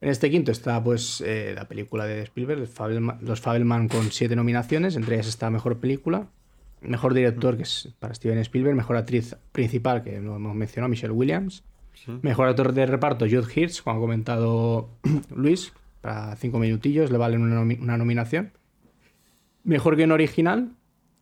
En 0.00 0.08
este 0.08 0.30
quinto 0.30 0.52
está 0.52 0.82
pues 0.82 1.20
eh, 1.20 1.52
la 1.54 1.66
película 1.68 2.06
de 2.06 2.22
Spielberg, 2.22 2.66
Fabelman- 2.68 3.20
Los 3.20 3.40
Fabelman 3.40 3.88
con 3.88 4.10
siete 4.12 4.36
nominaciones, 4.36 4.96
entre 4.96 5.16
ellas 5.16 5.26
está 5.28 5.50
Mejor 5.50 5.78
Película, 5.78 6.28
Mejor 6.80 7.14
Director, 7.14 7.56
que 7.56 7.64
es 7.64 7.88
para 7.98 8.14
Steven 8.14 8.38
Spielberg, 8.38 8.76
Mejor 8.76 8.96
Actriz 8.96 9.36
Principal, 9.50 10.02
que 10.04 10.20
lo 10.20 10.36
hemos 10.36 10.54
mencionado, 10.54 10.88
Michelle 10.88 11.12
Williams, 11.12 11.64
Sí. 11.94 12.12
Mejor 12.22 12.46
Actor 12.46 12.74
de 12.74 12.86
Reparto, 12.86 13.24
Jude 13.24 13.48
Hirsch, 13.52 13.82
como 13.82 13.96
ha 13.96 14.00
comentado 14.00 14.88
Luis, 15.34 15.72
para 16.00 16.36
cinco 16.36 16.60
minutillos, 16.60 17.10
le 17.10 17.18
valen 17.18 17.42
una, 17.42 17.60
nomi- 17.60 17.80
una 17.80 17.96
nominación. 17.98 18.52
Mejor 19.64 19.96
Guión 19.96 20.12
Original, 20.12 20.76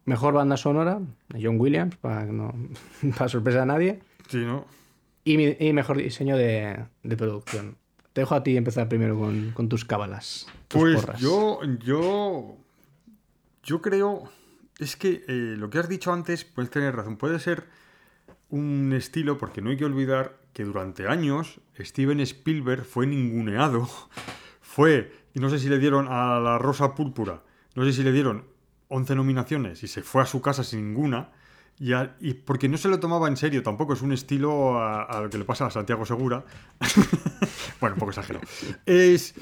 Mejor 0.06 0.34
Banda 0.34 0.56
Sonora, 0.56 1.00
John 1.40 1.60
Williams, 1.60 1.96
para, 1.96 2.24
no, 2.24 2.54
para 3.18 3.28
sorpresa 3.28 3.60
de 3.60 3.66
nadie. 3.66 4.00
Sí, 4.28 4.38
¿no? 4.38 4.66
Y, 5.24 5.72
mejor 5.72 5.96
diseño 5.96 6.36
de, 6.36 6.84
de 7.02 7.16
producción. 7.16 7.76
Te 8.12 8.20
dejo 8.20 8.36
a 8.36 8.44
ti 8.44 8.56
empezar 8.56 8.88
primero 8.88 9.18
con, 9.18 9.50
con 9.50 9.68
tus 9.68 9.84
cábalas. 9.84 10.46
tus 10.68 10.80
Pues 10.80 11.00
porras. 11.00 11.20
yo, 11.20 11.60
yo, 11.84 12.56
yo 13.64 13.82
creo, 13.82 14.30
es 14.78 14.94
que 14.94 15.24
eh, 15.26 15.56
lo 15.58 15.68
que 15.68 15.78
has 15.80 15.88
dicho 15.88 16.12
antes, 16.12 16.44
puedes 16.44 16.70
tener 16.70 16.94
razón, 16.94 17.16
puede 17.16 17.40
ser 17.40 17.64
un 18.48 18.92
estilo, 18.92 19.36
porque 19.36 19.60
no 19.60 19.70
hay 19.70 19.76
que 19.76 19.84
olvidar 19.84 20.36
que 20.52 20.62
durante 20.62 21.08
años 21.08 21.60
Steven 21.78 22.20
Spielberg 22.20 22.84
fue 22.84 23.08
ninguneado, 23.08 23.88
fue, 24.60 25.12
y 25.34 25.40
no 25.40 25.50
sé 25.50 25.58
si 25.58 25.68
le 25.68 25.80
dieron 25.80 26.06
a 26.08 26.38
la 26.38 26.58
Rosa 26.58 26.94
Púrpura, 26.94 27.42
no 27.74 27.84
sé 27.84 27.92
si 27.92 28.04
le 28.04 28.12
dieron 28.12 28.44
11 28.88 29.14
nominaciones 29.14 29.82
y 29.82 29.88
se 29.88 30.02
fue 30.02 30.22
a 30.22 30.26
su 30.26 30.40
casa 30.40 30.62
sin 30.64 30.86
ninguna, 30.88 31.30
y, 31.78 31.92
a- 31.92 32.16
y 32.20 32.34
porque 32.34 32.68
no 32.68 32.78
se 32.78 32.88
lo 32.88 32.98
tomaba 33.00 33.28
en 33.28 33.36
serio 33.36 33.62
tampoco, 33.62 33.92
es 33.92 34.02
un 34.02 34.12
estilo 34.12 34.78
a, 34.78 35.02
a 35.02 35.20
lo 35.22 35.30
que 35.30 35.38
le 35.38 35.44
pasa 35.44 35.66
a 35.66 35.70
Santiago 35.70 36.06
Segura. 36.06 36.44
bueno, 37.80 37.94
un 37.94 37.98
poco 38.00 38.10
exagero. 38.10 38.40
Es, 38.86 39.34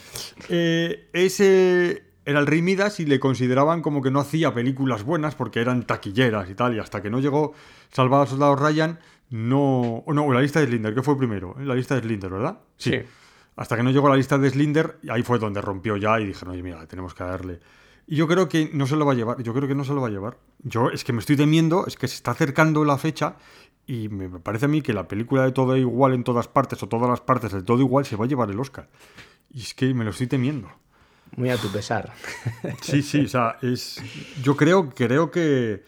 eh, 0.49 1.09
ese 1.13 2.05
era 2.25 2.41
el 2.41 2.47
Rey 2.47 2.63
Midas 2.63 3.01
y 3.01 3.07
le 3.07 3.21
consideraban 3.21 3.83
como 3.83 4.03
que 4.03 4.11
no 4.11 4.19
hacía 4.21 4.55
películas 4.55 5.03
buenas 5.05 5.35
porque 5.35 5.61
eran 5.61 5.85
taquilleras 5.85 6.49
y 6.51 6.55
tal, 6.55 6.75
y 6.75 6.79
hasta 6.79 7.03
que 7.03 7.11
no 7.11 7.21
llegó 7.21 7.53
Salvado 7.93 8.23
al 8.23 8.29
Soldado 8.29 8.57
Ryan, 8.57 8.99
no... 9.31 10.03
o 10.07 10.13
no, 10.13 10.33
la 10.33 10.41
lista 10.41 10.61
de 10.61 10.67
Slinder, 10.67 10.95
¿qué 10.95 11.03
fue 11.03 11.17
primero? 11.19 11.55
La 11.61 11.75
lista 11.75 11.95
de 11.95 12.01
Slinder, 12.03 12.31
¿verdad? 12.31 12.59
Sí. 12.77 12.99
Hasta 13.57 13.77
que 13.77 13.83
no 13.83 13.91
llegó 13.91 14.09
la 14.09 14.17
lista 14.17 14.39
de 14.39 14.51
Slinder, 14.51 14.99
ahí 15.09 15.23
fue 15.23 15.39
donde 15.39 15.61
rompió 15.61 15.97
ya 15.97 16.19
y 16.19 16.27
dijeron, 16.27 16.55
oye, 16.55 16.63
mira, 16.63 16.85
tenemos 16.87 17.15
que 17.15 17.23
darle. 17.25 17.61
Y 18.07 18.17
yo 18.17 18.29
creo 18.29 18.49
que 18.49 18.71
no 18.73 18.87
se 18.87 18.97
lo 18.97 19.07
va 19.07 19.13
a 19.13 19.15
llevar, 19.15 19.43
yo 19.43 19.55
creo 19.55 19.67
que 19.67 19.75
no 19.75 19.85
se 19.85 19.95
lo 19.95 20.01
va 20.01 20.09
a 20.09 20.11
llevar. 20.11 20.39
Yo 20.59 20.91
es 20.91 21.05
que 21.05 21.13
me 21.13 21.21
estoy 21.21 21.37
temiendo, 21.37 21.87
es 21.87 21.97
que 21.97 22.09
se 22.09 22.17
está 22.17 22.33
acercando 22.33 22.85
la 22.85 22.99
fecha 22.99 23.37
y 23.87 24.09
me 24.09 24.29
parece 24.41 24.67
a 24.67 24.69
mí 24.69 24.83
que 24.83 24.93
la 24.93 25.09
película 25.09 25.45
de 25.45 25.53
todo 25.53 25.77
igual 25.77 26.15
en 26.15 26.25
todas 26.25 26.49
partes 26.49 26.83
o 26.83 26.89
todas 26.89 27.09
las 27.09 27.21
partes 27.21 27.53
de 27.53 27.63
todo 27.63 27.81
igual 27.81 28.05
se 28.05 28.17
va 28.17 28.25
a 28.25 28.29
llevar 28.29 28.51
el 28.51 28.61
Oscar. 28.61 28.89
Y 29.51 29.61
es 29.61 29.75
que 29.75 29.95
me 29.95 30.05
lo 30.05 30.11
estoy 30.11 30.27
temiendo. 30.27 30.69
Muy 31.37 31.51
a 31.51 31.57
tu 31.57 31.71
pesar. 31.71 32.13
Sí, 32.83 33.03
sí, 33.03 33.25
o 33.25 33.29
sea, 33.29 33.59
es. 33.63 34.01
Yo 34.43 34.57
creo, 34.57 34.91
creo 34.91 35.31
que. 35.31 35.85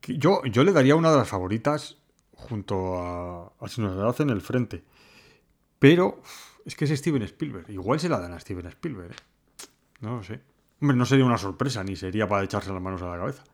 que 0.00 0.18
yo, 0.18 0.42
yo 0.44 0.64
le 0.64 0.72
daría 0.72 0.94
una 0.94 1.10
de 1.10 1.18
las 1.18 1.28
favoritas 1.28 1.98
junto 2.34 2.98
a, 3.00 3.52
a 3.58 3.68
Si 3.68 3.80
nos 3.80 3.96
la 3.96 4.08
hacen 4.08 4.28
en 4.28 4.36
el 4.36 4.42
frente. 4.42 4.84
Pero 5.78 6.22
es 6.64 6.76
que 6.76 6.84
es 6.84 6.90
Steven 6.98 7.22
Spielberg. 7.22 7.70
Igual 7.70 8.00
se 8.00 8.08
la 8.08 8.20
dan 8.20 8.32
a 8.32 8.40
Steven 8.40 8.66
Spielberg. 8.66 9.12
¿eh? 9.12 9.66
No 10.00 10.16
lo 10.16 10.22
sé. 10.22 10.40
Hombre, 10.82 10.96
no 10.96 11.06
sería 11.06 11.24
una 11.24 11.38
sorpresa, 11.38 11.84
ni 11.84 11.94
sería 11.94 12.26
para 12.26 12.42
echarse 12.42 12.72
las 12.72 12.82
manos 12.82 13.00
a 13.02 13.10
la 13.10 13.16
cabeza. 13.16 13.44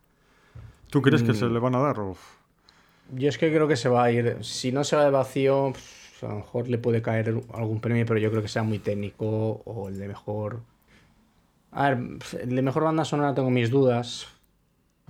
¿Tú 0.88 1.03
crees 1.03 1.23
que 1.23 1.35
se 1.35 1.45
le 1.45 1.59
van 1.59 1.75
a 1.75 1.79
dar? 1.79 2.01
O... 2.01 2.17
Yo 3.12 3.29
es 3.29 3.37
que 3.37 3.53
creo 3.53 3.69
que 3.69 3.77
se 3.77 3.91
va 3.91 4.05
a 4.05 4.11
ir. 4.11 4.38
Si 4.41 4.73
no 4.73 4.83
se 4.83 4.97
va 4.97 5.05
de 5.05 5.11
vacío, 5.11 5.73
pues, 5.73 6.23
a 6.23 6.29
lo 6.29 6.37
mejor 6.37 6.69
le 6.69 6.79
puede 6.79 7.03
caer 7.03 7.38
algún 7.53 7.83
premio, 7.83 8.07
pero 8.07 8.19
yo 8.19 8.31
creo 8.31 8.41
que 8.41 8.49
sea 8.49 8.62
muy 8.62 8.79
técnico 8.79 9.61
o 9.67 9.91
el 9.91 9.99
de 9.99 10.09
mejor. 10.09 10.62
A 11.71 11.91
ver, 11.91 11.99
el 12.41 12.57
de 12.57 12.62
mejor 12.62 12.85
banda 12.85 13.05
sonora 13.05 13.35
tengo 13.35 13.51
mis 13.51 13.69
dudas. 13.69 14.29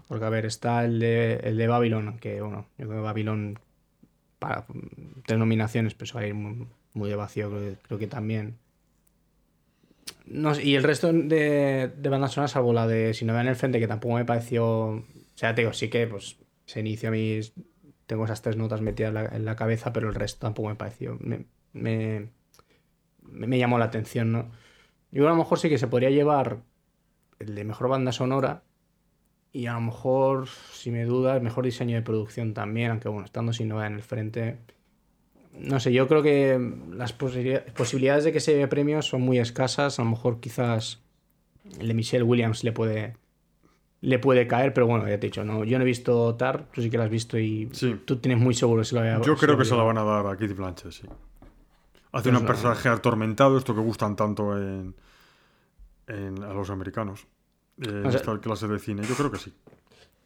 Porque, 0.08 0.24
a 0.24 0.28
ver, 0.28 0.44
está 0.44 0.84
el 0.84 0.98
de, 0.98 1.34
el 1.44 1.56
de 1.56 1.68
Babylon, 1.68 2.18
que 2.18 2.40
bueno, 2.40 2.66
yo 2.78 2.88
creo 2.88 2.98
que 2.98 3.04
Babylon 3.04 3.60
para 4.40 4.62
mm, 4.62 5.22
tres 5.24 5.38
nominaciones, 5.38 5.94
pues 5.94 6.16
va 6.16 6.22
a 6.22 6.26
ir 6.26 6.34
muy, 6.34 6.66
muy 6.94 7.10
de 7.10 7.14
vacío, 7.14 7.48
creo, 7.48 7.76
creo 7.86 7.98
que 8.00 8.08
también. 8.08 8.58
No 10.30 10.58
y 10.60 10.74
el 10.74 10.82
resto 10.82 11.12
de, 11.12 11.88
de 11.96 12.08
bandas 12.08 12.32
sonoras, 12.32 12.50
salvo 12.52 12.72
la 12.72 12.86
de 12.86 13.14
Si 13.14 13.24
no 13.24 13.38
el 13.40 13.56
frente, 13.56 13.80
que 13.80 13.88
tampoco 13.88 14.14
me 14.16 14.24
pareció. 14.24 14.66
O 14.90 15.04
sea, 15.34 15.54
te 15.54 15.62
digo, 15.62 15.72
sí 15.72 15.88
que 15.88 16.06
pues 16.06 16.38
ese 16.66 16.80
inicio 16.80 17.08
a 17.08 17.12
mí 17.12 17.32
es- 17.32 17.54
tengo 18.06 18.24
esas 18.24 18.42
tres 18.42 18.56
notas 18.56 18.80
metidas 18.80 19.32
en 19.32 19.44
la, 19.44 19.56
cabeza, 19.56 19.92
pero 19.92 20.08
el 20.08 20.14
resto 20.14 20.40
tampoco 20.46 20.68
me 20.70 20.74
pareció. 20.76 21.16
Me, 21.20 21.46
me, 21.72 22.30
me 23.22 23.58
llamó 23.58 23.78
la 23.78 23.86
atención, 23.86 24.32
¿no? 24.32 24.50
Yo 25.12 25.26
a 25.26 25.30
lo 25.30 25.36
mejor 25.36 25.58
sí 25.58 25.68
que 25.70 25.78
se 25.78 25.88
podría 25.88 26.10
llevar 26.10 26.62
el 27.40 27.54
de 27.54 27.64
mejor 27.64 27.88
banda 27.88 28.12
sonora. 28.12 28.64
Y 29.52 29.66
a 29.66 29.74
lo 29.74 29.80
mejor, 29.82 30.48
si 30.72 30.90
me 30.90 31.04
dudas, 31.04 31.42
mejor 31.42 31.64
diseño 31.64 31.96
de 31.96 32.02
producción 32.02 32.54
también, 32.54 32.90
aunque 32.92 33.08
bueno, 33.08 33.24
estando 33.26 33.52
sin 33.52 33.70
en 33.72 33.94
el 33.94 34.02
frente. 34.02 34.58
No 35.58 35.80
sé, 35.80 35.92
yo 35.92 36.06
creo 36.08 36.22
que 36.22 36.58
las 36.92 37.12
posibilidad- 37.12 37.64
posibilidades 37.74 38.24
de 38.24 38.32
que 38.32 38.40
se 38.40 38.52
lleve 38.52 38.68
premios 38.68 39.06
son 39.06 39.22
muy 39.22 39.38
escasas. 39.38 39.98
A 39.98 40.04
lo 40.04 40.10
mejor 40.10 40.40
quizás 40.40 41.00
el 41.80 41.88
de 41.88 41.94
Michelle 41.94 42.22
Williams 42.22 42.62
le 42.64 42.72
puede, 42.72 43.16
le 44.00 44.18
puede 44.18 44.46
caer, 44.46 44.72
pero 44.72 44.86
bueno, 44.86 45.04
ya 45.08 45.18
te 45.18 45.26
he 45.26 45.30
dicho, 45.30 45.44
no, 45.44 45.64
yo 45.64 45.76
no 45.78 45.82
he 45.82 45.86
visto 45.86 46.34
Tar, 46.36 46.68
tú 46.72 46.80
sí 46.82 46.88
que 46.90 46.96
lo 46.96 47.02
has 47.02 47.10
visto 47.10 47.38
y 47.38 47.68
Sí. 47.72 47.96
tú 48.04 48.16
tienes 48.18 48.40
muy 48.40 48.54
seguro 48.54 48.82
que 48.82 48.86
se 48.86 48.94
lo 48.94 49.00
voy 49.00 49.10
a 49.10 49.20
Yo 49.20 49.36
creo 49.36 49.58
que 49.58 49.64
se 49.64 49.74
la 49.76 49.82
van 49.82 49.98
a 49.98 50.04
dar 50.04 50.26
a 50.26 50.36
Keith 50.36 50.54
Blanchett, 50.56 50.92
sí. 50.92 51.06
Hace 52.12 52.30
Pues 52.30 52.40
un 52.40 52.46
personaje 52.46 52.88
atormentado, 52.88 53.58
esto 53.58 53.74
que 53.74 53.80
gustan 53.80 54.16
tanto 54.16 54.56
en, 54.56 54.94
en- 56.06 56.42
a 56.42 56.52
los 56.54 56.70
americanos. 56.70 57.26
En 57.80 58.06
O 58.06 58.10
sea- 58.10 58.20
esta 58.20 58.38
clase 58.40 58.66
de 58.66 58.78
cine. 58.78 59.02
Yo 59.06 59.14
creo 59.14 59.30
que 59.30 59.38
sí. 59.38 59.52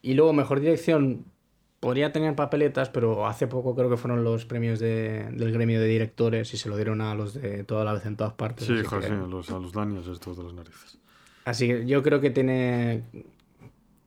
Y 0.03 0.15
luego, 0.15 0.33
mejor 0.33 0.61
dirección, 0.61 1.25
podría 1.83 2.13
tener 2.13 2.37
papeletas, 2.37 2.91
pero 2.91 3.27
hace 3.27 3.49
poco 3.49 3.75
creo 3.75 3.91
que 3.91 3.97
fueron 3.97 4.23
los 4.23 4.45
premios 4.47 4.79
de- 4.79 5.25
del 5.33 5.51
gremio 5.53 5.81
de 5.81 5.87
directores 5.89 6.55
y 6.55 6.57
se 6.57 6.69
lo 6.69 6.77
dieron 6.77 7.01
a 7.01 7.13
los 7.17 7.35
de 7.35 7.65
toda 7.65 7.85
la 7.85 7.93
vez 7.93 8.07
en 8.07 8.15
todas 8.17 8.35
partes. 8.35 8.69
Sí, 8.69 8.75
que- 8.75 9.07
a 9.25 9.27
los, 9.27 9.51
a 9.51 9.59
los 9.59 9.73
Daniels 9.73 10.07
estos 10.07 10.37
de 10.37 10.45
las 10.45 10.53
narices. 10.55 10.99
Así 11.45 11.67
que 11.67 11.85
yo 11.85 12.03
creo 12.05 12.21
que 12.21 12.31
tiene. 12.31 13.03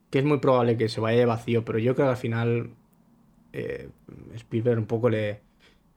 que 0.09 0.19
es 0.19 0.25
muy 0.25 0.38
probable 0.38 0.77
que 0.77 0.88
se 0.88 1.01
vaya 1.01 1.19
de 1.19 1.25
vacío, 1.25 1.65
pero 1.65 1.77
yo 1.77 1.93
creo 1.95 2.07
que 2.07 2.11
al 2.11 2.17
final. 2.17 2.69
eh, 3.51 3.89
Spielberg 4.35 4.79
un 4.79 4.85
poco 4.85 5.09
le, 5.09 5.41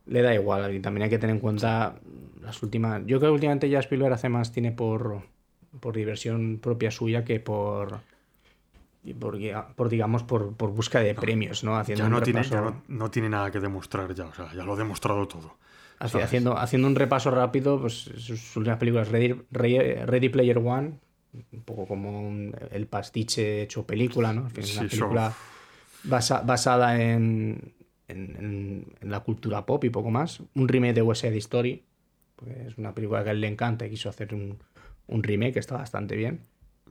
le 0.07 0.23
da 0.23 0.35
igual. 0.35 0.75
Y 0.75 0.81
también 0.81 1.05
hay 1.05 1.11
que 1.11 1.19
tener 1.19 1.37
en 1.37 1.41
cuenta 1.41 1.95
las 2.43 2.61
últimas. 2.63 3.03
Yo 3.07 3.19
creo 3.21 3.31
que 3.31 3.35
últimamente 3.35 3.69
ya 3.69 3.79
Spielberg 3.79 4.13
hace 4.15 4.29
más 4.29 4.51
tiene 4.53 4.73
por, 4.73 5.23
por 5.81 5.95
diversión 5.95 6.59
propia 6.61 6.91
suya 6.91 7.25
que 7.25 7.39
por. 7.39 8.01
Por, 9.15 9.89
digamos, 9.89 10.23
por, 10.23 10.55
por 10.57 10.71
busca 10.71 11.01
de 11.01 11.15
premios, 11.15 11.65
¿no? 11.65 11.77
Haciendo 11.77 12.03
Ya, 12.05 12.07
un 12.07 12.13
no 12.13 12.23
tiene, 12.23 12.41
repaso- 12.43 12.51
ya 12.55 12.61
no, 12.61 12.83
no 12.89 13.11
tiene 13.11 13.29
nada 13.29 13.51
que 13.51 13.61
demostrar 13.61 14.15
ya, 14.15 14.27
o 14.27 14.35
sea, 14.35 14.53
ya 14.55 14.65
lo 14.65 14.75
ha 14.75 14.77
demostrado 14.77 15.27
todo. 15.29 15.57
Haciendo, 16.01 16.57
haciendo 16.57 16.87
un 16.89 16.95
repaso 16.95 17.31
rápido, 17.31 17.81
pues 17.81 17.95
sus 17.95 18.57
últimas 18.57 18.79
películas, 18.79 19.09
Ready, 19.09 19.35
Ready- 19.51 20.29
Player 20.31 20.59
One, 20.59 20.93
un 21.53 21.63
poco 21.65 21.87
como 21.87 22.21
un- 22.27 22.55
el 22.71 22.87
pastiche 22.87 23.63
hecho 23.63 23.85
película, 23.87 24.33
¿no? 24.33 24.49
Sí, 24.51 24.73
una 24.79 24.89
película 24.89 25.33
basa- 26.05 26.41
basada 26.43 27.03
en, 27.03 27.73
en- 28.07 28.87
la 29.03 29.21
cultura 29.21 29.67
pop 29.67 29.83
y 29.85 29.91
poco 29.91 30.11
más. 30.11 30.41
Un 30.55 30.69
remake 30.69 30.95
de 30.95 31.03
West 31.03 31.23
Side 31.23 31.37
Story, 31.39 31.83
es 32.47 32.79
una 32.79 32.95
película 32.95 33.23
que 33.25 33.31
a 33.31 33.33
él 33.33 33.41
le 33.41 33.49
encanta 33.49 33.85
y 33.87 33.91
quiso 33.91 34.09
hacer 34.09 34.33
un, 34.35 34.59
un 35.09 35.23
remake 35.23 35.55
que 35.55 35.59
está 35.59 35.77
bastante 35.77 36.15
bien. 36.17 36.41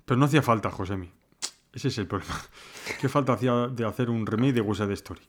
Pero 0.05 0.17
no 0.19 0.25
hacía 0.25 0.41
falta, 0.41 0.69
Josemi. 0.69 1.09
Ese 1.77 1.89
es 1.89 1.97
el 1.99 2.07
problema. 2.07 2.33
¿Qué 3.01 3.07
falta 3.07 3.33
hacía 3.33 3.67
de 3.67 3.85
hacer 3.85 4.09
un 4.09 4.25
remake 4.25 4.53
de 4.53 4.61
West 4.61 4.81
Side 4.81 4.93
Story? 4.93 5.21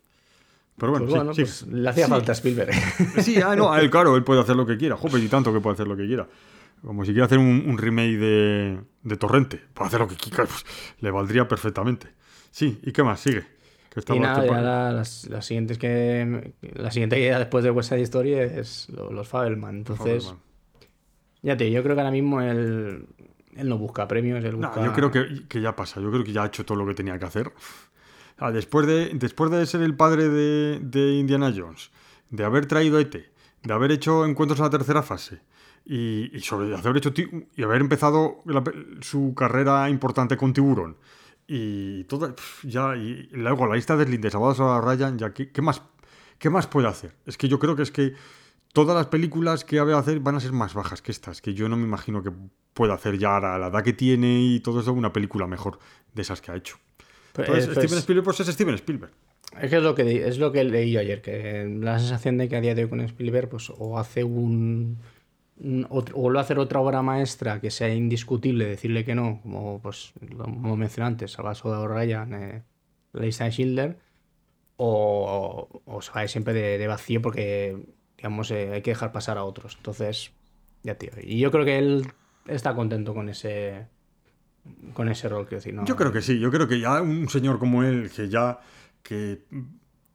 Pero 0.78 0.92
bueno, 0.92 1.07
Pues 1.07 1.16
bueno, 1.16 1.34
sí, 1.34 1.42
pues 1.42 1.66
le 1.66 1.88
hacía 1.88 2.09
falta 2.09 2.32
a 2.32 2.34
Spielberg. 2.34 2.70
Sí, 3.22 3.40
ah, 3.42 3.55
no, 3.55 3.70
a 3.72 3.80
él, 3.80 3.90
claro, 3.90 4.16
él 4.16 4.24
puede 4.24 4.40
hacer 4.40 4.57
lo 4.57 4.64
que 4.64 4.76
quiera. 4.78 4.96
Joder, 4.96 5.22
y 5.22 5.28
tanto 5.28 5.53
que 5.53 5.61
puede 5.61 5.74
hacer 5.74 5.86
lo 5.88 5.96
que 5.96 6.07
quiera. 6.07 6.26
Como 6.82 7.05
si 7.05 7.11
quiere 7.11 7.24
hacer 7.24 7.38
un, 7.38 7.64
un 7.66 7.76
remake 7.76 8.16
de, 8.16 8.80
de 9.03 9.16
Torrente. 9.16 9.61
Puede 9.74 9.88
hacer 9.88 10.01
lo 10.01 10.09
que 10.09 10.14
quiera, 10.16 10.44
pues, 10.46 10.64
le 11.01 11.11
valdría 11.11 11.46
perfectamente. 11.49 12.07
Sí, 12.51 12.78
¿y 12.82 12.92
qué 12.92 13.03
más? 13.03 13.20
Sigue. 13.20 13.44
Que 13.90 14.14
Y 14.14 14.20
nada, 14.20 14.46
ya 14.46 14.61
la, 14.61 14.92
las, 14.92 15.26
las 15.28 15.44
siguientes 15.44 15.76
que. 15.78 16.53
La 16.74 16.90
siguiente 16.92 17.18
idea 17.18 17.38
después 17.40 17.64
de 17.64 17.70
West 17.72 17.88
Side 17.90 18.03
Story 18.03 18.34
es 18.34 18.88
lo- 18.90 19.11
los 19.12 19.26
Fabelman. 19.26 19.78
Entonces, 19.78 20.24
Fabelman. 20.26 20.42
ya 21.42 21.57
te 21.57 21.70
yo 21.70 21.82
creo 21.82 21.96
que 21.96 22.01
ahora 22.03 22.12
mismo 22.12 22.40
él, 22.40 23.07
él 23.59 23.68
no 23.68 23.76
busca 23.78 24.06
premios, 24.09 24.42
él 24.44 24.59
No, 24.59 24.68
busca. 24.68 24.84
yo 24.84 24.92
creo 24.92 25.11
que, 25.11 25.46
que 25.48 25.61
ya 25.61 25.74
pasa. 25.76 26.00
Yo 26.00 26.11
creo 26.11 26.24
que 26.24 26.32
ya 26.32 26.42
ha 26.44 26.46
hecho 26.46 26.64
todo 26.64 26.78
lo 26.78 26.86
que 26.86 26.94
tenía 26.94 27.18
que 27.18 27.24
hacer. 27.26 27.52
Ah, 28.38 28.52
después, 28.52 28.86
de, 28.86 29.11
después 29.14 29.50
de 29.50 29.66
ser 29.66 29.82
el 29.82 29.94
padre 29.96 30.28
de, 30.28 30.78
de 30.80 31.12
Indiana 31.14 31.52
Jones, 31.54 31.90
de 32.30 32.44
haber 32.44 32.66
traído 32.66 32.98
a 32.98 33.00
ET, 33.00 33.14
de 33.62 33.72
haber 33.74 33.90
hecho 33.90 34.24
encuentros 34.24 34.61
en 34.61 34.64
la 34.66 34.70
tercera 34.70 35.02
fase 35.02 35.40
y, 35.84 36.30
y 36.36 36.40
sobre 36.40 36.74
haber 36.76 36.96
hecho 36.98 37.12
y 37.56 37.62
haber 37.62 37.80
empezado 37.80 38.42
la 38.44 38.62
su 39.00 39.34
carrera 39.34 39.90
importante 39.90 40.36
con 40.36 40.52
Tiburón 40.52 40.96
y 41.48 42.04
todo 42.04 42.36
ya 42.62 42.94
y 42.94 43.28
luego 43.32 43.66
la 43.66 43.74
lista 43.74 43.96
de 43.96 44.30
Salvados 44.30 44.61
a 44.61 44.80
Ryan, 44.82 45.18
ya 45.18 45.32
¿qué, 45.32 45.50
qué 45.50 45.62
más 45.62 45.82
qué 46.38 46.50
más 46.50 46.66
puede 46.66 46.86
hacer? 46.88 47.14
Es 47.26 47.36
que 47.38 47.48
yo 47.48 47.59
creo 47.59 47.74
que 47.74 47.82
es 47.82 47.90
que 47.90 48.12
todas 48.72 48.96
las 48.96 49.06
películas 49.06 49.64
que 49.64 49.80
va 49.80 49.94
a 49.96 50.00
hacer 50.00 50.20
van 50.20 50.36
a 50.36 50.40
ser 50.40 50.52
más 50.52 50.74
bajas 50.74 51.02
que 51.02 51.10
estas, 51.12 51.40
que 51.42 51.54
yo 51.54 51.68
no 51.68 51.76
me 51.76 51.84
imagino 51.84 52.22
que 52.22 52.30
pueda 52.74 52.94
hacer 52.94 53.18
ya 53.18 53.36
a 53.36 53.58
la 53.58 53.66
edad 53.68 53.82
que 53.82 53.92
tiene 53.92 54.40
y 54.40 54.60
todo 54.60 54.80
eso 54.80 54.92
una 54.92 55.12
película 55.12 55.46
mejor 55.46 55.78
de 56.14 56.22
esas 56.22 56.40
que 56.40 56.52
ha 56.52 56.56
hecho. 56.56 56.76
Pues, 57.32 57.48
Entonces, 57.48 57.64
eh, 57.68 57.72
pues, 57.74 57.84
Steven 57.86 57.98
Spielberg 58.00 58.24
pues 58.24 58.40
es 58.40 58.46
Steven 58.48 58.74
Spielberg. 58.74 59.12
Es 59.60 59.70
que 59.70 59.76
es 59.76 59.82
lo 59.82 59.94
que, 59.94 60.28
es 60.28 60.38
lo 60.38 60.52
que 60.52 60.62
leí 60.64 60.92
yo 60.92 61.00
ayer, 61.00 61.22
que 61.22 61.64
la 61.80 61.98
sensación 61.98 62.36
de 62.38 62.48
que 62.48 62.56
a 62.56 62.60
día 62.60 62.74
de 62.74 62.84
hoy 62.84 62.88
con 62.90 63.00
Spielberg, 63.00 63.48
pues 63.48 63.70
o 63.76 63.98
hace 63.98 64.22
un. 64.22 64.98
un 65.58 65.86
otro- 65.88 66.16
o 66.16 66.30
lo 66.30 66.38
hacer 66.38 66.58
otra 66.58 66.80
obra 66.80 67.02
maestra 67.02 67.60
que 67.60 67.70
sea 67.70 67.92
indiscutible, 67.92 68.66
decirle 68.66 69.04
que 69.04 69.14
no, 69.14 69.40
como 69.42 69.80
pues 69.80 70.12
lo 70.20 70.44
hemos 70.44 70.76
mencionado 70.78 71.12
antes, 71.12 71.32
Salvador 71.32 71.88
de 71.88 71.94
Ryan, 71.94 72.34
eh, 72.34 72.62
de 73.14 73.32
Schindler, 73.32 73.98
o, 74.76 75.82
o 75.84 76.02
se 76.02 76.12
va 76.12 76.20
a 76.20 76.28
siempre 76.28 76.52
de, 76.54 76.78
de 76.78 76.86
vacío 76.86 77.20
porque, 77.22 77.76
digamos, 78.18 78.50
eh, 78.50 78.72
hay 78.74 78.82
que 78.82 78.90
dejar 78.90 79.12
pasar 79.12 79.38
a 79.38 79.44
otros. 79.44 79.76
Entonces, 79.76 80.32
ya 80.82 80.96
tío. 80.96 81.10
Y 81.22 81.38
yo 81.38 81.50
creo 81.50 81.64
que 81.64 81.78
él 81.78 82.06
está 82.46 82.74
contento 82.74 83.14
con 83.14 83.30
ese. 83.30 83.86
Con 84.92 85.08
ese 85.08 85.28
rol, 85.28 85.46
quiero 85.46 85.58
decir. 85.58 85.72
¿no? 85.72 85.86
Yo 85.86 85.96
creo 85.96 86.12
que 86.12 86.20
sí, 86.20 86.38
yo 86.38 86.50
creo 86.50 86.68
que 86.68 86.78
ya 86.78 87.00
un 87.00 87.28
señor 87.30 87.58
como 87.58 87.82
él, 87.84 88.10
que 88.14 88.28
ya 88.28 88.60
que 89.02 89.44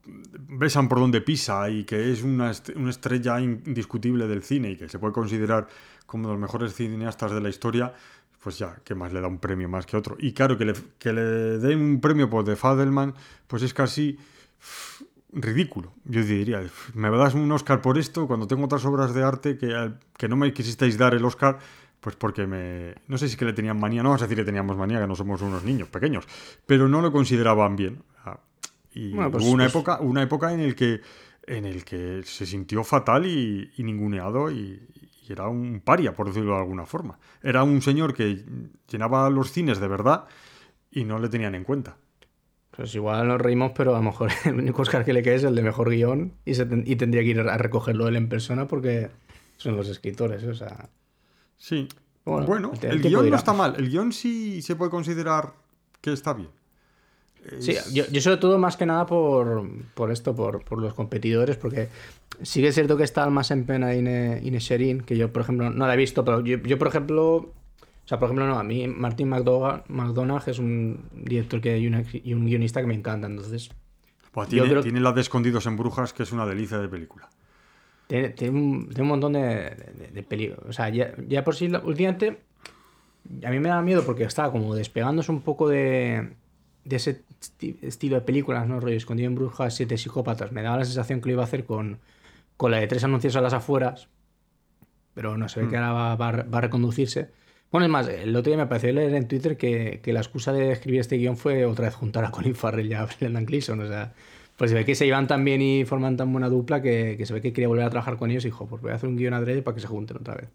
besan 0.05 0.89
por 0.89 0.99
donde 0.99 1.21
pisa 1.21 1.69
y 1.69 1.85
que 1.85 2.11
es 2.11 2.21
una, 2.23 2.51
una 2.75 2.89
estrella 2.89 3.39
indiscutible 3.39 4.27
del 4.27 4.43
cine 4.43 4.71
y 4.71 4.77
que 4.77 4.89
se 4.89 4.99
puede 4.99 5.13
considerar 5.13 5.67
como 6.05 6.27
de 6.27 6.33
los 6.33 6.41
mejores 6.41 6.75
cineastas 6.75 7.31
de 7.31 7.41
la 7.41 7.49
historia, 7.49 7.93
pues 8.43 8.59
ya, 8.59 8.75
¿qué 8.83 8.93
más 8.93 9.13
le 9.13 9.21
da 9.21 9.27
un 9.27 9.39
premio 9.39 9.69
más 9.69 9.85
que 9.85 9.95
otro? 9.95 10.17
Y 10.19 10.33
claro, 10.33 10.57
que 10.57 10.65
le, 10.65 10.73
que 10.99 11.13
le 11.13 11.21
den 11.57 11.79
un 11.79 12.01
premio 12.01 12.29
por 12.29 12.43
The 12.43 12.57
Fadelman, 12.57 13.15
pues 13.47 13.63
es 13.63 13.73
casi 13.73 14.19
ridículo. 15.33 15.93
Yo 16.05 16.23
diría, 16.23 16.61
me 16.93 17.09
das 17.09 17.33
un 17.33 17.51
Oscar 17.51 17.81
por 17.81 17.97
esto 17.97 18.27
cuando 18.27 18.47
tengo 18.47 18.65
otras 18.65 18.85
obras 18.85 19.13
de 19.13 19.23
arte 19.23 19.57
que, 19.57 19.91
que 20.17 20.27
no 20.27 20.35
me 20.35 20.53
quisisteis 20.53 20.97
dar 20.97 21.13
el 21.13 21.25
Oscar, 21.25 21.59
pues 21.99 22.15
porque 22.15 22.45
me... 22.47 22.95
No 23.07 23.17
sé 23.17 23.27
si 23.27 23.33
es 23.33 23.37
que 23.37 23.45
le 23.45 23.53
tenían 23.53 23.79
manía, 23.79 24.03
no 24.03 24.09
vamos 24.09 24.21
a 24.21 24.25
decir 24.25 24.37
que 24.37 24.45
teníamos 24.45 24.77
manía, 24.77 24.99
que 24.99 25.07
no 25.07 25.15
somos 25.15 25.41
unos 25.41 25.63
niños 25.63 25.87
pequeños, 25.89 26.25
pero 26.65 26.87
no 26.87 27.01
lo 27.01 27.11
consideraban 27.11 27.75
bien. 27.75 28.03
Ah, 28.25 28.39
Y 28.93 29.13
Bueno, 29.13 29.31
pues- 29.31 29.43
hubo 29.43 29.51
una, 29.53 29.63
pues- 29.65 29.73
época, 29.75 29.99
una 30.01 30.21
época 30.21 30.53
en 30.53 30.59
el 30.59 30.75
que 30.75 31.01
en 31.45 31.65
el 31.65 31.83
que 31.83 32.21
se 32.23 32.45
sintió 32.45 32.85
fatal 32.85 33.25
y, 33.25 33.69
y 33.75 33.83
ninguneado 33.83 34.49
y, 34.49 34.81
y 35.27 35.31
era 35.31 35.49
un 35.49 35.81
paria, 35.83 36.13
por 36.13 36.27
decirlo 36.27 36.53
de 36.53 36.59
alguna 36.59 36.85
forma. 36.85 37.19
Era 37.41 37.63
un 37.63 37.81
señor 37.81 38.13
que 38.13 38.45
llenaba 38.89 39.29
los 39.29 39.51
cines 39.51 39.79
de 39.81 39.87
verdad 39.89 40.25
y 40.89 41.03
no 41.03 41.19
le 41.19 41.27
tenían 41.27 41.53
en 41.55 41.65
cuenta. 41.65 41.97
Pues 42.75 42.93
igual 42.95 43.27
nos 43.27 43.39
reímos, 43.39 43.71
pero 43.75 43.93
a 43.95 43.99
lo 43.99 44.03
mejor 44.03 44.31
el 44.45 44.55
único 44.55 44.81
Oscar 44.81 45.05
que 45.05 45.13
le 45.13 45.21
queda 45.23 45.35
es 45.35 45.43
el 45.43 45.55
de 45.55 45.61
mejor 45.61 45.89
guion 45.89 46.33
y, 46.45 46.55
se 46.55 46.65
ten- 46.65 46.83
y 46.85 46.95
tendría 46.95 47.21
que 47.21 47.29
ir 47.29 47.39
a 47.39 47.57
recogerlo 47.57 48.07
él 48.07 48.15
en 48.15 48.29
persona 48.29 48.67
porque 48.67 49.09
son 49.57 49.75
los 49.77 49.87
escritores, 49.89 50.43
o 50.43 50.53
sea... 50.55 50.89
Sí. 51.57 51.87
Bueno, 52.25 52.47
Bueno, 52.47 52.71
el 52.81 53.01
guion 53.01 53.29
no 53.29 53.35
está 53.35 53.53
mal. 53.53 53.75
El 53.77 53.89
guion 53.89 54.11
sí 54.11 54.61
se 54.61 54.75
puede 54.75 54.89
considerar 54.91 55.53
que 56.01 56.13
está 56.13 56.33
bien. 56.33 56.49
Sí, 57.59 57.75
yo, 57.93 58.05
yo 58.09 58.21
sobre 58.21 58.37
todo 58.37 58.57
más 58.57 58.77
que 58.77 58.85
nada 58.85 59.05
por, 59.05 59.67
por 59.93 60.11
esto, 60.11 60.33
por, 60.33 60.63
por 60.63 60.79
los 60.79 60.93
competidores, 60.93 61.57
porque 61.57 61.89
sí 62.41 62.61
que 62.61 62.69
es 62.69 62.75
cierto 62.75 62.95
que 62.95 63.03
está 63.03 63.29
más 63.29 63.51
en 63.51 63.65
pena 63.65 63.93
Ine, 63.93 64.39
Ines 64.43 64.63
Sherin, 64.63 65.01
que 65.01 65.17
yo, 65.17 65.31
por 65.33 65.41
ejemplo, 65.41 65.69
no 65.69 65.85
la 65.85 65.93
he 65.93 65.97
visto, 65.97 66.23
pero 66.23 66.39
yo, 66.39 66.57
yo, 66.59 66.77
por 66.79 66.87
ejemplo, 66.87 67.51
o 68.03 68.07
sea, 68.07 68.19
por 68.19 68.27
ejemplo, 68.27 68.45
no, 68.47 68.59
a 68.59 68.63
mí 68.63 68.87
Martin 68.87 69.29
McDonagh, 69.29 69.83
McDonagh 69.89 70.43
es 70.49 70.59
un 70.59 71.05
director 71.13 71.61
que, 71.61 71.77
y, 71.77 71.87
un, 71.87 72.05
y 72.11 72.33
un 72.33 72.45
guionista 72.45 72.81
que 72.81 72.87
me 72.87 72.95
encanta, 72.95 73.27
entonces 73.27 73.69
yo 74.57 74.63
tiene, 74.63 74.69
creo- 74.69 74.83
tiene 74.83 74.99
la 74.99 75.11
de 75.13 75.21
Escondidos 75.21 75.65
en 75.67 75.77
Brujas, 75.77 76.11
que 76.13 76.23
es 76.23 76.31
una 76.31 76.45
delicia 76.45 76.79
de 76.79 76.87
película. 76.89 77.29
Tiene, 78.07 78.29
tiene 78.29 78.59
un, 78.59 78.87
tiene 78.89 79.03
un 79.03 79.07
montón 79.07 79.33
de, 79.33 79.41
de, 79.41 80.25
de 80.27 80.55
O 80.67 80.73
sea, 80.73 80.89
ya, 80.89 81.13
ya 81.27 81.43
por 81.43 81.55
sí, 81.55 81.71
últimamente, 81.83 82.41
a 83.45 83.49
mí 83.49 83.59
me 83.59 83.69
da 83.69 83.81
miedo 83.81 84.03
porque 84.05 84.23
estaba 84.25 84.51
como 84.51 84.75
despegándose 84.75 85.31
un 85.31 85.41
poco 85.41 85.69
de, 85.69 86.33
de 86.83 86.95
ese 86.97 87.21
esti- 87.41 87.77
estilo 87.81 88.15
de 88.15 88.21
películas, 88.21 88.67
¿no? 88.67 88.79
Rollo 88.81 88.97
escondido 88.97 89.29
en 89.29 89.35
brujas, 89.35 89.75
siete 89.75 89.97
psicópatas. 89.97 90.51
Me 90.51 90.61
daba 90.61 90.77
la 90.77 90.85
sensación 90.85 91.21
que 91.21 91.27
lo 91.29 91.33
iba 91.33 91.43
a 91.43 91.45
hacer 91.45 91.63
con, 91.63 91.99
con 92.57 92.71
la 92.71 92.77
de 92.79 92.87
tres 92.87 93.03
anuncios 93.05 93.35
a 93.37 93.41
las 93.41 93.53
afueras, 93.53 94.09
pero 95.13 95.37
no 95.37 95.47
se 95.47 95.61
ve 95.61 95.67
que 95.69 95.77
ahora 95.77 96.15
va, 96.15 96.31
va 96.43 96.57
a 96.57 96.61
reconducirse. 96.61 97.29
Bueno, 97.73 97.85
es 97.87 97.91
más, 97.91 98.07
el 98.07 98.33
otro 98.35 98.49
día 98.51 98.57
me 98.57 98.67
pareció 98.67 98.93
leer 98.93 99.13
en 99.15 99.27
Twitter 99.27 99.57
que, 99.57 99.99
que 100.01 100.13
la 100.13 100.21
excusa 100.21 100.53
de 100.53 100.71
escribir 100.71 101.01
este 101.01 101.17
guion 101.17 101.35
fue 101.35 101.65
otra 101.65 101.85
vez 101.87 101.95
juntar 101.95 102.23
a 102.23 102.31
Colin 102.31 102.55
Farrell 102.55 102.87
y 102.89 102.93
a 102.93 103.05
Brendan 103.19 103.45
Gleeson, 103.45 103.81
o 103.81 103.87
sea... 103.87 104.13
Pues 104.55 104.69
se 104.69 104.75
ve 104.77 104.85
que 104.85 104.93
se 104.93 105.05
llevan 105.05 105.25
tan 105.25 105.43
bien 105.43 105.63
y 105.63 105.83
forman 105.83 106.15
tan 106.15 106.31
buena 106.31 106.47
dupla 106.47 106.79
que, 106.79 107.15
que 107.17 107.25
se 107.25 107.33
ve 107.33 107.41
que 107.41 107.51
quería 107.51 107.67
volver 107.67 107.85
a 107.85 107.89
trabajar 107.89 108.17
con 108.17 108.29
ellos 108.29 108.45
y 108.45 108.49
dijo, 108.49 108.67
pues 108.67 108.83
voy 108.83 108.91
a 108.91 108.95
hacer 108.95 109.09
un 109.09 109.17
guion 109.17 109.33
adrede 109.33 109.63
para 109.63 109.73
que 109.73 109.81
se 109.81 109.87
junten 109.87 110.17
otra 110.17 110.35
vez. 110.35 110.47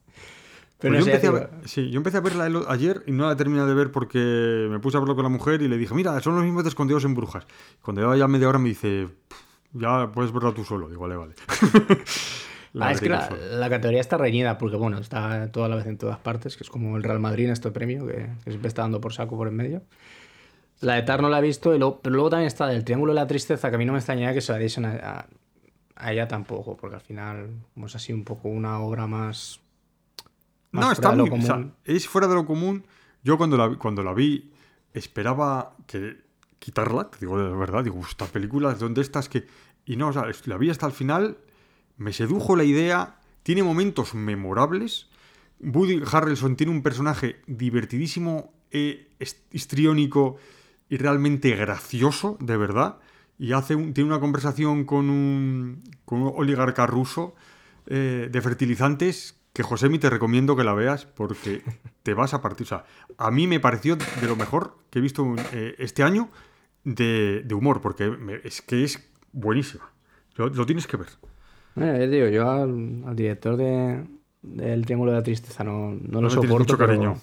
Pero 0.79 0.95
Pues 0.95 1.05
no 1.05 1.11
yo, 1.11 1.17
empecé 1.17 1.31
ver- 1.33 1.51
sí, 1.65 1.91
yo 1.91 1.97
empecé 1.97 2.19
a 2.19 2.21
verla 2.21 2.49
ayer 2.69 3.03
y 3.09 3.11
no 3.11 3.27
la 3.27 3.35
terminé 3.35 3.65
de 3.65 3.75
ver 3.75 3.91
porque 3.91 4.69
me 4.71 4.79
puse 4.79 4.97
a 4.97 5.01
verlo 5.01 5.17
con 5.17 5.25
la 5.25 5.29
mujer 5.31 5.63
y 5.63 5.69
le 5.69 5.77
dije, 5.77 5.95
mira, 5.97 6.19
son 6.21 6.37
los 6.37 6.45
mismos 6.45 6.63
de 6.63 6.69
escondidos 6.69 7.05
en 7.07 7.17
brujas. 7.17 7.45
Cuando 7.83 8.01
llevaba 8.01 8.17
ya 8.17 8.29
media 8.29 8.49
hora 8.49 8.61
me 8.61 8.69
dice, 8.69 9.09
"Pff, 9.29 9.39
ya 9.73 10.13
puedes 10.13 10.31
verla 10.33 10.55
tú 10.55 10.63
solo. 10.65 10.89
Digo, 10.89 11.01
vale, 11.03 11.17
vale. 11.17 11.35
La 12.73 12.89
Ah, 12.89 12.93
es 12.93 13.01
que 13.01 13.09
la, 13.09 13.29
la 13.53 13.71
categoría 13.71 14.01
está 14.01 14.17
reñida 14.19 14.59
porque, 14.59 14.77
bueno, 14.77 14.99
está 14.99 15.51
toda 15.51 15.69
la 15.69 15.77
vez 15.77 15.87
en 15.87 15.97
todas 15.99 16.19
partes, 16.19 16.57
que 16.57 16.65
es 16.65 16.71
como 16.71 16.97
el 16.97 17.03
Real 17.03 17.19
Madrid 17.21 17.47
en 17.47 17.53
este 17.53 17.71
premio, 17.71 18.07
que, 18.07 18.29
que 18.45 18.51
siempre 18.51 18.69
está 18.69 18.83
dando 18.83 19.01
por 19.01 19.13
saco 19.13 19.37
por 19.37 19.49
en 19.49 19.57
medio. 19.57 19.83
La 20.81 20.95
de 20.95 21.03
Tar 21.03 21.23
no 21.23 21.29
la 21.29 21.39
he 21.39 21.43
visto, 21.43 21.75
y 21.75 21.79
luego- 21.79 22.01
pero 22.03 22.15
luego 22.15 22.31
también 22.31 22.47
está 22.47 22.71
el 22.73 22.85
Triángulo 22.85 23.13
de 23.13 23.21
la 23.21 23.27
Tristeza, 23.27 23.69
que 23.71 23.77
a 23.77 23.79
mí 23.79 23.85
no 23.85 23.93
me 23.93 23.99
extrañaría 23.99 24.33
que 24.35 24.41
se 24.41 24.53
la 24.53 24.59
diesen 24.59 24.85
a, 24.85 24.91
a- 24.97 25.27
a 25.97 26.13
ella 26.13 26.29
tampoco, 26.29 26.77
porque 26.77 26.95
al 26.97 27.01
final 27.03 27.49
como 27.75 27.87
es 27.87 27.95
así 27.97 28.13
un 28.13 28.23
poco 28.25 28.49
una 28.49 28.79
obra 28.81 29.07
más... 29.09 29.61
más 30.71 30.83
No, 30.83 30.83
fuera 30.83 30.93
está 30.93 31.11
de 31.11 31.17
lo 31.17 31.27
muy, 31.27 31.39
o 31.39 31.43
sea, 31.43 31.55
común. 31.55 31.75
es 31.85 32.07
fuera 32.07 32.29
de 32.29 32.35
lo 32.35 32.47
común. 32.47 32.85
Yo 33.25 33.37
cuando 33.37 33.57
la, 33.57 33.77
cuando 33.77 34.05
la 34.05 34.13
vi 34.15 34.53
esperaba 34.95 35.75
que 35.87 36.19
quitarla, 36.61 37.09
digo 37.21 37.41
de 37.43 37.57
verdad, 37.57 37.83
digo, 37.83 38.01
esta 38.09 38.27
película, 38.27 38.75
¿dónde 38.75 39.01
estás? 39.01 39.29
Que... 39.29 39.47
Y 39.87 39.97
no, 39.97 40.09
o 40.09 40.13
sea, 40.13 40.25
la 40.45 40.57
vi 40.59 40.71
hasta 40.71 40.87
el 40.87 40.93
final, 40.93 41.39
me 41.99 42.13
sedujo 42.13 42.57
la 42.57 42.65
idea, 42.65 43.17
tiene 43.43 43.63
momentos 43.63 44.15
memorables. 44.15 45.09
Woody 45.61 46.01
Harrelson 46.11 46.57
tiene 46.57 46.73
un 46.73 46.83
personaje 46.83 47.43
divertidísimo, 47.47 48.53
eh, 48.71 49.11
histriónico 49.53 50.37
y 50.89 50.97
realmente 50.97 51.55
gracioso, 51.57 52.39
de 52.41 52.57
verdad. 52.57 52.99
Y 53.39 53.53
hace 53.53 53.75
un- 53.75 53.93
tiene 53.95 54.09
una 54.11 54.21
conversación 54.21 54.85
con 54.85 55.11
un, 55.11 55.83
con 56.05 56.23
un 56.23 56.33
oligarca 56.37 56.87
ruso 56.87 57.35
eh, 57.87 58.29
de 58.31 58.43
fertilizantes 58.43 59.39
que 59.53 59.63
Josemi 59.63 59.99
te 59.99 60.11
recomiendo 60.11 60.55
que 60.57 60.63
la 60.65 60.75
veas 60.75 61.07
porque 61.07 61.63
te 62.03 62.15
vas 62.15 62.35
a 62.35 62.43
partir. 62.43 62.65
O 62.65 62.69
sea, 62.69 62.85
a 63.17 63.31
mí 63.31 63.47
me 63.47 63.61
pareció 63.61 63.97
de 63.97 64.27
lo 64.27 64.37
mejor 64.37 64.79
que 64.91 64.99
he 64.99 65.03
visto 65.03 65.35
eh, 65.53 65.75
este 65.79 66.03
año 66.03 66.29
de, 66.85 67.45
humor, 67.53 67.81
porque 67.81 68.17
es 68.45 68.63
que 68.63 68.85
es 68.85 69.09
buenísima. 69.33 69.91
Lo 70.37 70.65
tienes 70.67 70.87
que 70.87 70.97
ver. 70.97 71.09
Bueno, 71.79 72.07
digo, 72.07 72.29
yo 72.29 72.51
al, 72.51 73.03
al 73.07 73.17
director 73.17 73.57
de, 73.57 74.05
del 74.43 74.85
Triángulo 74.85 75.13
de 75.13 75.19
la 75.19 75.23
Tristeza 75.25 75.65
no, 75.65 75.97
no 76.01 76.21
lo 76.21 76.31
soporto. 76.31 76.59
mucho 76.59 76.77
pero- 76.79 76.89
cariño. 76.89 77.17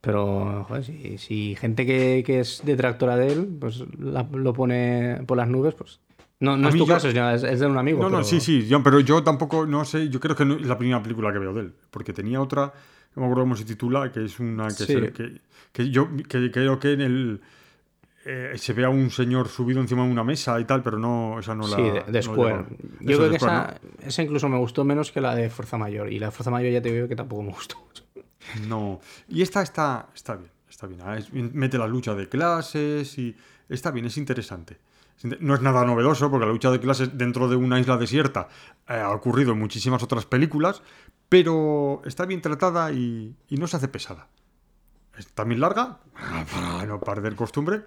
Pero, 0.00 0.64
joder, 0.68 0.84
si, 0.84 1.16
si 1.16 1.54
gente 1.56 1.86
que, 1.86 2.22
que 2.26 2.40
es 2.40 2.60
detractora 2.64 3.16
de 3.16 3.32
él, 3.32 3.48
pues 3.58 3.82
la- 3.98 4.28
lo 4.34 4.52
pone 4.52 5.22
por 5.26 5.38
las 5.38 5.48
nubes, 5.48 5.74
pues. 5.74 5.98
No, 6.40 6.58
no 6.58 6.68
es 6.68 6.74
tu 6.74 6.80
yo- 6.80 6.86
caso, 6.92 7.08
es, 7.08 7.42
es 7.42 7.60
de 7.60 7.66
un 7.66 7.78
amigo. 7.78 8.02
No, 8.02 8.10
no, 8.10 8.22
sí, 8.22 8.38
sí, 8.40 8.66
yo- 8.66 8.82
pero 8.82 9.00
yo 9.00 9.22
tampoco, 9.22 9.64
no 9.66 9.84
sé, 9.86 10.10
yo 10.10 10.20
creo 10.20 10.36
que 10.36 10.44
no 10.44 10.56
es 10.56 10.66
la 10.66 10.76
primera 10.76 11.02
película 11.02 11.32
que 11.32 11.38
veo 11.38 11.54
de 11.54 11.60
él, 11.62 11.72
porque 11.90 12.12
tenía 12.12 12.38
otra, 12.42 12.72
no 13.16 13.20
me 13.22 13.26
acuerdo 13.28 13.44
cómo 13.44 13.56
se 13.56 13.64
titula, 13.64 14.12
que 14.12 14.24
es 14.26 14.38
una 14.40 14.66
que, 14.68 14.74
Sí. 14.74 14.92
se- 14.92 15.12
que, 15.12 15.40
que 15.72 15.90
yo 15.90 16.08
que, 16.28 16.50
creo 16.50 16.78
que 16.78 16.92
en 16.92 17.00
el 17.00 17.40
eh, 18.24 18.52
se 18.56 18.72
ve 18.72 18.84
a 18.84 18.88
un 18.90 19.10
señor 19.10 19.48
subido 19.48 19.80
encima 19.80 20.04
de 20.04 20.10
una 20.10 20.24
mesa 20.24 20.58
y 20.60 20.64
tal, 20.64 20.82
pero 20.82 20.98
no, 20.98 21.38
esa 21.40 21.54
no 21.54 21.66
la. 21.68 21.76
Sí, 21.76 21.82
de, 21.82 22.02
de 22.04 22.12
no 22.12 22.22
Square. 22.22 22.54
llegó. 22.54 22.66
Yo 23.00 23.18
creo 23.18 23.30
que 23.30 23.38
Square, 23.38 23.74
esa, 24.00 24.06
esa 24.08 24.22
incluso 24.22 24.48
me 24.48 24.58
gustó 24.58 24.84
menos 24.84 25.12
que 25.12 25.20
la 25.20 25.34
de 25.34 25.50
Fuerza 25.50 25.76
Mayor. 25.78 26.12
Y 26.12 26.18
la 26.18 26.26
de 26.26 26.32
Fuerza 26.32 26.50
Mayor 26.50 26.72
ya 26.72 26.82
te 26.82 26.92
digo 26.92 27.08
que 27.08 27.16
tampoco 27.16 27.42
me 27.42 27.52
gustó. 27.52 27.76
No. 28.68 29.00
Y 29.28 29.42
esta 29.42 29.62
está, 29.62 30.08
está 30.14 30.36
bien, 30.36 30.50
está 30.68 30.86
bien. 30.86 31.00
Ah, 31.04 31.16
es- 31.16 31.32
mete 31.32 31.78
la 31.78 31.86
lucha 31.86 32.14
de 32.14 32.28
clases 32.28 33.16
y 33.18 33.36
está 33.68 33.90
bien, 33.90 34.06
es 34.06 34.16
interesante. 34.16 34.78
Es 35.16 35.24
inte- 35.24 35.38
No 35.40 35.54
es 35.54 35.60
nada 35.60 35.84
novedoso 35.84 36.30
porque 36.30 36.46
la 36.46 36.52
lucha 36.52 36.70
de 36.70 36.80
clases 36.80 37.16
dentro 37.16 37.48
de 37.48 37.56
una 37.56 37.78
isla 37.80 37.96
desierta 37.96 38.48
eh, 38.88 38.94
ha 38.94 39.10
ocurrido 39.10 39.52
en 39.52 39.58
muchísimas 39.60 40.02
otras 40.02 40.26
películas, 40.26 40.82
pero 41.28 42.02
está 42.04 42.26
bien 42.26 42.40
tratada 42.42 42.92
y, 42.92 43.34
y 43.48 43.56
no 43.56 43.66
se 43.66 43.76
hace 43.76 43.88
pesada. 43.88 44.28
Es 45.16 45.28
también 45.28 45.60
larga, 45.60 45.98
para 46.52 46.84
no 46.86 47.00
perder 47.00 47.36
costumbre, 47.36 47.82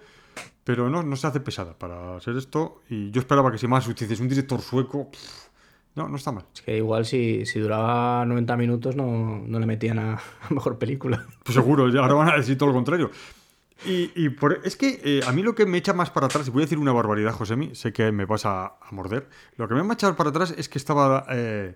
pero 0.64 0.90
no, 0.90 1.04
no 1.04 1.16
se 1.16 1.28
hace 1.28 1.40
pesada 1.40 1.78
para 1.78 2.20
ser 2.20 2.36
esto. 2.38 2.82
Y 2.90 3.12
yo 3.12 3.20
esperaba 3.22 3.52
que 3.52 3.58
si 3.58 3.68
más, 3.68 3.88
dices 3.88 4.20
un 4.20 4.28
director 4.28 4.62
sueco, 4.62 5.10
pff, 5.12 5.48
no, 5.96 6.08
no 6.10 6.16
está 6.18 6.32
mal. 6.32 6.46
Es 6.54 6.62
que 6.62 6.78
igual 6.78 7.06
si, 7.06 7.46
si 7.46 7.60
duraba 7.60 8.26
90 8.26 8.56
minutos 8.58 8.96
no, 8.96 9.42
no 9.46 9.60
le 9.60 9.66
metían 9.66 10.00
a, 10.00 10.14
a 10.16 10.54
mejor 10.54 10.78
película. 10.78 11.26
Pues 11.44 11.56
seguro, 11.56 11.90
ya 11.90 12.02
ahora 12.02 12.14
van 12.16 12.30
a 12.30 12.36
decir 12.38 12.58
todo 12.58 12.70
lo 12.70 12.76
contrario. 12.76 13.10
Y, 13.86 14.12
y 14.16 14.30
por- 14.30 14.60
es 14.64 14.76
que 14.76 15.00
eh, 15.04 15.22
a 15.28 15.32
mí 15.32 15.44
lo 15.44 15.54
que 15.54 15.66
me 15.68 15.78
echa 15.78 15.94
más 15.94 16.10
para 16.10 16.26
atrás, 16.26 16.48
y 16.48 16.52
voy 16.52 16.64
a 16.64 16.66
decir 16.66 16.80
una 16.80 16.92
barbaridad, 16.94 17.32
Josemi, 17.34 17.76
sé 17.76 17.94
que 17.94 18.12
me 18.12 18.26
vas 18.26 18.46
a, 18.46 18.66
a 18.66 18.92
morder, 18.92 19.30
lo 19.56 19.68
que 19.68 19.76
me 19.76 19.82
ha 19.82 19.94
echado 19.94 20.16
para 20.16 20.32
atrás 20.32 20.54
es 20.58 20.68
que 20.68 20.78
estaba... 20.80 21.26
eh, 21.30 21.76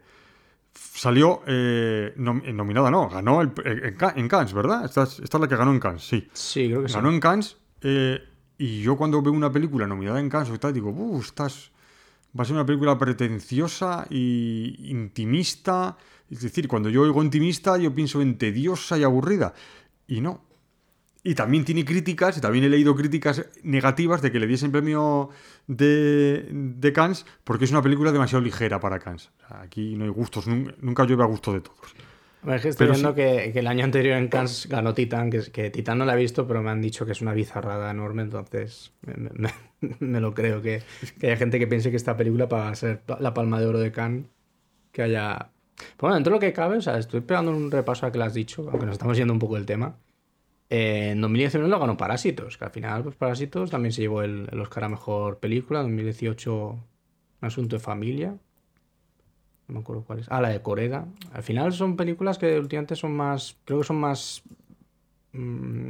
salió 0.74 1.42
eh, 1.48 2.14
nom- 2.18 2.42
eh, 2.46 2.54
nominada, 2.54 2.90
no, 2.92 3.10
ganó 3.10 3.42
el- 3.42 3.52
eh, 3.66 3.94
en, 4.00 4.20
en 4.20 4.28
Cannes, 4.28 4.54
¿verdad? 4.54 4.86
Esta 4.86 5.04
es, 5.04 5.20
esta 5.20 5.38
es 5.38 5.42
la 5.42 5.48
que 5.48 5.56
ganó 5.56 5.72
en 5.72 5.80
Cannes, 5.80 6.04
sí. 6.04 6.28
Sí, 6.34 6.68
creo 6.68 6.82
que 6.84 6.90
sí. 6.90 6.96
Ganó 6.96 7.10
en 7.10 7.20
Cannes 7.20 7.58
eh, 7.82 8.20
y 8.66 8.82
yo 8.82 8.96
cuando 8.96 9.22
veo 9.22 9.34
una 9.34 9.52
película 9.52 9.88
nominada 9.88 10.20
en 10.20 10.30
Cannes 10.30 10.50
o 10.52 10.60
tal, 10.60 10.74
digo, 10.74 10.90
"Uh, 10.92 11.20
estás, 11.20 11.72
va 12.38 12.44
a 12.44 12.46
ser 12.46 12.56
una 12.56 12.66
película 12.66 12.98
pretenciosa 12.98 14.06
y 14.10 14.76
intimista. 14.90 15.98
Es 16.30 16.42
decir, 16.42 16.68
cuando 16.68 16.90
yo 16.90 17.02
oigo 17.02 17.22
intimista, 17.24 17.78
yo 17.78 17.94
pienso 17.94 18.22
en 18.22 18.38
tediosa 18.38 18.98
y 18.98 19.04
aburrida. 19.04 19.54
Y 20.08 20.22
no. 20.22 20.44
Y 21.24 21.36
también 21.36 21.66
tiene 21.66 21.86
críticas, 21.86 22.38
y 22.38 22.42
también 22.42 22.64
he 22.66 22.70
leído 22.70 22.96
críticas 22.96 23.46
negativas 23.64 24.22
de 24.24 24.32
que 24.32 24.40
le 24.40 24.48
diesen 24.48 24.72
premio 24.72 25.30
de, 25.68 26.48
de 26.52 26.94
Cannes 26.94 27.26
porque 27.44 27.66
es 27.66 27.72
una 27.72 27.82
película 27.82 28.12
demasiado 28.12 28.44
ligera 28.44 28.80
para 28.80 28.98
Cannes. 29.00 29.30
Aquí 29.50 29.96
no 29.96 30.04
hay 30.06 30.10
gustos, 30.10 30.48
nun- 30.48 30.74
nunca 30.82 31.04
llueve 31.06 31.24
a 31.24 31.28
gusto 31.28 31.54
de 31.54 31.62
todos. 31.62 31.94
Es 32.48 32.62
que 32.64 32.70
estoy 32.70 32.88
Pero 32.88 32.94
viendo 32.94 33.10
sí. 33.10 33.16
que, 33.16 33.52
que 33.54 33.60
el 33.60 33.68
año 33.68 33.84
anterior 33.86 34.18
en 34.18 34.28
Cannes 34.28 34.68
ganó 34.68 34.94
Titan, 34.96 35.30
que, 35.30 35.42
que 35.52 35.70
Titan 35.70 35.98
no 36.00 36.06
la 36.06 36.14
he 36.16 36.18
visto, 36.18 36.48
pero 36.48 36.64
me 36.64 36.72
han 36.72 36.82
dicho 36.82 37.06
que 37.06 37.12
es 37.12 37.22
una 37.22 37.34
bizarrada 37.34 37.92
enorme, 37.92 38.24
entonces 38.24 38.94
me, 39.02 39.30
me- 39.34 39.54
me 40.00 40.20
lo 40.20 40.34
creo, 40.34 40.62
que, 40.62 40.82
que 41.20 41.28
haya 41.28 41.38
gente 41.38 41.60
que 41.60 41.68
piense 41.68 41.92
que 41.92 41.98
esta 41.98 42.18
película 42.18 42.50
para 42.50 42.74
ser 42.76 43.02
la 43.20 43.34
palma 43.34 43.60
de 43.60 43.68
oro 43.68 43.80
de 43.80 43.92
Cannes, 43.92 44.26
que 44.92 45.04
haya... 45.04 45.50
Pero 45.76 45.96
bueno, 46.00 46.16
dentro 46.16 46.32
de 46.32 46.36
lo 46.38 46.40
que 46.40 46.54
cabe, 46.54 46.78
o 46.78 46.82
sea, 46.82 46.98
estoy 46.98 47.22
pegando 47.22 47.52
un 47.52 47.70
repaso 47.72 48.06
a 48.06 48.12
que 48.12 48.18
lo 48.18 48.24
has 48.26 48.34
dicho, 48.34 48.68
aunque 48.70 48.86
nos 48.86 48.94
estamos 48.94 49.18
yendo 49.18 49.34
un 49.34 49.40
poco 49.40 49.56
del 49.56 49.66
tema. 49.66 49.96
Eh, 50.70 51.10
en 51.12 51.22
2019 51.22 51.70
lo 51.70 51.80
ganó 51.80 51.98
Parásitos, 51.98 52.58
que 52.58 52.66
al 52.66 52.72
final 52.72 53.04
pues 53.04 53.16
Parásitos 53.16 53.70
también 53.72 53.92
se 53.92 54.02
llevó 54.02 54.22
el, 54.24 54.48
el 54.52 54.60
Oscar 54.62 54.86
a 54.86 54.90
Mejor 54.90 55.40
Película, 55.40 55.82
en 55.82 55.88
2018 55.88 56.54
Un 56.64 56.82
Asunto 57.42 57.76
de 57.76 57.80
Familia, 57.82 58.36
no 59.72 59.76
me 59.80 59.82
acuerdo 59.82 60.04
cuál 60.04 60.20
es. 60.20 60.28
Ah, 60.30 60.42
la 60.42 60.50
de 60.50 60.62
Coreda. 60.62 61.08
Al 61.34 61.44
final 61.44 61.72
son 61.74 61.96
películas 61.96 62.38
que 62.38 62.60
últimamente 62.60 62.96
son 62.96 63.16
más. 63.16 63.56
Creo 63.66 63.80
que 63.80 63.86
son 63.86 64.00
más. 64.00 64.44
mm, 65.34 65.88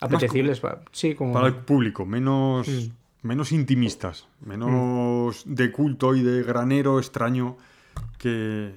apetecibles. 0.00 0.60
pa- 0.60 0.80
sí, 0.92 1.14
como. 1.14 1.32
Para 1.32 1.46
el 1.46 1.54
público, 1.54 2.04
menos, 2.04 2.66
Mm. 2.68 3.28
menos 3.28 3.52
intimistas, 3.52 4.26
menos 4.40 5.42
de 5.46 5.70
culto 5.70 6.14
y 6.14 6.22
de 6.22 6.42
granero 6.42 6.98
extraño 6.98 7.56
que, 8.18 8.74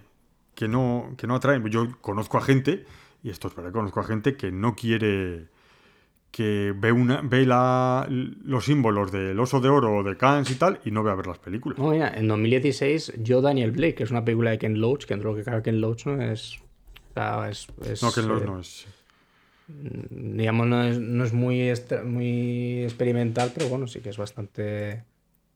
que, 0.53 0.67
no, 0.67 1.13
que 1.17 1.25
no 1.27 1.35
atraen. 1.35 1.65
Yo 1.69 1.87
conozco 2.01 2.37
a 2.37 2.41
gente, 2.41 2.85
y 3.23 3.29
esto 3.29 3.47
es 3.47 3.55
verdad, 3.55 3.71
conozco 3.71 3.99
a 4.01 4.03
gente 4.03 4.35
que 4.37 4.51
no 4.51 4.75
quiere 4.75 5.47
que 6.33 6.73
ve, 6.75 6.91
una, 6.91 7.21
ve 7.21 7.45
la, 7.45 8.07
los 8.09 8.65
símbolos 8.65 9.11
del 9.11 9.39
oso 9.39 9.61
de 9.61 9.69
oro 9.69 9.97
o 9.97 10.03
de 10.03 10.17
Cannes 10.17 10.49
y 10.49 10.55
tal 10.55 10.79
y 10.83 10.89
no 10.89 11.03
ve 11.03 11.11
a 11.11 11.15
ver 11.15 11.27
las 11.27 11.37
películas. 11.37 11.77
No, 11.77 11.91
mira, 11.91 12.11
en 12.11 12.27
2016, 12.27 13.13
Yo, 13.19 13.39
Daniel 13.39 13.69
Blake, 13.69 13.93
que 13.93 14.03
es 14.03 14.09
una 14.09 14.25
película 14.25 14.49
de 14.49 14.57
Ken 14.57 14.81
Loach, 14.81 15.05
que 15.05 15.13
dentro 15.13 15.29
de 15.29 15.37
lo 15.37 15.43
que 15.43 15.49
cabe 15.49 15.61
Ken 15.61 15.79
Loach 15.79 16.07
no 16.07 16.19
es. 16.19 16.57
o 16.57 17.13
sea, 17.13 17.49
es, 17.51 17.67
es, 17.85 18.01
No, 18.01 18.11
que 18.11 18.23
los 18.23 18.41
eh, 18.41 18.45
no 18.47 18.59
es. 18.59 18.87
Digamos, 19.67 20.65
no 20.65 20.83
es, 20.83 20.99
no 20.99 21.23
es 21.23 21.33
muy, 21.33 21.71
muy 22.03 22.81
experimental, 22.83 23.51
pero 23.53 23.69
bueno, 23.69 23.85
sí 23.85 23.99
que 23.99 24.09
es 24.09 24.17
bastante. 24.17 25.03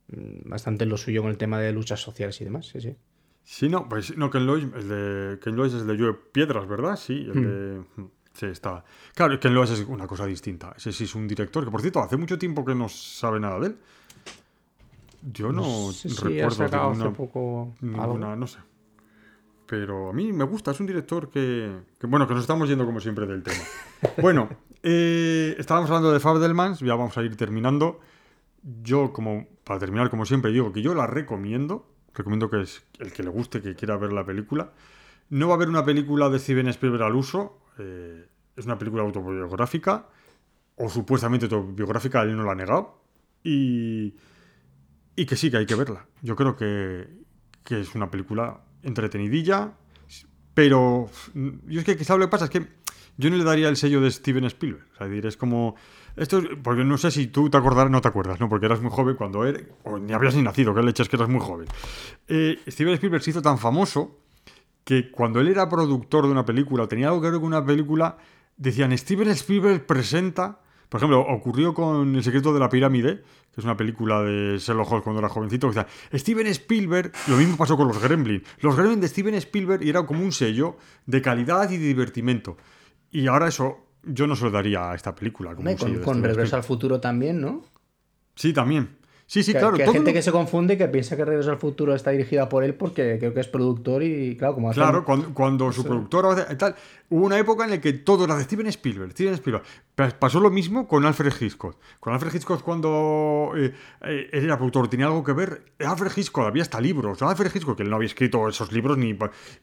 mm, 0.10 0.48
Bastante 0.48 0.86
lo 0.86 0.96
suyo 0.96 1.24
con 1.24 1.32
el 1.32 1.38
tema 1.40 1.60
de 1.60 1.74
luchas 1.74 2.00
sociales 2.02 2.40
y 2.40 2.44
demás, 2.44 2.68
sí, 2.68 2.82
sí. 2.82 2.96
Sí, 3.44 3.68
no, 3.68 3.90
pues 3.90 4.16
no, 4.16 4.30
Ken 4.30 4.46
Loach, 4.46 4.62
el 4.76 4.88
de 4.90 5.40
Ken 5.40 5.56
Loach 5.56 5.74
es 5.74 5.82
el 5.82 5.88
de 5.88 5.96
Llueve 5.96 6.20
Piedras, 6.32 6.68
¿verdad? 6.68 6.98
Sí, 6.98 7.28
el 7.34 7.34
de... 7.34 7.82
Sí, 8.38 8.46
está... 8.46 8.84
Claro, 9.16 9.40
Ken 9.40 9.52
Loach 9.52 9.72
es 9.72 9.80
una 9.88 10.06
cosa 10.06 10.28
distinta. 10.28 10.72
Ese 10.78 10.92
sí 10.92 11.06
es 11.06 11.16
un 11.16 11.28
director 11.28 11.66
que, 11.66 11.72
por 11.72 11.82
cierto, 11.82 12.02
hace 12.02 12.18
mucho 12.18 12.38
tiempo 12.38 12.64
que 12.64 12.76
no 12.76 12.88
sabe 12.88 13.40
nada 13.40 13.60
de 13.60 13.68
él. 13.68 13.78
Yo 15.34 15.52
no 15.52 15.92
sí, 15.92 16.08
ha 16.40 16.48
recuerdo 16.48 16.92
ninguna, 16.92 17.14
poco 17.14 17.74
ninguna- 17.82 18.36
no 18.36 18.46
sé. 18.46 18.60
Pero 19.66 20.12
a 20.12 20.14
mí 20.14 20.32
me 20.34 20.44
gusta, 20.44 20.70
es 20.70 20.80
un 20.80 20.86
director 20.86 21.32
que, 21.32 21.80
que, 22.00 22.06
bueno, 22.06 22.28
que 22.28 22.36
nos 22.36 22.44
estamos 22.44 22.70
yendo 22.70 22.86
como 22.86 23.00
siempre 23.00 23.26
del 23.26 23.42
tema. 23.42 23.58
bueno, 24.22 24.50
eh, 24.84 25.56
estábamos 25.58 25.90
hablando 25.90 26.12
de 26.12 26.20
Fabelmans, 26.20 26.80
ya 26.82 26.94
vamos 26.94 27.18
a 27.18 27.24
ir 27.24 27.36
terminando. 27.36 28.00
Yo, 28.84 29.12
como 29.12 29.48
para 29.64 29.80
terminar, 29.80 30.12
como 30.12 30.28
siempre, 30.28 30.52
digo 30.52 30.72
que 30.72 30.84
yo 30.84 30.94
la 30.94 31.08
recomiendo. 31.08 31.88
Recomiendo 32.14 32.52
que 32.52 32.62
es 32.62 32.84
el 33.00 33.12
que 33.12 33.24
le 33.24 33.30
guste, 33.30 33.64
que 33.64 33.74
quiera 33.74 33.98
ver 33.98 34.14
la 34.14 34.24
película. 34.24 34.74
No 35.32 35.48
va 35.48 35.56
a 35.56 35.58
haber 35.58 35.70
una 35.70 35.84
película 35.84 36.30
de 36.30 36.38
Steven 36.38 36.68
Spielberg 36.68 37.04
al 37.04 37.16
uso. 37.16 37.58
Eh, 37.80 38.28
es 38.56 38.66
una 38.66 38.78
película 38.78 39.04
autobiográfica. 39.04 40.08
O 40.76 40.90
supuestamente 40.90 41.46
autobiográfica, 41.46 42.22
él 42.22 42.38
no 42.38 42.44
la 42.44 42.52
ha 42.52 42.56
negado. 42.56 43.02
Y, 43.44 44.16
y 45.16 45.26
que 45.26 45.36
sí, 45.36 45.50
que 45.50 45.58
hay 45.58 45.66
que 45.66 45.76
verla. 45.76 46.06
Yo 46.22 46.36
creo 46.36 46.56
que, 46.56 47.08
que 47.64 47.82
es 47.82 47.96
una 47.96 48.12
película 48.12 48.62
entretenidilla. 48.84 49.74
Pero 50.54 51.10
mm, 51.34 51.50
yo 51.68 51.80
es 51.80 51.86
que 51.86 52.04
¿sabes 52.04 52.20
lo 52.20 52.28
que 52.28 52.32
pasa? 52.32 52.46
Es 52.46 52.52
que 52.52 52.68
yo 53.18 53.30
no 53.32 53.38
le 53.38 53.44
daría 53.44 53.70
el 53.70 53.78
sello 53.78 54.02
de 54.02 54.12
Steven 54.12 54.44
Spielberg. 54.46 54.86
O 54.94 54.96
sea, 54.98 55.08
es 55.08 55.38
como... 55.38 55.76
Esto 56.16 56.38
es- 56.40 56.50
porque 56.64 56.84
no 56.84 56.98
sé 56.98 57.10
si 57.12 57.28
tú 57.28 57.50
te 57.50 57.58
acordarás, 57.58 57.90
no 57.92 58.02
te 58.02 58.08
acuerdas, 58.08 58.40
¿no? 58.40 58.48
Porque 58.50 58.68
eras 58.68 58.82
muy 58.82 58.92
joven 58.92 59.16
cuando 59.16 59.46
eres... 59.46 59.66
O 59.84 59.98
ni 59.98 60.14
habías 60.14 60.36
ni 60.36 60.44
nacido, 60.44 60.76
que 60.76 60.84
leches 60.84 61.10
que 61.10 61.16
eras 61.16 61.30
muy 61.30 61.42
joven. 61.42 61.68
Eh, 62.28 62.60
Steven 62.68 62.94
Spielberg 62.94 63.24
se 63.24 63.32
hizo 63.32 63.42
tan 63.42 63.58
famoso 63.58 64.20
que 64.88 65.12
cuando 65.12 65.42
él 65.42 65.50
era 65.50 65.68
productor 65.68 66.24
de 66.28 66.32
una 66.32 66.46
película 66.46 66.84
o 66.84 66.88
tenía 66.88 67.10
algo 67.10 67.20
que 67.20 67.30
ver 67.30 67.42
con 67.42 67.48
una 67.48 67.66
película, 67.66 68.16
decían 68.56 68.98
Steven 68.98 69.28
Spielberg 69.28 69.86
presenta. 69.86 70.62
Por 70.88 71.00
ejemplo, 71.00 71.20
ocurrió 71.20 71.74
con 71.74 72.16
El 72.16 72.24
secreto 72.24 72.54
de 72.54 72.62
la 72.62 72.70
pirámide, 72.70 73.22
que 73.54 73.60
es 73.60 73.66
una 73.66 73.76
película 73.76 74.22
de 74.22 74.58
Sherlock 74.58 74.90
Holmes 74.90 75.04
cuando 75.04 75.20
era 75.20 75.28
jovencito. 75.28 75.70
Que 75.70 75.76
decía, 75.76 76.18
Steven 76.18 76.48
Spielberg, 76.48 77.12
lo 77.28 77.36
mismo 77.36 77.58
pasó 77.58 77.76
con 77.76 77.90
los 77.90 78.02
Gremlins. 78.02 78.44
Los 78.62 78.78
Gremlins 78.78 79.02
de 79.02 79.10
Steven 79.10 79.36
Spielberg 79.36 79.84
era 79.84 80.06
como 80.06 80.24
un 80.24 80.32
sello 80.32 80.78
de 81.06 81.22
calidad 81.22 81.70
y 81.70 81.76
de 81.76 81.86
divertimento. 81.88 82.56
Y 83.12 83.28
ahora 83.28 83.50
eso 83.50 83.90
yo 84.04 84.26
no 84.26 84.38
se 84.38 84.46
lo 84.46 84.52
daría 84.52 84.92
a 84.92 84.96
esta 84.96 85.14
película. 85.14 85.54
Como 85.54 85.70
Hombre, 85.70 85.74
un 85.74 85.80
con, 85.80 85.90
sello 85.90 86.06
con 86.06 86.24
Regreso 86.24 86.56
al. 86.56 86.64
Futuro 86.64 87.02
también, 87.02 87.42
¿no? 87.42 87.62
Sí, 88.36 88.54
también. 88.54 88.97
Sí, 89.30 89.44
sí, 89.44 89.52
que, 89.52 89.60
claro. 89.60 89.76
que 89.76 89.84
hay 89.84 89.92
gente 89.92 90.12
lo- 90.12 90.16
que 90.16 90.22
se 90.22 90.32
confunde 90.32 90.76
y 90.76 90.78
que 90.78 90.88
piensa 90.88 91.18
que 91.18 91.26
Regreso 91.26 91.52
al 91.52 91.58
Futuro 91.58 91.94
está 91.94 92.12
dirigida 92.12 92.48
por 92.48 92.64
él 92.64 92.76
porque 92.76 93.18
creo 93.20 93.34
que 93.34 93.42
es 93.42 93.48
productor 93.50 94.02
y 94.02 94.38
claro, 94.38 94.54
como 94.56 94.70
hacen- 94.70 94.82
Claro, 94.82 95.04
cuando, 95.04 95.34
cuando 95.34 95.70
su 95.74 95.84
productora 95.84 96.32
hace- 96.32 96.56
tal, 96.56 96.76
hubo 97.10 97.26
una 97.26 97.38
época 97.38 97.66
en 97.66 97.72
la 97.72 97.82
que 97.82 97.92
todo 97.92 98.24
era 98.24 98.38
de 98.38 98.44
Steven 98.46 98.68
Spielberg, 98.68 99.12
Steven 99.12 99.34
Spielberg. 99.34 99.66
Pa- 99.96 100.12
Pasó 100.18 100.40
lo 100.40 100.50
mismo 100.50 100.88
con 100.88 101.06
Alfred 101.06 101.34
Hitchcock. 101.42 101.76
Con 102.00 102.14
Alfred 102.14 102.34
Hitchcock 102.34 102.62
cuando 102.64 103.52
eh, 103.58 103.74
eh, 104.04 104.30
él 104.32 104.46
era 104.46 104.56
productor, 104.56 104.88
tenía 104.88 105.08
algo 105.08 105.26
que 105.26 105.34
ver. 105.34 105.62
Alfred 105.86 106.12
Hitchcock 106.16 106.46
había 106.48 106.64
hasta 106.64 106.80
libros. 106.80 107.22
Alfred 107.22 107.52
Hitchcock, 107.54 107.76
que 107.76 107.84
él 107.84 107.90
no 107.90 107.98
había 107.98 108.08
escrito 108.08 108.48
esos 108.48 108.72
libros 108.72 108.98
ni 108.98 109.10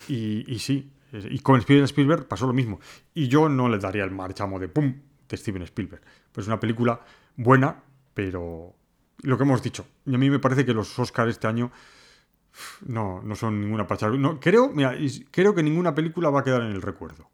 y, 0.09 0.45
y 0.47 0.59
sí. 0.59 0.91
Y 1.31 1.39
con 1.39 1.63
Steven 1.63 1.85
Spielberg 1.85 2.27
pasó 2.29 2.47
lo 2.47 2.53
mismo. 2.53 2.81
Y 3.15 3.29
yo 3.29 3.49
no 3.49 3.69
le 3.71 3.79
daría 3.79 4.05
el 4.05 4.11
marchamo 4.11 4.59
de 4.59 4.69
pum 4.69 4.95
de 5.27 5.37
Steven 5.39 5.63
Spielberg. 5.63 6.03
Pues 6.33 6.45
es 6.45 6.49
una 6.49 6.61
película 6.61 7.01
buena, 7.37 7.83
pero 8.13 8.75
lo 9.23 9.37
que 9.37 9.45
hemos 9.45 9.63
dicho. 9.63 9.87
Y 10.07 10.15
a 10.15 10.19
mí 10.19 10.31
me 10.31 10.39
parece 10.39 10.65
que 10.65 10.75
los 10.75 10.99
Oscars 10.99 11.31
este 11.31 11.47
año 11.47 11.71
no, 12.87 13.23
no 13.23 13.35
son 13.37 13.61
ninguna 13.61 13.87
pachar. 13.87 14.13
No, 14.13 14.39
creo, 14.41 14.71
mira, 14.71 14.95
creo 15.31 15.55
que 15.55 15.63
ninguna 15.63 15.95
película 15.95 16.31
va 16.31 16.41
a 16.41 16.45
quedar 16.45 16.63
en 16.63 16.73
el 16.73 16.83
recuerdo. 16.83 17.31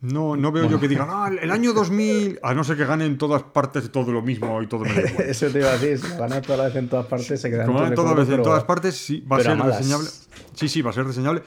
No, 0.00 0.36
no 0.36 0.52
veo 0.52 0.68
yo 0.68 0.78
que 0.78 0.88
digan, 0.88 1.08
ah, 1.10 1.30
el 1.40 1.50
año 1.50 1.72
2000, 1.72 2.40
a 2.42 2.52
no 2.52 2.62
ser 2.64 2.76
que 2.76 2.84
gane 2.84 3.06
en 3.06 3.16
todas 3.16 3.42
partes 3.42 3.90
todo 3.90 4.12
lo 4.12 4.20
mismo 4.20 4.60
y 4.62 4.66
todo 4.66 4.80
me 4.80 4.92
da 4.92 5.10
igual. 5.10 5.24
Eso 5.28 5.48
te 5.50 5.58
iba 5.58 5.70
a 5.70 5.78
decir, 5.78 5.98
si 5.98 6.08
lo 6.08 6.18
gana 6.18 6.42
toda 6.42 6.58
la 6.58 6.64
vez 6.64 6.76
en 6.76 6.88
todas 6.88 7.06
partes 7.06 7.40
se 7.40 7.50
queda 7.50 7.62
en 7.62 7.66
Como 7.66 7.78
tu 7.78 7.84
van 7.84 7.94
todas, 7.94 8.16
veces, 8.16 8.34
en 8.34 8.42
todas 8.42 8.64
partes, 8.64 8.96
sí, 8.96 9.20
va 9.20 9.36
a 9.36 9.40
a 9.40 9.42
ser 9.42 9.56
malas. 9.56 9.78
reseñable. 9.78 10.08
Sí, 10.54 10.68
sí, 10.68 10.82
va 10.82 10.90
a 10.90 10.92
ser 10.92 11.06
reseñable. 11.06 11.42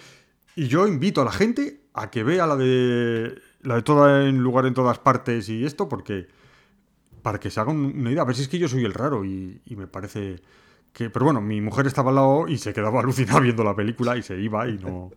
Y 0.55 0.67
yo 0.67 0.87
invito 0.87 1.21
a 1.21 1.25
la 1.25 1.31
gente 1.31 1.83
a 1.93 2.09
que 2.09 2.23
vea 2.23 2.47
la 2.47 2.55
de 2.55 3.39
la 3.61 3.75
de 3.75 3.81
toda 3.83 4.27
en 4.27 4.39
lugar 4.39 4.65
en 4.65 4.73
todas 4.73 4.97
partes 4.97 5.47
y 5.49 5.63
esto, 5.63 5.87
porque 5.87 6.27
para 7.21 7.39
que 7.39 7.49
se 7.49 7.59
hagan 7.59 7.77
una 7.77 8.11
idea. 8.11 8.21
A 8.21 8.25
ver 8.25 8.35
si 8.35 8.43
es 8.43 8.47
que 8.47 8.59
yo 8.59 8.67
soy 8.67 8.85
el 8.85 8.93
raro 8.93 9.25
y, 9.25 9.61
y 9.65 9.75
me 9.75 9.87
parece 9.87 10.41
que... 10.93 11.09
Pero 11.09 11.25
bueno, 11.25 11.41
mi 11.41 11.61
mujer 11.61 11.87
estaba 11.87 12.09
al 12.09 12.15
lado 12.15 12.47
y 12.47 12.57
se 12.57 12.73
quedaba 12.73 12.99
alucinada 13.01 13.39
viendo 13.39 13.63
la 13.63 13.75
película 13.75 14.17
y 14.17 14.23
se 14.23 14.39
iba 14.39 14.67
y 14.67 14.77
no... 14.77 15.11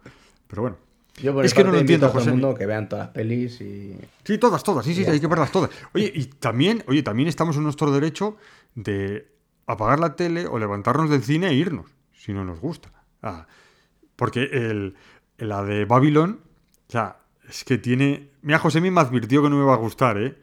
Pero 0.46 0.62
bueno. 0.62 0.76
Yo 1.22 1.34
por 1.34 1.44
es 1.44 1.52
que 1.52 1.62
no 1.62 1.72
lo 1.72 1.78
entiendo, 1.78 2.06
invito 2.06 2.06
a 2.06 2.10
todo 2.10 2.18
el 2.20 2.24
José. 2.24 2.30
mundo 2.30 2.54
que 2.54 2.66
vean 2.66 2.88
todas 2.88 3.06
las 3.06 3.14
pelis 3.14 3.60
y... 3.60 3.96
Sí, 4.24 4.38
todas, 4.38 4.62
todas, 4.62 4.84
sí, 4.84 4.94
sí, 4.94 5.04
hay 5.04 5.20
que 5.20 5.26
verlas 5.26 5.52
todas. 5.52 5.70
Oye, 5.92 6.10
y 6.14 6.24
también, 6.24 6.82
oye, 6.88 7.02
también 7.02 7.28
estamos 7.28 7.56
en 7.56 7.64
nuestro 7.64 7.90
derecho 7.90 8.36
de 8.74 9.28
apagar 9.66 10.00
la 10.00 10.16
tele 10.16 10.46
o 10.46 10.58
levantarnos 10.58 11.10
del 11.10 11.22
cine 11.22 11.48
e 11.48 11.54
irnos, 11.54 11.90
si 12.14 12.32
no 12.32 12.44
nos 12.44 12.60
gusta. 12.60 12.92
Ah, 13.22 13.46
porque 14.16 14.44
el, 14.52 14.94
la 15.36 15.62
de 15.62 15.84
Babylon, 15.84 16.40
o 16.88 16.92
sea, 16.92 17.18
es 17.46 17.64
que 17.64 17.76
tiene... 17.76 18.30
Mira, 18.40 18.58
José 18.58 18.80
me 18.80 18.98
advirtió 18.98 19.42
que 19.42 19.50
no 19.50 19.56
me 19.56 19.64
va 19.64 19.74
a 19.74 19.78
gustar, 19.78 20.16
¿eh? 20.16 20.38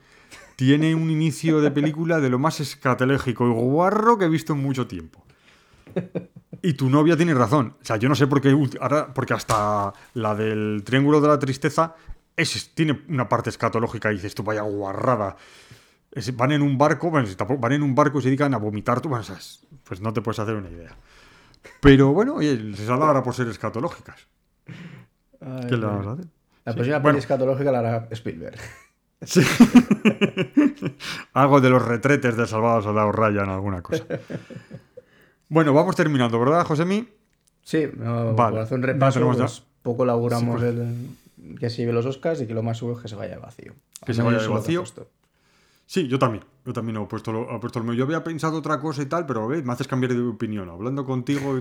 Tiene 0.59 0.93
un 0.93 1.09
inicio 1.09 1.61
de 1.61 1.71
película 1.71 2.19
de 2.19 2.29
lo 2.29 2.37
más 2.37 2.59
escatológico 2.59 3.47
y 3.47 3.51
guarro 3.51 4.17
que 4.17 4.25
he 4.25 4.27
visto 4.29 4.51
en 4.51 4.59
mucho 4.59 4.87
tiempo. 4.87 5.23
Y 6.61 6.73
tu 6.73 6.89
novia 6.89 7.15
tiene 7.15 7.33
razón. 7.33 7.75
O 7.81 7.85
sea, 7.85 7.95
yo 7.95 8.09
no 8.09 8.15
sé 8.15 8.27
por 8.27 8.41
qué 8.41 8.53
ahora, 8.81 9.13
porque 9.13 9.33
hasta 9.33 9.93
la 10.15 10.35
del 10.35 10.81
Triángulo 10.83 11.21
de 11.21 11.29
la 11.29 11.39
Tristeza 11.39 11.95
es, 12.35 12.75
tiene 12.75 13.03
una 13.07 13.29
parte 13.29 13.49
escatológica 13.49 14.11
y 14.11 14.15
dices 14.15 14.35
tú, 14.35 14.43
vaya 14.43 14.63
guarrada. 14.63 15.37
Es- 16.11 16.35
van 16.35 16.51
en 16.51 16.61
un 16.61 16.77
barco, 16.77 17.09
bueno, 17.09 17.25
si 17.25 17.35
tampoco- 17.35 17.61
van 17.61 17.71
en 17.71 17.81
un 17.81 17.95
barco 17.95 18.19
y 18.19 18.23
se 18.23 18.27
dedican 18.27 18.53
a 18.53 18.57
vomitar, 18.57 18.99
tú, 18.99 19.07
bueno, 19.07 19.23
pues 19.85 20.01
no 20.01 20.11
te 20.11 20.21
puedes 20.21 20.39
hacer 20.39 20.55
una 20.55 20.69
idea. 20.69 20.93
Pero 21.79 22.11
bueno, 22.11 22.33
oye, 22.35 22.75
se 22.75 22.85
salva 22.85 23.07
ahora 23.07 23.23
por 23.23 23.33
ser 23.33 23.47
escatológicas. 23.47 24.27
¿Qué 24.65 25.77
le 25.77 25.85
vamos 25.85 26.05
a 26.05 26.11
hacer? 26.11 26.25
La 26.65 26.73
Sí. 26.73 26.77
próxima 26.79 26.99
Bueno. 26.99 27.17
escatológica 27.17 27.71
la 27.71 27.79
hará 27.79 28.07
Spielberg. 28.11 28.59
Sí. 29.21 29.41
Algo 31.33 31.59
de 31.59 31.69
los 31.69 31.85
retretes 31.85 32.37
del 32.37 32.47
salvado 32.47 32.81
soldado 32.81 33.11
Ryan, 33.11 33.49
alguna 33.49 33.81
cosa. 33.81 34.05
Bueno, 35.49 35.73
vamos 35.73 35.95
terminando, 35.95 36.39
¿verdad, 36.39 36.65
Josemi? 36.65 37.07
Sí, 37.63 37.85
no, 37.97 38.33
Vale. 38.33 38.51
por 38.51 38.59
hacer 38.59 38.77
un 38.77 38.83
repaso, 38.83 39.31
pues, 39.31 39.63
poco 39.81 40.05
laburamos 40.05 40.61
Sí, 40.61 40.67
pues. 40.67 40.77
el, 40.77 41.57
que 41.59 41.69
se 41.69 41.77
lleve 41.77 41.93
los 41.93 42.05
Oscars 42.05 42.41
y 42.41 42.47
que 42.47 42.53
lo 42.53 42.63
más 42.63 42.77
seguro 42.77 42.97
es 42.97 43.01
que 43.03 43.09
se 43.09 43.15
vaya 43.15 43.35
de 43.35 43.41
vacío. 43.41 43.73
Que 44.05 44.13
se 44.13 44.21
vaya 44.21 44.39
de 44.39 44.47
vacío. 44.47 44.83
Sí, 45.85 46.07
yo 46.07 46.19
también. 46.19 46.45
Yo 46.65 46.73
también 46.73 46.97
he 47.01 47.05
puesto 47.07 47.31
lo, 47.31 47.55
he 47.55 47.59
puesto 47.59 47.79
lo 47.79 47.85
mío. 47.85 47.95
Yo 47.95 48.03
había 48.03 48.23
pensado 48.23 48.57
otra 48.59 48.79
cosa 48.79 49.01
y 49.01 49.07
tal, 49.07 49.25
pero 49.25 49.47
¿ves? 49.47 49.65
me 49.65 49.73
haces 49.73 49.87
cambiar 49.87 50.13
de 50.13 50.21
opinión. 50.21 50.69
Hablando 50.69 51.03
contigo, 51.03 51.59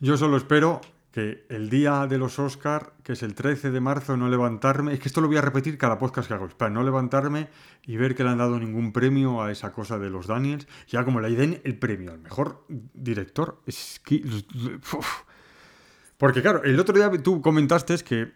yo 0.00 0.16
solo 0.16 0.36
espero 0.38 0.80
que 1.18 1.44
el 1.48 1.68
día 1.68 2.06
de 2.06 2.16
los 2.16 2.38
Oscar, 2.38 2.92
que 3.02 3.14
es 3.14 3.24
el 3.24 3.34
13 3.34 3.72
de 3.72 3.80
marzo, 3.80 4.16
no 4.16 4.28
levantarme. 4.28 4.92
Es 4.92 5.00
que 5.00 5.08
esto 5.08 5.20
lo 5.20 5.26
voy 5.26 5.36
a 5.36 5.40
repetir 5.40 5.76
cada 5.76 5.98
podcast 5.98 6.28
que 6.28 6.34
hago. 6.34 6.46
Espera, 6.46 6.70
no 6.70 6.84
levantarme 6.84 7.48
y 7.84 7.96
ver 7.96 8.14
que 8.14 8.22
le 8.22 8.30
han 8.30 8.38
dado 8.38 8.56
ningún 8.56 8.92
premio 8.92 9.42
a 9.42 9.50
esa 9.50 9.72
cosa 9.72 9.98
de 9.98 10.10
los 10.10 10.28
Daniels. 10.28 10.68
Ya 10.86 11.04
como 11.04 11.20
le 11.20 11.30
den 11.30 11.60
el 11.64 11.76
premio 11.76 12.12
al 12.12 12.20
mejor 12.20 12.64
director. 12.68 13.60
Es 13.66 14.00
que. 14.04 14.22
Porque 16.18 16.40
claro, 16.40 16.62
el 16.62 16.78
otro 16.78 16.94
día 16.94 17.10
tú 17.20 17.42
comentaste 17.42 17.96
que 18.04 18.32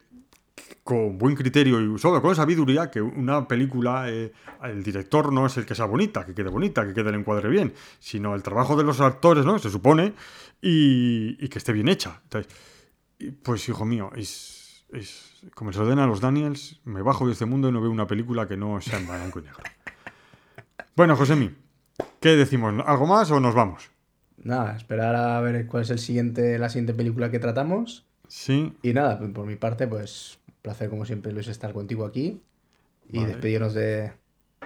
con 0.84 1.18
buen 1.18 1.36
criterio 1.36 1.80
y 1.80 1.98
sobre 1.98 2.20
con 2.20 2.34
sabiduría 2.34 2.90
que 2.90 3.00
una 3.00 3.46
película, 3.46 4.10
eh, 4.10 4.32
el 4.64 4.82
director 4.82 5.32
no 5.32 5.46
es 5.46 5.56
el 5.56 5.66
que 5.66 5.74
sea 5.74 5.86
bonita, 5.86 6.26
que 6.26 6.34
quede 6.34 6.48
bonita, 6.48 6.86
que 6.86 6.94
quede 6.94 7.10
el 7.10 7.16
encuadre 7.16 7.48
bien, 7.48 7.72
sino 7.98 8.34
el 8.34 8.42
trabajo 8.42 8.76
de 8.76 8.84
los 8.84 9.00
actores, 9.00 9.44
¿no? 9.44 9.58
Se 9.58 9.70
supone, 9.70 10.14
y, 10.60 11.36
y 11.44 11.48
que 11.48 11.58
esté 11.58 11.72
bien 11.72 11.88
hecha. 11.88 12.20
Entonces, 12.24 12.52
pues 13.42 13.68
hijo 13.68 13.84
mío, 13.84 14.10
es, 14.16 14.84
es 14.92 15.42
como 15.54 15.72
se 15.72 15.78
lo 15.78 15.86
den 15.86 15.98
a 15.98 16.06
los 16.06 16.20
Daniels, 16.20 16.80
me 16.84 17.02
bajo 17.02 17.26
de 17.26 17.32
este 17.32 17.46
mundo 17.46 17.68
y 17.68 17.72
no 17.72 17.80
veo 17.80 17.90
una 17.90 18.06
película 18.06 18.46
que 18.46 18.56
no 18.56 18.80
sea 18.80 18.98
en 18.98 19.06
blanco 19.06 19.40
y 19.40 19.42
negro. 19.42 19.62
Bueno, 20.96 21.16
Josemi, 21.16 21.50
¿qué 22.20 22.30
decimos? 22.36 22.74
¿Algo 22.86 23.06
más 23.06 23.30
o 23.30 23.40
nos 23.40 23.54
vamos? 23.54 23.90
Nada, 24.36 24.76
esperar 24.76 25.14
a 25.14 25.40
ver 25.40 25.66
cuál 25.66 25.84
es 25.84 25.90
el 25.90 25.98
siguiente, 25.98 26.58
la 26.58 26.68
siguiente 26.68 26.94
película 26.94 27.30
que 27.30 27.38
tratamos. 27.38 28.06
Sí, 28.28 28.72
Y 28.82 28.94
nada, 28.94 29.18
por 29.18 29.46
mi 29.46 29.56
parte, 29.56 29.86
pues 29.86 30.38
placer 30.62 30.88
como 30.88 31.04
siempre 31.04 31.32
Luis 31.32 31.48
estar 31.48 31.72
contigo 31.72 32.04
aquí 32.06 32.40
y 33.10 33.18
Vale. 33.18 33.28
despedirnos 33.32 33.74
de, 33.74 34.12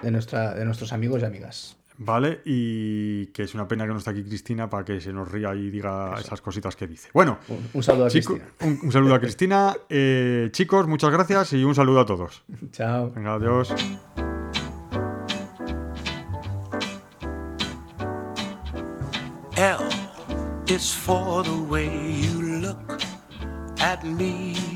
de, 0.02 0.10
nuestra, 0.10 0.54
de 0.54 0.64
nuestros 0.64 0.92
amigos 0.92 1.22
y 1.22 1.24
amigas. 1.24 1.76
Vale, 1.98 2.42
y 2.44 3.28
que 3.28 3.44
es 3.44 3.54
una 3.54 3.66
pena 3.66 3.86
que 3.86 3.92
no 3.92 3.96
esté 3.98 4.10
aquí 4.10 4.22
Cristina 4.22 4.68
para 4.68 4.84
que 4.84 5.00
se 5.00 5.14
nos 5.14 5.32
ría 5.32 5.54
y 5.54 5.70
diga 5.70 6.14
esas 6.20 6.42
cositas 6.42 6.76
que 6.76 6.86
dice. 6.86 7.08
Bueno, 7.14 7.38
Un, 7.48 7.70
un 7.72 7.82
saludo 7.82 8.04
a 8.04 8.10
chico- 8.10 8.34
Cristina. 8.34 8.52
un, 8.70 8.80
un 8.86 8.92
saludo 8.92 9.14
a 9.14 9.20
Cristina. 9.20 9.74
Eh, 9.88 10.50
chicos, 10.52 10.86
muchas 10.86 11.10
gracias 11.10 11.54
y 11.54 11.64
un 11.64 11.74
saludo 11.74 12.00
a 12.00 12.04
todos. 12.06 12.44
Chao. 12.72 13.10
Venga, 13.12 13.32
adiós. 13.34 13.72
L 19.56 19.88
is 20.68 20.92
for 20.92 21.42
the 21.42 21.56
way 21.70 21.88
you 22.20 22.42
look 22.60 23.00
at 23.80 24.04
me. 24.04 24.75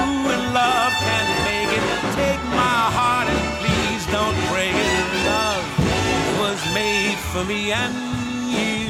for 7.31 7.45
me 7.45 7.71
and 7.71 7.93
you. 8.51 8.89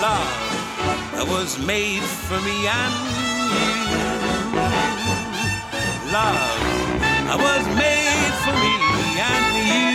Love 0.00 1.28
was 1.28 1.58
made 1.66 2.02
for 2.02 2.40
me 2.42 2.68
and 2.68 2.94
you. 3.52 3.80
Love 6.12 6.62
was 7.42 7.66
made 7.76 8.34
for 8.44 8.54
me 8.62 8.74
and 9.20 9.86
you. 9.86 9.91